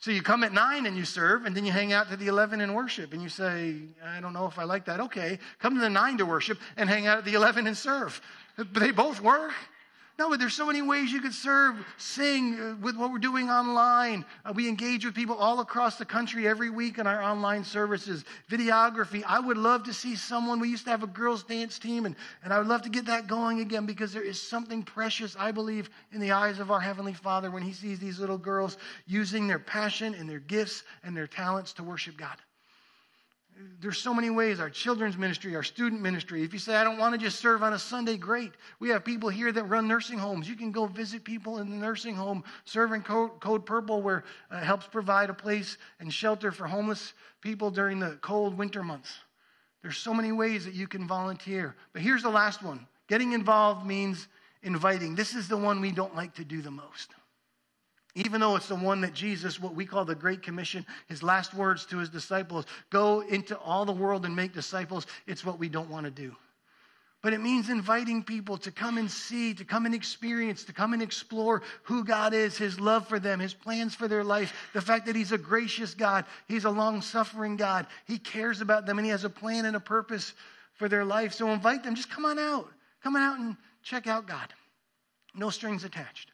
So 0.00 0.10
you 0.10 0.22
come 0.22 0.44
at 0.44 0.54
9 0.54 0.86
and 0.86 0.96
you 0.96 1.04
serve, 1.04 1.44
and 1.44 1.54
then 1.54 1.66
you 1.66 1.72
hang 1.72 1.92
out 1.92 2.08
to 2.08 2.16
the 2.16 2.26
11 2.26 2.62
and 2.62 2.74
worship. 2.74 3.12
And 3.12 3.22
you 3.22 3.28
say, 3.28 3.76
I 4.02 4.18
don't 4.20 4.32
know 4.32 4.46
if 4.46 4.58
I 4.58 4.64
like 4.64 4.86
that. 4.86 4.98
Okay, 4.98 5.38
come 5.58 5.74
to 5.74 5.80
the 5.80 5.90
9 5.90 6.18
to 6.18 6.26
worship 6.26 6.58
and 6.78 6.88
hang 6.88 7.06
out 7.06 7.18
at 7.18 7.24
the 7.26 7.34
11 7.34 7.66
and 7.66 7.76
serve. 7.76 8.18
But 8.56 8.72
they 8.74 8.92
both 8.92 9.20
work. 9.20 9.52
No, 10.20 10.28
but 10.28 10.38
there's 10.38 10.52
so 10.52 10.66
many 10.66 10.82
ways 10.82 11.10
you 11.10 11.22
could 11.22 11.32
serve, 11.32 11.76
sing 11.96 12.60
uh, 12.60 12.74
with 12.82 12.94
what 12.94 13.10
we're 13.10 13.16
doing 13.16 13.48
online. 13.48 14.26
Uh, 14.44 14.52
we 14.54 14.68
engage 14.68 15.02
with 15.06 15.14
people 15.14 15.34
all 15.34 15.60
across 15.60 15.96
the 15.96 16.04
country 16.04 16.46
every 16.46 16.68
week 16.68 16.98
in 16.98 17.06
our 17.06 17.22
online 17.22 17.64
services. 17.64 18.26
Videography. 18.50 19.24
I 19.26 19.40
would 19.40 19.56
love 19.56 19.82
to 19.84 19.94
see 19.94 20.14
someone. 20.14 20.60
We 20.60 20.68
used 20.68 20.84
to 20.84 20.90
have 20.90 21.02
a 21.02 21.06
girls' 21.06 21.42
dance 21.42 21.78
team, 21.78 22.04
and, 22.04 22.14
and 22.44 22.52
I 22.52 22.58
would 22.58 22.66
love 22.66 22.82
to 22.82 22.90
get 22.90 23.06
that 23.06 23.28
going 23.28 23.60
again 23.60 23.86
because 23.86 24.12
there 24.12 24.22
is 24.22 24.38
something 24.38 24.82
precious, 24.82 25.36
I 25.38 25.52
believe, 25.52 25.88
in 26.12 26.20
the 26.20 26.32
eyes 26.32 26.60
of 26.60 26.70
our 26.70 26.80
Heavenly 26.80 27.14
Father 27.14 27.50
when 27.50 27.62
He 27.62 27.72
sees 27.72 27.98
these 27.98 28.18
little 28.18 28.36
girls 28.36 28.76
using 29.06 29.46
their 29.46 29.58
passion 29.58 30.12
and 30.12 30.28
their 30.28 30.40
gifts 30.40 30.82
and 31.02 31.16
their 31.16 31.28
talents 31.28 31.72
to 31.72 31.82
worship 31.82 32.18
God 32.18 32.36
there's 33.80 33.98
so 33.98 34.12
many 34.12 34.30
ways 34.30 34.60
our 34.60 34.68
children's 34.68 35.16
ministry, 35.16 35.56
our 35.56 35.62
student 35.62 36.02
ministry. 36.02 36.42
If 36.42 36.52
you 36.52 36.58
say, 36.58 36.76
I 36.76 36.84
don't 36.84 36.98
want 36.98 37.14
to 37.14 37.18
just 37.18 37.38
serve 37.40 37.62
on 37.62 37.72
a 37.72 37.78
Sunday, 37.78 38.16
great. 38.16 38.52
We 38.78 38.90
have 38.90 39.04
people 39.04 39.28
here 39.28 39.50
that 39.52 39.64
run 39.64 39.88
nursing 39.88 40.18
homes. 40.18 40.48
You 40.48 40.56
can 40.56 40.70
go 40.70 40.86
visit 40.86 41.24
people 41.24 41.58
in 41.58 41.70
the 41.70 41.76
nursing 41.76 42.14
home, 42.14 42.44
serving 42.64 43.02
Code, 43.02 43.40
Code 43.40 43.64
Purple, 43.64 44.02
where 44.02 44.24
uh, 44.52 44.58
it 44.58 44.64
helps 44.64 44.86
provide 44.86 45.30
a 45.30 45.34
place 45.34 45.78
and 45.98 46.12
shelter 46.12 46.52
for 46.52 46.66
homeless 46.66 47.14
people 47.40 47.70
during 47.70 47.98
the 47.98 48.18
cold 48.20 48.56
winter 48.56 48.82
months. 48.82 49.12
There's 49.82 49.96
so 49.96 50.12
many 50.12 50.32
ways 50.32 50.64
that 50.66 50.74
you 50.74 50.86
can 50.86 51.06
volunteer. 51.08 51.74
But 51.92 52.02
here's 52.02 52.22
the 52.22 52.30
last 52.30 52.62
one 52.62 52.86
getting 53.08 53.32
involved 53.32 53.86
means 53.86 54.28
inviting. 54.62 55.14
This 55.14 55.34
is 55.34 55.48
the 55.48 55.56
one 55.56 55.80
we 55.80 55.90
don't 55.90 56.14
like 56.14 56.34
to 56.34 56.44
do 56.44 56.60
the 56.60 56.70
most. 56.70 57.14
Even 58.14 58.40
though 58.40 58.56
it's 58.56 58.68
the 58.68 58.74
one 58.74 59.00
that 59.02 59.14
Jesus, 59.14 59.60
what 59.60 59.74
we 59.74 59.86
call 59.86 60.04
the 60.04 60.14
Great 60.14 60.42
Commission, 60.42 60.84
his 61.08 61.22
last 61.22 61.54
words 61.54 61.86
to 61.86 61.98
his 61.98 62.08
disciples 62.08 62.66
go 62.90 63.20
into 63.20 63.56
all 63.58 63.84
the 63.84 63.92
world 63.92 64.24
and 64.24 64.34
make 64.34 64.52
disciples, 64.52 65.06
it's 65.26 65.44
what 65.44 65.58
we 65.58 65.68
don't 65.68 65.90
want 65.90 66.04
to 66.04 66.10
do. 66.10 66.34
But 67.22 67.34
it 67.34 67.40
means 67.40 67.68
inviting 67.68 68.22
people 68.22 68.56
to 68.58 68.70
come 68.70 68.96
and 68.96 69.10
see, 69.10 69.52
to 69.54 69.64
come 69.64 69.84
and 69.84 69.94
experience, 69.94 70.64
to 70.64 70.72
come 70.72 70.94
and 70.94 71.02
explore 71.02 71.62
who 71.82 72.02
God 72.02 72.32
is, 72.32 72.56
His 72.56 72.80
love 72.80 73.06
for 73.06 73.20
them, 73.20 73.38
His 73.38 73.52
plans 73.52 73.94
for 73.94 74.08
their 74.08 74.24
life, 74.24 74.54
the 74.72 74.80
fact 74.80 75.04
that 75.06 75.14
He's 75.14 75.32
a 75.32 75.38
gracious 75.38 75.92
God, 75.92 76.24
He's 76.48 76.64
a 76.64 76.70
long 76.70 77.02
suffering 77.02 77.56
God, 77.56 77.86
He 78.06 78.18
cares 78.18 78.62
about 78.62 78.86
them, 78.86 78.98
and 78.98 79.04
He 79.04 79.10
has 79.10 79.24
a 79.24 79.30
plan 79.30 79.66
and 79.66 79.76
a 79.76 79.80
purpose 79.80 80.32
for 80.74 80.88
their 80.88 81.04
life. 81.04 81.34
So 81.34 81.50
invite 81.50 81.84
them, 81.84 81.94
just 81.94 82.10
come 82.10 82.24
on 82.24 82.38
out. 82.38 82.70
Come 83.02 83.16
on 83.16 83.22
out 83.22 83.38
and 83.38 83.56
check 83.82 84.06
out 84.06 84.26
God. 84.26 84.54
No 85.34 85.50
strings 85.50 85.84
attached. 85.84 86.29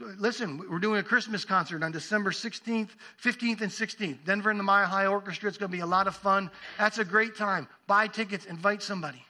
Listen, 0.00 0.62
we're 0.70 0.78
doing 0.78 1.00
a 1.00 1.02
Christmas 1.02 1.44
concert 1.44 1.82
on 1.82 1.90
December 1.90 2.30
16th, 2.30 2.90
15th, 3.20 3.62
and 3.62 3.70
16th. 3.70 4.24
Denver 4.24 4.50
and 4.50 4.58
the 4.58 4.64
Mile 4.64 4.86
High 4.86 5.06
Orchestra. 5.06 5.48
It's 5.48 5.58
going 5.58 5.72
to 5.72 5.76
be 5.76 5.82
a 5.82 5.86
lot 5.86 6.06
of 6.06 6.14
fun. 6.14 6.50
That's 6.78 6.98
a 6.98 7.04
great 7.04 7.36
time. 7.36 7.66
Buy 7.88 8.06
tickets, 8.06 8.44
invite 8.44 8.80
somebody. 8.80 9.24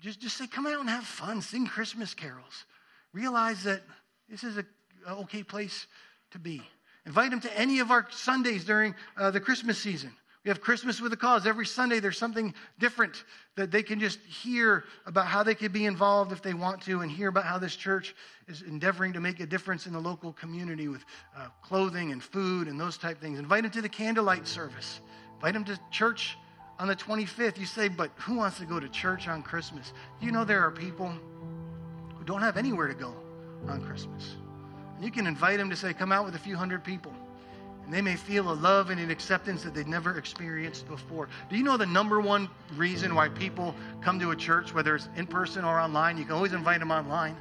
Just, 0.00 0.20
just 0.20 0.38
say, 0.38 0.46
come 0.46 0.66
out 0.66 0.80
and 0.80 0.88
have 0.88 1.04
fun, 1.04 1.42
sing 1.42 1.66
Christmas 1.66 2.14
carols. 2.14 2.64
Realize 3.12 3.62
that 3.64 3.82
this 4.28 4.42
is 4.42 4.56
an 4.56 4.66
okay 5.06 5.42
place 5.42 5.86
to 6.30 6.38
be. 6.38 6.62
Invite 7.04 7.30
them 7.30 7.40
to 7.40 7.58
any 7.58 7.80
of 7.80 7.90
our 7.90 8.06
Sundays 8.10 8.64
during 8.64 8.94
uh, 9.18 9.30
the 9.30 9.40
Christmas 9.40 9.78
season. 9.78 10.12
We 10.46 10.50
have 10.50 10.60
Christmas 10.60 11.00
with 11.00 11.12
a 11.12 11.16
cause. 11.16 11.44
Every 11.44 11.66
Sunday, 11.66 11.98
there's 11.98 12.16
something 12.16 12.54
different 12.78 13.24
that 13.56 13.72
they 13.72 13.82
can 13.82 13.98
just 13.98 14.20
hear 14.20 14.84
about 15.04 15.26
how 15.26 15.42
they 15.42 15.56
could 15.56 15.72
be 15.72 15.86
involved 15.86 16.30
if 16.30 16.40
they 16.40 16.54
want 16.54 16.80
to, 16.82 17.00
and 17.00 17.10
hear 17.10 17.26
about 17.26 17.42
how 17.42 17.58
this 17.58 17.74
church 17.74 18.14
is 18.46 18.62
endeavoring 18.62 19.12
to 19.14 19.18
make 19.18 19.40
a 19.40 19.46
difference 19.46 19.88
in 19.88 19.92
the 19.92 19.98
local 19.98 20.32
community 20.32 20.86
with 20.86 21.04
uh, 21.36 21.48
clothing 21.62 22.12
and 22.12 22.22
food 22.22 22.68
and 22.68 22.78
those 22.78 22.96
type 22.96 23.20
things. 23.20 23.40
Invite 23.40 23.64
them 23.64 23.72
to 23.72 23.82
the 23.82 23.88
candlelight 23.88 24.46
service. 24.46 25.00
Invite 25.34 25.54
them 25.54 25.64
to 25.64 25.80
church 25.90 26.38
on 26.78 26.86
the 26.86 26.94
25th. 26.94 27.58
You 27.58 27.66
say, 27.66 27.88
but 27.88 28.12
who 28.14 28.36
wants 28.36 28.60
to 28.60 28.66
go 28.66 28.78
to 28.78 28.88
church 28.88 29.26
on 29.26 29.42
Christmas? 29.42 29.92
You 30.20 30.30
know 30.30 30.44
there 30.44 30.60
are 30.60 30.70
people 30.70 31.12
who 32.16 32.24
don't 32.24 32.42
have 32.42 32.56
anywhere 32.56 32.86
to 32.86 32.94
go 32.94 33.16
on 33.66 33.84
Christmas. 33.84 34.36
And 34.94 35.04
you 35.04 35.10
can 35.10 35.26
invite 35.26 35.58
them 35.58 35.70
to 35.70 35.76
say, 35.76 35.92
come 35.92 36.12
out 36.12 36.24
with 36.24 36.36
a 36.36 36.38
few 36.38 36.54
hundred 36.54 36.84
people. 36.84 37.12
And 37.86 37.94
they 37.94 38.02
may 38.02 38.16
feel 38.16 38.50
a 38.50 38.52
love 38.52 38.90
and 38.90 39.00
an 39.00 39.10
acceptance 39.10 39.62
that 39.62 39.72
they've 39.72 39.86
never 39.86 40.18
experienced 40.18 40.88
before. 40.88 41.28
Do 41.48 41.56
you 41.56 41.62
know 41.62 41.76
the 41.76 41.86
number 41.86 42.20
one 42.20 42.48
reason 42.76 43.14
why 43.14 43.28
people 43.28 43.76
come 44.00 44.18
to 44.18 44.32
a 44.32 44.36
church, 44.36 44.74
whether 44.74 44.96
it's 44.96 45.08
in 45.14 45.26
person 45.26 45.64
or 45.64 45.78
online? 45.78 46.18
You 46.18 46.24
can 46.24 46.34
always 46.34 46.52
invite 46.52 46.80
them 46.80 46.90
online. 46.90 47.36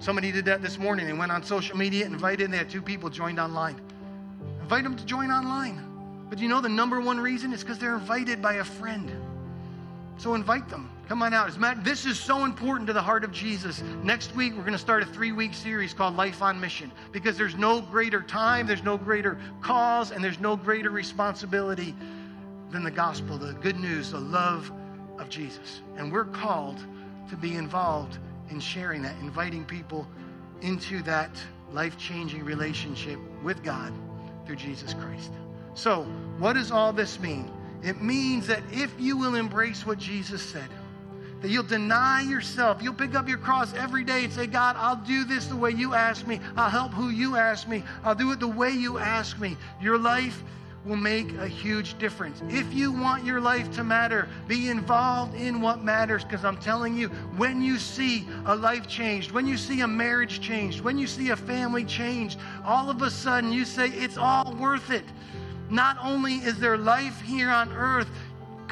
Somebody 0.00 0.32
did 0.32 0.44
that 0.46 0.62
this 0.62 0.78
morning. 0.78 1.06
They 1.06 1.12
went 1.12 1.30
on 1.30 1.44
social 1.44 1.76
media, 1.76 2.06
invited, 2.06 2.44
and 2.44 2.52
they 2.52 2.58
had 2.58 2.68
two 2.68 2.82
people 2.82 3.08
joined 3.08 3.38
online. 3.38 3.80
Invite 4.62 4.82
them 4.82 4.96
to 4.96 5.04
join 5.04 5.30
online. 5.30 5.80
But 6.28 6.40
you 6.40 6.48
know 6.48 6.60
the 6.60 6.68
number 6.68 7.00
one 7.00 7.20
reason 7.20 7.52
is 7.52 7.62
because 7.62 7.78
they're 7.78 7.94
invited 7.94 8.42
by 8.42 8.54
a 8.54 8.64
friend. 8.64 9.12
So 10.16 10.34
invite 10.34 10.68
them. 10.68 10.90
Come 11.08 11.22
on 11.22 11.34
out. 11.34 11.52
This 11.84 12.06
is 12.06 12.18
so 12.18 12.44
important 12.44 12.86
to 12.86 12.94
the 12.94 13.02
heart 13.02 13.24
of 13.24 13.32
Jesus. 13.32 13.82
Next 14.02 14.34
week, 14.34 14.54
we're 14.54 14.62
going 14.62 14.72
to 14.72 14.78
start 14.78 15.02
a 15.02 15.06
three 15.06 15.32
week 15.32 15.52
series 15.52 15.92
called 15.92 16.16
Life 16.16 16.40
on 16.40 16.58
Mission 16.58 16.90
because 17.12 17.36
there's 17.36 17.56
no 17.56 17.82
greater 17.82 18.22
time, 18.22 18.66
there's 18.66 18.82
no 18.82 18.96
greater 18.96 19.38
cause, 19.60 20.12
and 20.12 20.24
there's 20.24 20.40
no 20.40 20.56
greater 20.56 20.88
responsibility 20.88 21.94
than 22.70 22.82
the 22.82 22.90
gospel, 22.90 23.36
the 23.36 23.52
good 23.52 23.78
news, 23.78 24.12
the 24.12 24.18
love 24.18 24.72
of 25.18 25.28
Jesus. 25.28 25.82
And 25.96 26.10
we're 26.10 26.24
called 26.24 26.82
to 27.28 27.36
be 27.36 27.54
involved 27.56 28.18
in 28.48 28.58
sharing 28.58 29.02
that, 29.02 29.14
inviting 29.20 29.64
people 29.66 30.08
into 30.62 31.02
that 31.02 31.30
life 31.70 31.98
changing 31.98 32.44
relationship 32.44 33.18
with 33.42 33.62
God 33.62 33.92
through 34.46 34.56
Jesus 34.56 34.94
Christ. 34.94 35.32
So, 35.74 36.04
what 36.38 36.54
does 36.54 36.70
all 36.70 36.94
this 36.94 37.20
mean? 37.20 37.50
It 37.82 38.00
means 38.00 38.46
that 38.46 38.62
if 38.72 38.90
you 38.98 39.18
will 39.18 39.34
embrace 39.34 39.84
what 39.84 39.98
Jesus 39.98 40.40
said, 40.40 40.68
that 41.44 41.50
you'll 41.50 41.62
deny 41.62 42.22
yourself. 42.22 42.82
You'll 42.82 42.94
pick 42.94 43.14
up 43.14 43.28
your 43.28 43.36
cross 43.36 43.74
every 43.74 44.02
day 44.02 44.24
and 44.24 44.32
say, 44.32 44.46
God, 44.46 44.76
I'll 44.78 44.96
do 44.96 45.24
this 45.24 45.44
the 45.44 45.54
way 45.54 45.72
you 45.72 45.92
ask 45.92 46.26
me. 46.26 46.40
I'll 46.56 46.70
help 46.70 46.92
who 46.92 47.10
you 47.10 47.36
ask 47.36 47.68
me. 47.68 47.82
I'll 48.02 48.14
do 48.14 48.32
it 48.32 48.40
the 48.40 48.48
way 48.48 48.70
you 48.70 48.96
ask 48.96 49.38
me. 49.38 49.58
Your 49.78 49.98
life 49.98 50.42
will 50.86 50.96
make 50.96 51.36
a 51.36 51.46
huge 51.46 51.98
difference. 51.98 52.40
If 52.48 52.72
you 52.72 52.90
want 52.90 53.26
your 53.26 53.42
life 53.42 53.70
to 53.76 53.84
matter, 53.84 54.26
be 54.48 54.70
involved 54.70 55.34
in 55.34 55.60
what 55.60 55.84
matters 55.84 56.24
because 56.24 56.46
I'm 56.46 56.56
telling 56.56 56.96
you, 56.96 57.08
when 57.36 57.60
you 57.60 57.76
see 57.76 58.26
a 58.46 58.56
life 58.56 58.86
changed, 58.86 59.30
when 59.30 59.46
you 59.46 59.58
see 59.58 59.82
a 59.82 59.86
marriage 59.86 60.40
changed, 60.40 60.80
when 60.80 60.96
you 60.96 61.06
see 61.06 61.28
a 61.28 61.36
family 61.36 61.84
changed, 61.84 62.38
all 62.64 62.88
of 62.88 63.02
a 63.02 63.10
sudden 63.10 63.52
you 63.52 63.66
say, 63.66 63.88
it's 63.88 64.16
all 64.16 64.56
worth 64.58 64.90
it. 64.90 65.04
Not 65.70 65.96
only 66.02 66.34
is 66.36 66.58
there 66.58 66.78
life 66.78 67.20
here 67.22 67.50
on 67.50 67.72
earth 67.72 68.08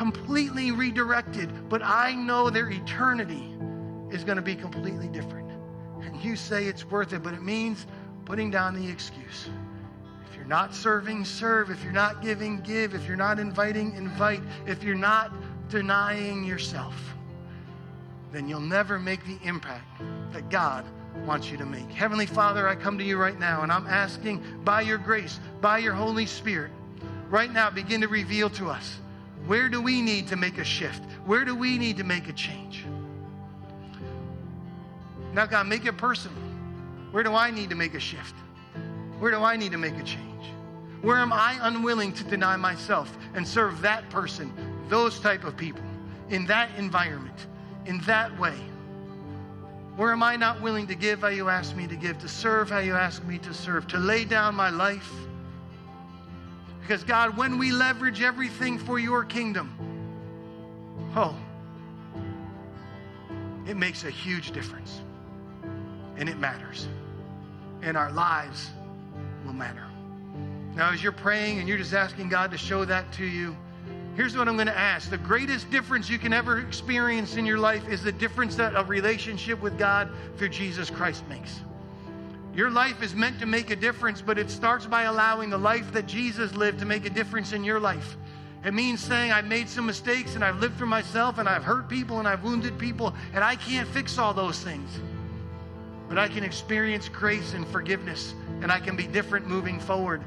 completely 0.02 0.72
redirected, 0.72 1.48
but 1.68 1.80
I 1.80 2.12
know 2.12 2.50
their 2.50 2.68
eternity 2.68 3.54
is 4.10 4.24
going 4.24 4.34
to 4.34 4.42
be 4.42 4.56
completely 4.56 5.06
different. 5.06 5.48
and 6.00 6.20
you 6.24 6.34
say 6.34 6.64
it's 6.64 6.84
worth 6.84 7.12
it, 7.12 7.22
but 7.22 7.34
it 7.34 7.42
means 7.42 7.86
putting 8.24 8.50
down 8.50 8.74
the 8.74 8.90
excuse. 8.90 9.48
If 10.28 10.34
you're 10.36 10.44
not 10.44 10.74
serving, 10.74 11.24
serve. 11.24 11.70
If 11.70 11.84
you're 11.84 11.92
not 11.92 12.20
giving, 12.20 12.60
give. 12.62 12.94
If 12.94 13.06
you're 13.06 13.16
not 13.16 13.38
inviting, 13.38 13.94
invite. 13.94 14.42
If 14.66 14.82
you're 14.82 14.96
not 14.96 15.32
denying 15.68 16.42
yourself, 16.42 16.96
then 18.32 18.48
you'll 18.48 18.58
never 18.58 18.98
make 18.98 19.24
the 19.24 19.38
impact 19.44 20.02
that 20.32 20.50
God 20.50 20.84
wants 21.24 21.48
you 21.48 21.56
to 21.58 21.64
make. 21.64 21.88
Heavenly 21.92 22.26
Father, 22.26 22.66
I 22.66 22.74
come 22.74 22.98
to 22.98 23.04
you 23.04 23.18
right 23.18 23.38
now 23.38 23.62
and 23.62 23.70
I'm 23.70 23.86
asking 23.86 24.42
by 24.64 24.80
your 24.80 24.98
grace, 24.98 25.38
by 25.60 25.78
your 25.78 25.94
Holy 25.94 26.26
Spirit, 26.26 26.72
right 27.30 27.52
now 27.52 27.70
begin 27.70 28.00
to 28.00 28.08
reveal 28.08 28.50
to 28.50 28.68
us 28.68 28.98
where 29.46 29.68
do 29.68 29.80
we 29.80 30.02
need 30.02 30.28
to 30.28 30.36
make 30.36 30.58
a 30.58 30.64
shift? 30.64 31.02
Where 31.24 31.44
do 31.44 31.54
we 31.54 31.78
need 31.78 31.96
to 31.96 32.04
make 32.04 32.28
a 32.28 32.32
change? 32.32 32.84
Now, 35.32 35.46
God, 35.46 35.66
make 35.66 35.86
it 35.86 35.96
personal. 35.96 36.36
Where 37.10 37.22
do 37.22 37.34
I 37.34 37.50
need 37.50 37.70
to 37.70 37.76
make 37.76 37.94
a 37.94 38.00
shift? 38.00 38.34
Where 39.18 39.30
do 39.30 39.42
I 39.42 39.56
need 39.56 39.72
to 39.72 39.78
make 39.78 39.96
a 39.96 40.02
change? 40.02 40.46
Where 41.00 41.16
am 41.16 41.32
I 41.32 41.58
unwilling 41.62 42.12
to 42.12 42.24
deny 42.24 42.56
myself 42.56 43.16
and 43.34 43.46
serve 43.46 43.80
that 43.82 44.08
person, 44.10 44.52
those 44.88 45.18
type 45.18 45.44
of 45.44 45.56
people, 45.56 45.82
in 46.28 46.46
that 46.46 46.70
environment, 46.76 47.46
in 47.86 47.98
that 48.02 48.38
way? 48.38 48.56
Where 49.96 50.12
am 50.12 50.22
I 50.22 50.36
not 50.36 50.60
willing 50.60 50.86
to 50.86 50.94
give 50.94 51.20
how 51.20 51.28
you 51.28 51.48
ask 51.48 51.74
me 51.76 51.86
to 51.88 51.96
give, 51.96 52.18
to 52.20 52.28
serve 52.28 52.70
how 52.70 52.78
you 52.78 52.94
ask 52.94 53.24
me 53.24 53.38
to 53.38 53.52
serve, 53.52 53.86
to 53.88 53.98
lay 53.98 54.24
down 54.24 54.54
my 54.54 54.70
life? 54.70 55.12
Because, 56.92 57.04
God, 57.04 57.38
when 57.38 57.56
we 57.56 57.72
leverage 57.72 58.20
everything 58.20 58.76
for 58.76 58.98
your 58.98 59.24
kingdom, 59.24 59.74
oh, 61.16 61.34
it 63.66 63.78
makes 63.78 64.04
a 64.04 64.10
huge 64.10 64.50
difference. 64.50 65.00
And 66.18 66.28
it 66.28 66.36
matters. 66.36 66.86
And 67.80 67.96
our 67.96 68.12
lives 68.12 68.68
will 69.46 69.54
matter. 69.54 69.86
Now, 70.74 70.92
as 70.92 71.02
you're 71.02 71.12
praying 71.12 71.60
and 71.60 71.66
you're 71.66 71.78
just 71.78 71.94
asking 71.94 72.28
God 72.28 72.50
to 72.50 72.58
show 72.58 72.84
that 72.84 73.10
to 73.14 73.24
you, 73.24 73.56
here's 74.14 74.36
what 74.36 74.46
I'm 74.46 74.56
going 74.56 74.66
to 74.66 74.78
ask. 74.78 75.08
The 75.08 75.16
greatest 75.16 75.70
difference 75.70 76.10
you 76.10 76.18
can 76.18 76.34
ever 76.34 76.58
experience 76.58 77.38
in 77.38 77.46
your 77.46 77.56
life 77.56 77.88
is 77.88 78.02
the 78.02 78.12
difference 78.12 78.54
that 78.56 78.74
a 78.76 78.84
relationship 78.84 79.62
with 79.62 79.78
God 79.78 80.10
through 80.36 80.50
Jesus 80.50 80.90
Christ 80.90 81.26
makes. 81.26 81.62
Your 82.54 82.70
life 82.70 83.02
is 83.02 83.14
meant 83.14 83.38
to 83.40 83.46
make 83.46 83.70
a 83.70 83.76
difference, 83.76 84.20
but 84.20 84.38
it 84.38 84.50
starts 84.50 84.84
by 84.86 85.04
allowing 85.04 85.48
the 85.48 85.58
life 85.58 85.90
that 85.92 86.06
Jesus 86.06 86.54
lived 86.54 86.80
to 86.80 86.84
make 86.84 87.06
a 87.06 87.10
difference 87.10 87.52
in 87.52 87.64
your 87.64 87.80
life. 87.80 88.16
It 88.64 88.74
means 88.74 89.00
saying, 89.00 89.32
I've 89.32 89.46
made 89.46 89.68
some 89.68 89.86
mistakes 89.86 90.34
and 90.34 90.44
I've 90.44 90.60
lived 90.60 90.78
for 90.78 90.86
myself 90.86 91.38
and 91.38 91.48
I've 91.48 91.64
hurt 91.64 91.88
people 91.88 92.18
and 92.18 92.28
I've 92.28 92.44
wounded 92.44 92.78
people 92.78 93.14
and 93.34 93.42
I 93.42 93.56
can't 93.56 93.88
fix 93.88 94.18
all 94.18 94.34
those 94.34 94.60
things. 94.60 95.00
But 96.08 96.18
I 96.18 96.28
can 96.28 96.44
experience 96.44 97.08
grace 97.08 97.54
and 97.54 97.66
forgiveness 97.66 98.34
and 98.60 98.70
I 98.70 98.78
can 98.78 98.96
be 98.96 99.06
different 99.06 99.46
moving 99.46 99.80
forward. 99.80 100.22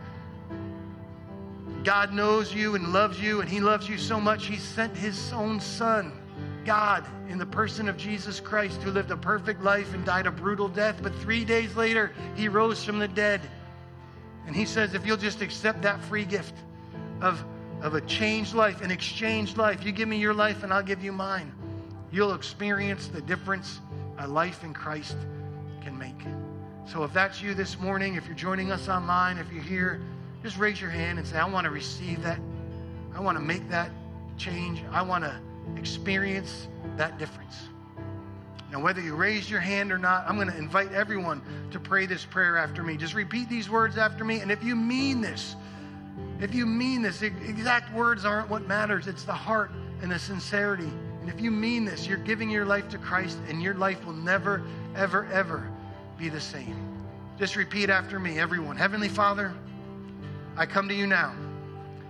God 1.85 2.11
knows 2.11 2.51
you 2.51 2.73
and 2.73 2.91
loves 2.91 3.21
you, 3.21 3.41
and 3.41 3.49
He 3.49 3.59
loves 3.59 3.87
you 3.87 3.99
so 3.99 4.19
much, 4.19 4.47
He 4.47 4.57
sent 4.57 4.97
His 4.97 5.31
own 5.31 5.59
Son, 5.59 6.11
God, 6.65 7.05
in 7.29 7.37
the 7.37 7.45
person 7.45 7.87
of 7.87 7.95
Jesus 7.95 8.39
Christ, 8.39 8.81
who 8.81 8.91
lived 8.91 9.11
a 9.11 9.17
perfect 9.17 9.61
life 9.61 9.93
and 9.93 10.03
died 10.03 10.25
a 10.25 10.31
brutal 10.31 10.67
death. 10.67 10.99
But 11.01 11.15
three 11.15 11.45
days 11.45 11.75
later, 11.75 12.11
He 12.35 12.47
rose 12.47 12.83
from 12.83 12.99
the 12.99 13.07
dead. 13.07 13.41
And 14.47 14.55
He 14.55 14.65
says, 14.65 14.93
if 14.93 15.05
you'll 15.05 15.17
just 15.17 15.41
accept 15.41 15.81
that 15.83 16.03
free 16.05 16.25
gift 16.25 16.55
of, 17.21 17.43
of 17.81 17.93
a 17.93 18.01
changed 18.01 18.53
life, 18.53 18.81
an 18.81 18.91
exchanged 18.91 19.57
life, 19.57 19.85
you 19.85 19.91
give 19.91 20.09
me 20.09 20.17
your 20.17 20.33
life 20.33 20.63
and 20.63 20.73
I'll 20.73 20.83
give 20.83 21.03
you 21.03 21.11
mine, 21.11 21.53
you'll 22.11 22.33
experience 22.33 23.07
the 23.07 23.21
difference 23.21 23.79
a 24.17 24.27
life 24.27 24.63
in 24.63 24.73
Christ 24.73 25.15
can 25.81 25.97
make. 25.97 26.15
So 26.85 27.03
if 27.03 27.13
that's 27.13 27.41
you 27.41 27.53
this 27.53 27.79
morning, 27.79 28.15
if 28.15 28.25
you're 28.27 28.35
joining 28.35 28.71
us 28.71 28.89
online, 28.89 29.37
if 29.37 29.51
you're 29.51 29.63
here, 29.63 30.01
just 30.43 30.57
raise 30.57 30.79
your 30.79 30.91
hand 30.91 31.17
and 31.17 31.27
say, 31.27 31.37
I 31.37 31.45
want 31.45 31.65
to 31.65 31.71
receive 31.71 32.21
that. 32.23 32.39
I 33.15 33.19
want 33.19 33.37
to 33.37 33.43
make 33.43 33.67
that 33.69 33.89
change. 34.37 34.83
I 34.91 35.01
want 35.01 35.23
to 35.23 35.39
experience 35.77 36.67
that 36.97 37.17
difference. 37.17 37.55
Now, 38.71 38.81
whether 38.81 39.01
you 39.01 39.15
raise 39.15 39.49
your 39.49 39.59
hand 39.59 39.91
or 39.91 39.97
not, 39.97 40.25
I'm 40.27 40.35
going 40.35 40.49
to 40.49 40.57
invite 40.57 40.91
everyone 40.91 41.41
to 41.71 41.79
pray 41.79 42.05
this 42.05 42.25
prayer 42.25 42.57
after 42.57 42.83
me. 42.83 42.97
Just 42.97 43.13
repeat 43.13 43.49
these 43.49 43.69
words 43.69 43.97
after 43.97 44.23
me. 44.25 44.39
And 44.39 44.51
if 44.51 44.63
you 44.63 44.75
mean 44.75 45.21
this, 45.21 45.55
if 46.41 46.53
you 46.53 46.65
mean 46.65 47.01
this, 47.01 47.21
exact 47.21 47.93
words 47.93 48.25
aren't 48.25 48.49
what 48.49 48.67
matters, 48.67 49.07
it's 49.07 49.23
the 49.23 49.33
heart 49.33 49.71
and 50.01 50.11
the 50.11 50.19
sincerity. 50.19 50.91
And 51.21 51.29
if 51.29 51.39
you 51.39 51.51
mean 51.51 51.85
this, 51.85 52.07
you're 52.07 52.17
giving 52.17 52.49
your 52.49 52.65
life 52.65 52.89
to 52.89 52.97
Christ, 52.97 53.37
and 53.47 53.61
your 53.61 53.73
life 53.75 54.05
will 54.05 54.13
never, 54.13 54.63
ever, 54.95 55.25
ever 55.31 55.69
be 56.17 56.29
the 56.29 56.41
same. 56.41 56.75
Just 57.37 57.55
repeat 57.55 57.89
after 57.89 58.19
me, 58.19 58.39
everyone. 58.39 58.77
Heavenly 58.77 59.09
Father, 59.09 59.53
I 60.57 60.65
come 60.65 60.87
to 60.87 60.93
you 60.93 61.07
now 61.07 61.33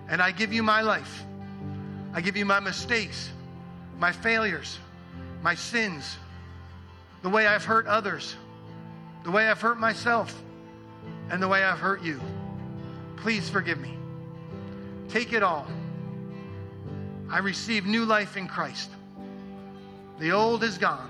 and 0.08 0.22
I 0.22 0.32
give 0.32 0.54
you 0.54 0.62
my 0.62 0.82
life. 0.82 1.26
I 2.14 2.22
give 2.22 2.38
you 2.38 2.46
my 2.46 2.60
mistakes, 2.60 3.30
my 4.00 4.12
failures, 4.12 4.80
my 5.42 5.56
sins, 5.56 6.18
the 7.22 7.30
way 7.30 7.48
I've 7.48 7.66
hurt 7.66 7.88
others, 7.88 8.36
the 9.24 9.32
way 9.32 9.48
I've 9.48 9.62
hurt 9.62 9.80
myself, 9.80 10.42
and 11.30 11.42
the 11.42 11.48
way 11.48 11.64
I've 11.64 11.80
hurt 11.80 12.04
you. 12.04 12.20
Please 13.18 13.50
forgive 13.50 13.80
me. 13.80 13.98
Take 15.10 15.34
it 15.34 15.44
all. 15.44 15.68
I 17.30 17.40
receive 17.40 17.86
new 17.86 18.06
life 18.06 18.38
in 18.38 18.48
Christ. 18.48 18.92
The 20.20 20.32
old 20.32 20.64
is 20.64 20.78
gone 20.78 21.10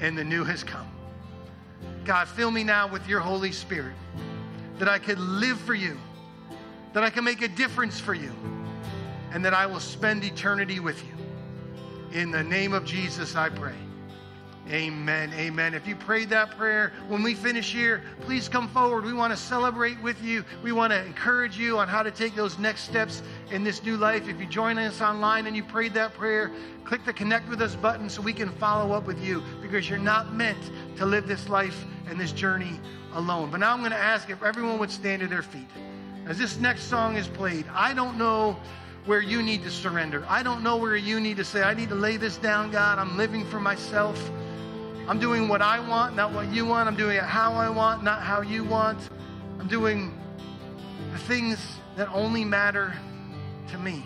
and 0.00 0.16
the 0.16 0.24
new 0.24 0.44
has 0.44 0.62
come. 0.62 0.86
God, 2.04 2.28
fill 2.28 2.50
me 2.50 2.62
now 2.62 2.86
with 2.86 3.08
your 3.08 3.20
Holy 3.20 3.52
Spirit 3.52 3.96
that 4.78 4.88
I 4.88 4.98
could 4.98 5.18
live 5.18 5.58
for 5.58 5.74
you 5.74 5.98
that 6.92 7.04
I 7.04 7.10
can 7.10 7.24
make 7.24 7.42
a 7.42 7.48
difference 7.48 8.00
for 8.00 8.14
you, 8.14 8.32
and 9.32 9.44
that 9.44 9.54
I 9.54 9.66
will 9.66 9.80
spend 9.80 10.24
eternity 10.24 10.80
with 10.80 11.00
you. 11.06 11.14
In 12.12 12.30
the 12.30 12.42
name 12.42 12.72
of 12.72 12.84
Jesus, 12.84 13.36
I 13.36 13.48
pray. 13.50 13.74
Amen. 14.70 15.32
Amen. 15.34 15.72
If 15.72 15.86
you 15.86 15.96
prayed 15.96 16.28
that 16.28 16.56
prayer, 16.56 16.92
when 17.08 17.22
we 17.22 17.34
finish 17.34 17.72
here, 17.72 18.02
please 18.20 18.48
come 18.48 18.68
forward. 18.68 19.04
We 19.04 19.14
want 19.14 19.32
to 19.32 19.36
celebrate 19.36 20.00
with 20.02 20.22
you. 20.22 20.44
We 20.62 20.72
want 20.72 20.92
to 20.92 21.02
encourage 21.04 21.58
you 21.58 21.78
on 21.78 21.88
how 21.88 22.02
to 22.02 22.10
take 22.10 22.34
those 22.34 22.58
next 22.58 22.82
steps 22.82 23.22
in 23.50 23.64
this 23.64 23.82
new 23.82 23.96
life. 23.96 24.28
If 24.28 24.38
you 24.38 24.46
join 24.46 24.76
us 24.76 25.00
online 25.00 25.46
and 25.46 25.56
you 25.56 25.62
prayed 25.62 25.94
that 25.94 26.12
prayer, 26.12 26.50
click 26.84 27.04
the 27.06 27.14
connect 27.14 27.48
with 27.48 27.62
us 27.62 27.74
button 27.76 28.10
so 28.10 28.20
we 28.20 28.34
can 28.34 28.50
follow 28.52 28.92
up 28.92 29.06
with 29.06 29.22
you 29.24 29.42
because 29.62 29.88
you're 29.88 29.98
not 29.98 30.34
meant 30.34 30.70
to 30.96 31.06
live 31.06 31.26
this 31.26 31.48
life 31.48 31.86
and 32.10 32.20
this 32.20 32.32
journey 32.32 32.78
alone. 33.14 33.50
But 33.50 33.60
now 33.60 33.72
I'm 33.72 33.80
going 33.80 33.92
to 33.92 33.96
ask 33.96 34.28
if 34.28 34.42
everyone 34.42 34.78
would 34.78 34.90
stand 34.90 35.22
to 35.22 35.28
their 35.28 35.42
feet 35.42 35.68
as 36.28 36.36
this 36.36 36.58
next 36.58 36.84
song 36.84 37.16
is 37.16 37.26
played, 37.26 37.64
I 37.72 37.94
don't 37.94 38.18
know 38.18 38.58
where 39.08 39.22
you 39.22 39.42
need 39.42 39.62
to 39.62 39.70
surrender. 39.70 40.22
I 40.28 40.42
don't 40.42 40.62
know 40.62 40.76
where 40.76 40.94
you 40.94 41.18
need 41.18 41.38
to 41.38 41.44
say, 41.44 41.62
I 41.62 41.72
need 41.72 41.88
to 41.88 41.94
lay 41.94 42.18
this 42.18 42.36
down, 42.36 42.70
God. 42.70 42.98
I'm 42.98 43.16
living 43.16 43.42
for 43.46 43.58
myself. 43.58 44.30
I'm 45.08 45.18
doing 45.18 45.48
what 45.48 45.62
I 45.62 45.80
want, 45.80 46.14
not 46.14 46.30
what 46.30 46.52
you 46.52 46.66
want. 46.66 46.88
I'm 46.88 46.94
doing 46.94 47.16
it 47.16 47.22
how 47.22 47.54
I 47.54 47.70
want, 47.70 48.04
not 48.04 48.20
how 48.20 48.42
you 48.42 48.64
want. 48.64 49.08
I'm 49.58 49.66
doing 49.66 50.12
the 51.10 51.18
things 51.20 51.58
that 51.96 52.10
only 52.10 52.44
matter 52.44 52.92
to 53.68 53.78
me. 53.78 54.04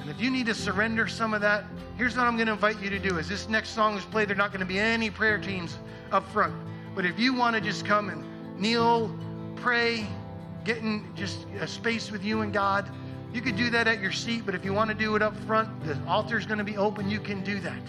And 0.00 0.10
if 0.10 0.20
you 0.20 0.32
need 0.32 0.46
to 0.46 0.54
surrender 0.54 1.06
some 1.06 1.32
of 1.32 1.40
that, 1.42 1.64
here's 1.96 2.16
what 2.16 2.26
I'm 2.26 2.34
going 2.34 2.48
to 2.48 2.54
invite 2.54 2.82
you 2.82 2.90
to 2.90 2.98
do. 2.98 3.20
As 3.20 3.28
this 3.28 3.48
next 3.48 3.68
song 3.70 3.96
is 3.96 4.04
played, 4.04 4.26
there 4.26 4.34
are 4.34 4.36
not 4.36 4.50
going 4.50 4.58
to 4.58 4.66
be 4.66 4.80
any 4.80 5.10
prayer 5.10 5.38
teams 5.38 5.78
up 6.10 6.28
front. 6.32 6.52
But 6.96 7.06
if 7.06 7.20
you 7.20 7.34
want 7.34 7.54
to 7.54 7.62
just 7.62 7.84
come 7.84 8.08
and 8.08 8.24
kneel, 8.58 9.16
pray, 9.54 10.08
getting 10.64 11.06
just 11.14 11.46
a 11.60 11.68
space 11.68 12.10
with 12.10 12.24
you 12.24 12.40
and 12.40 12.52
God, 12.52 12.90
you 13.32 13.40
could 13.40 13.56
do 13.56 13.70
that 13.70 13.88
at 13.88 14.00
your 14.00 14.12
seat, 14.12 14.42
but 14.44 14.54
if 14.54 14.64
you 14.64 14.74
want 14.74 14.90
to 14.90 14.94
do 14.94 15.16
it 15.16 15.22
up 15.22 15.36
front, 15.46 15.68
the 15.84 15.98
altar 16.06 16.36
is 16.36 16.44
going 16.44 16.58
to 16.58 16.64
be 16.64 16.76
open. 16.76 17.08
You 17.08 17.20
can 17.20 17.42
do 17.42 17.60
that. 17.60 17.82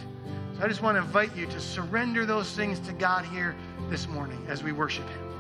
So 0.58 0.64
I 0.64 0.68
just 0.68 0.82
want 0.82 0.96
to 0.98 1.02
invite 1.02 1.36
you 1.36 1.46
to 1.48 1.60
surrender 1.60 2.26
those 2.26 2.52
things 2.52 2.80
to 2.82 2.94
God 2.94 3.26
here 3.26 3.56
this 3.90 4.08
morning 4.08 4.46
as 4.48 4.64
we 4.64 4.72
worship 4.72 5.08
Him. 5.10 5.33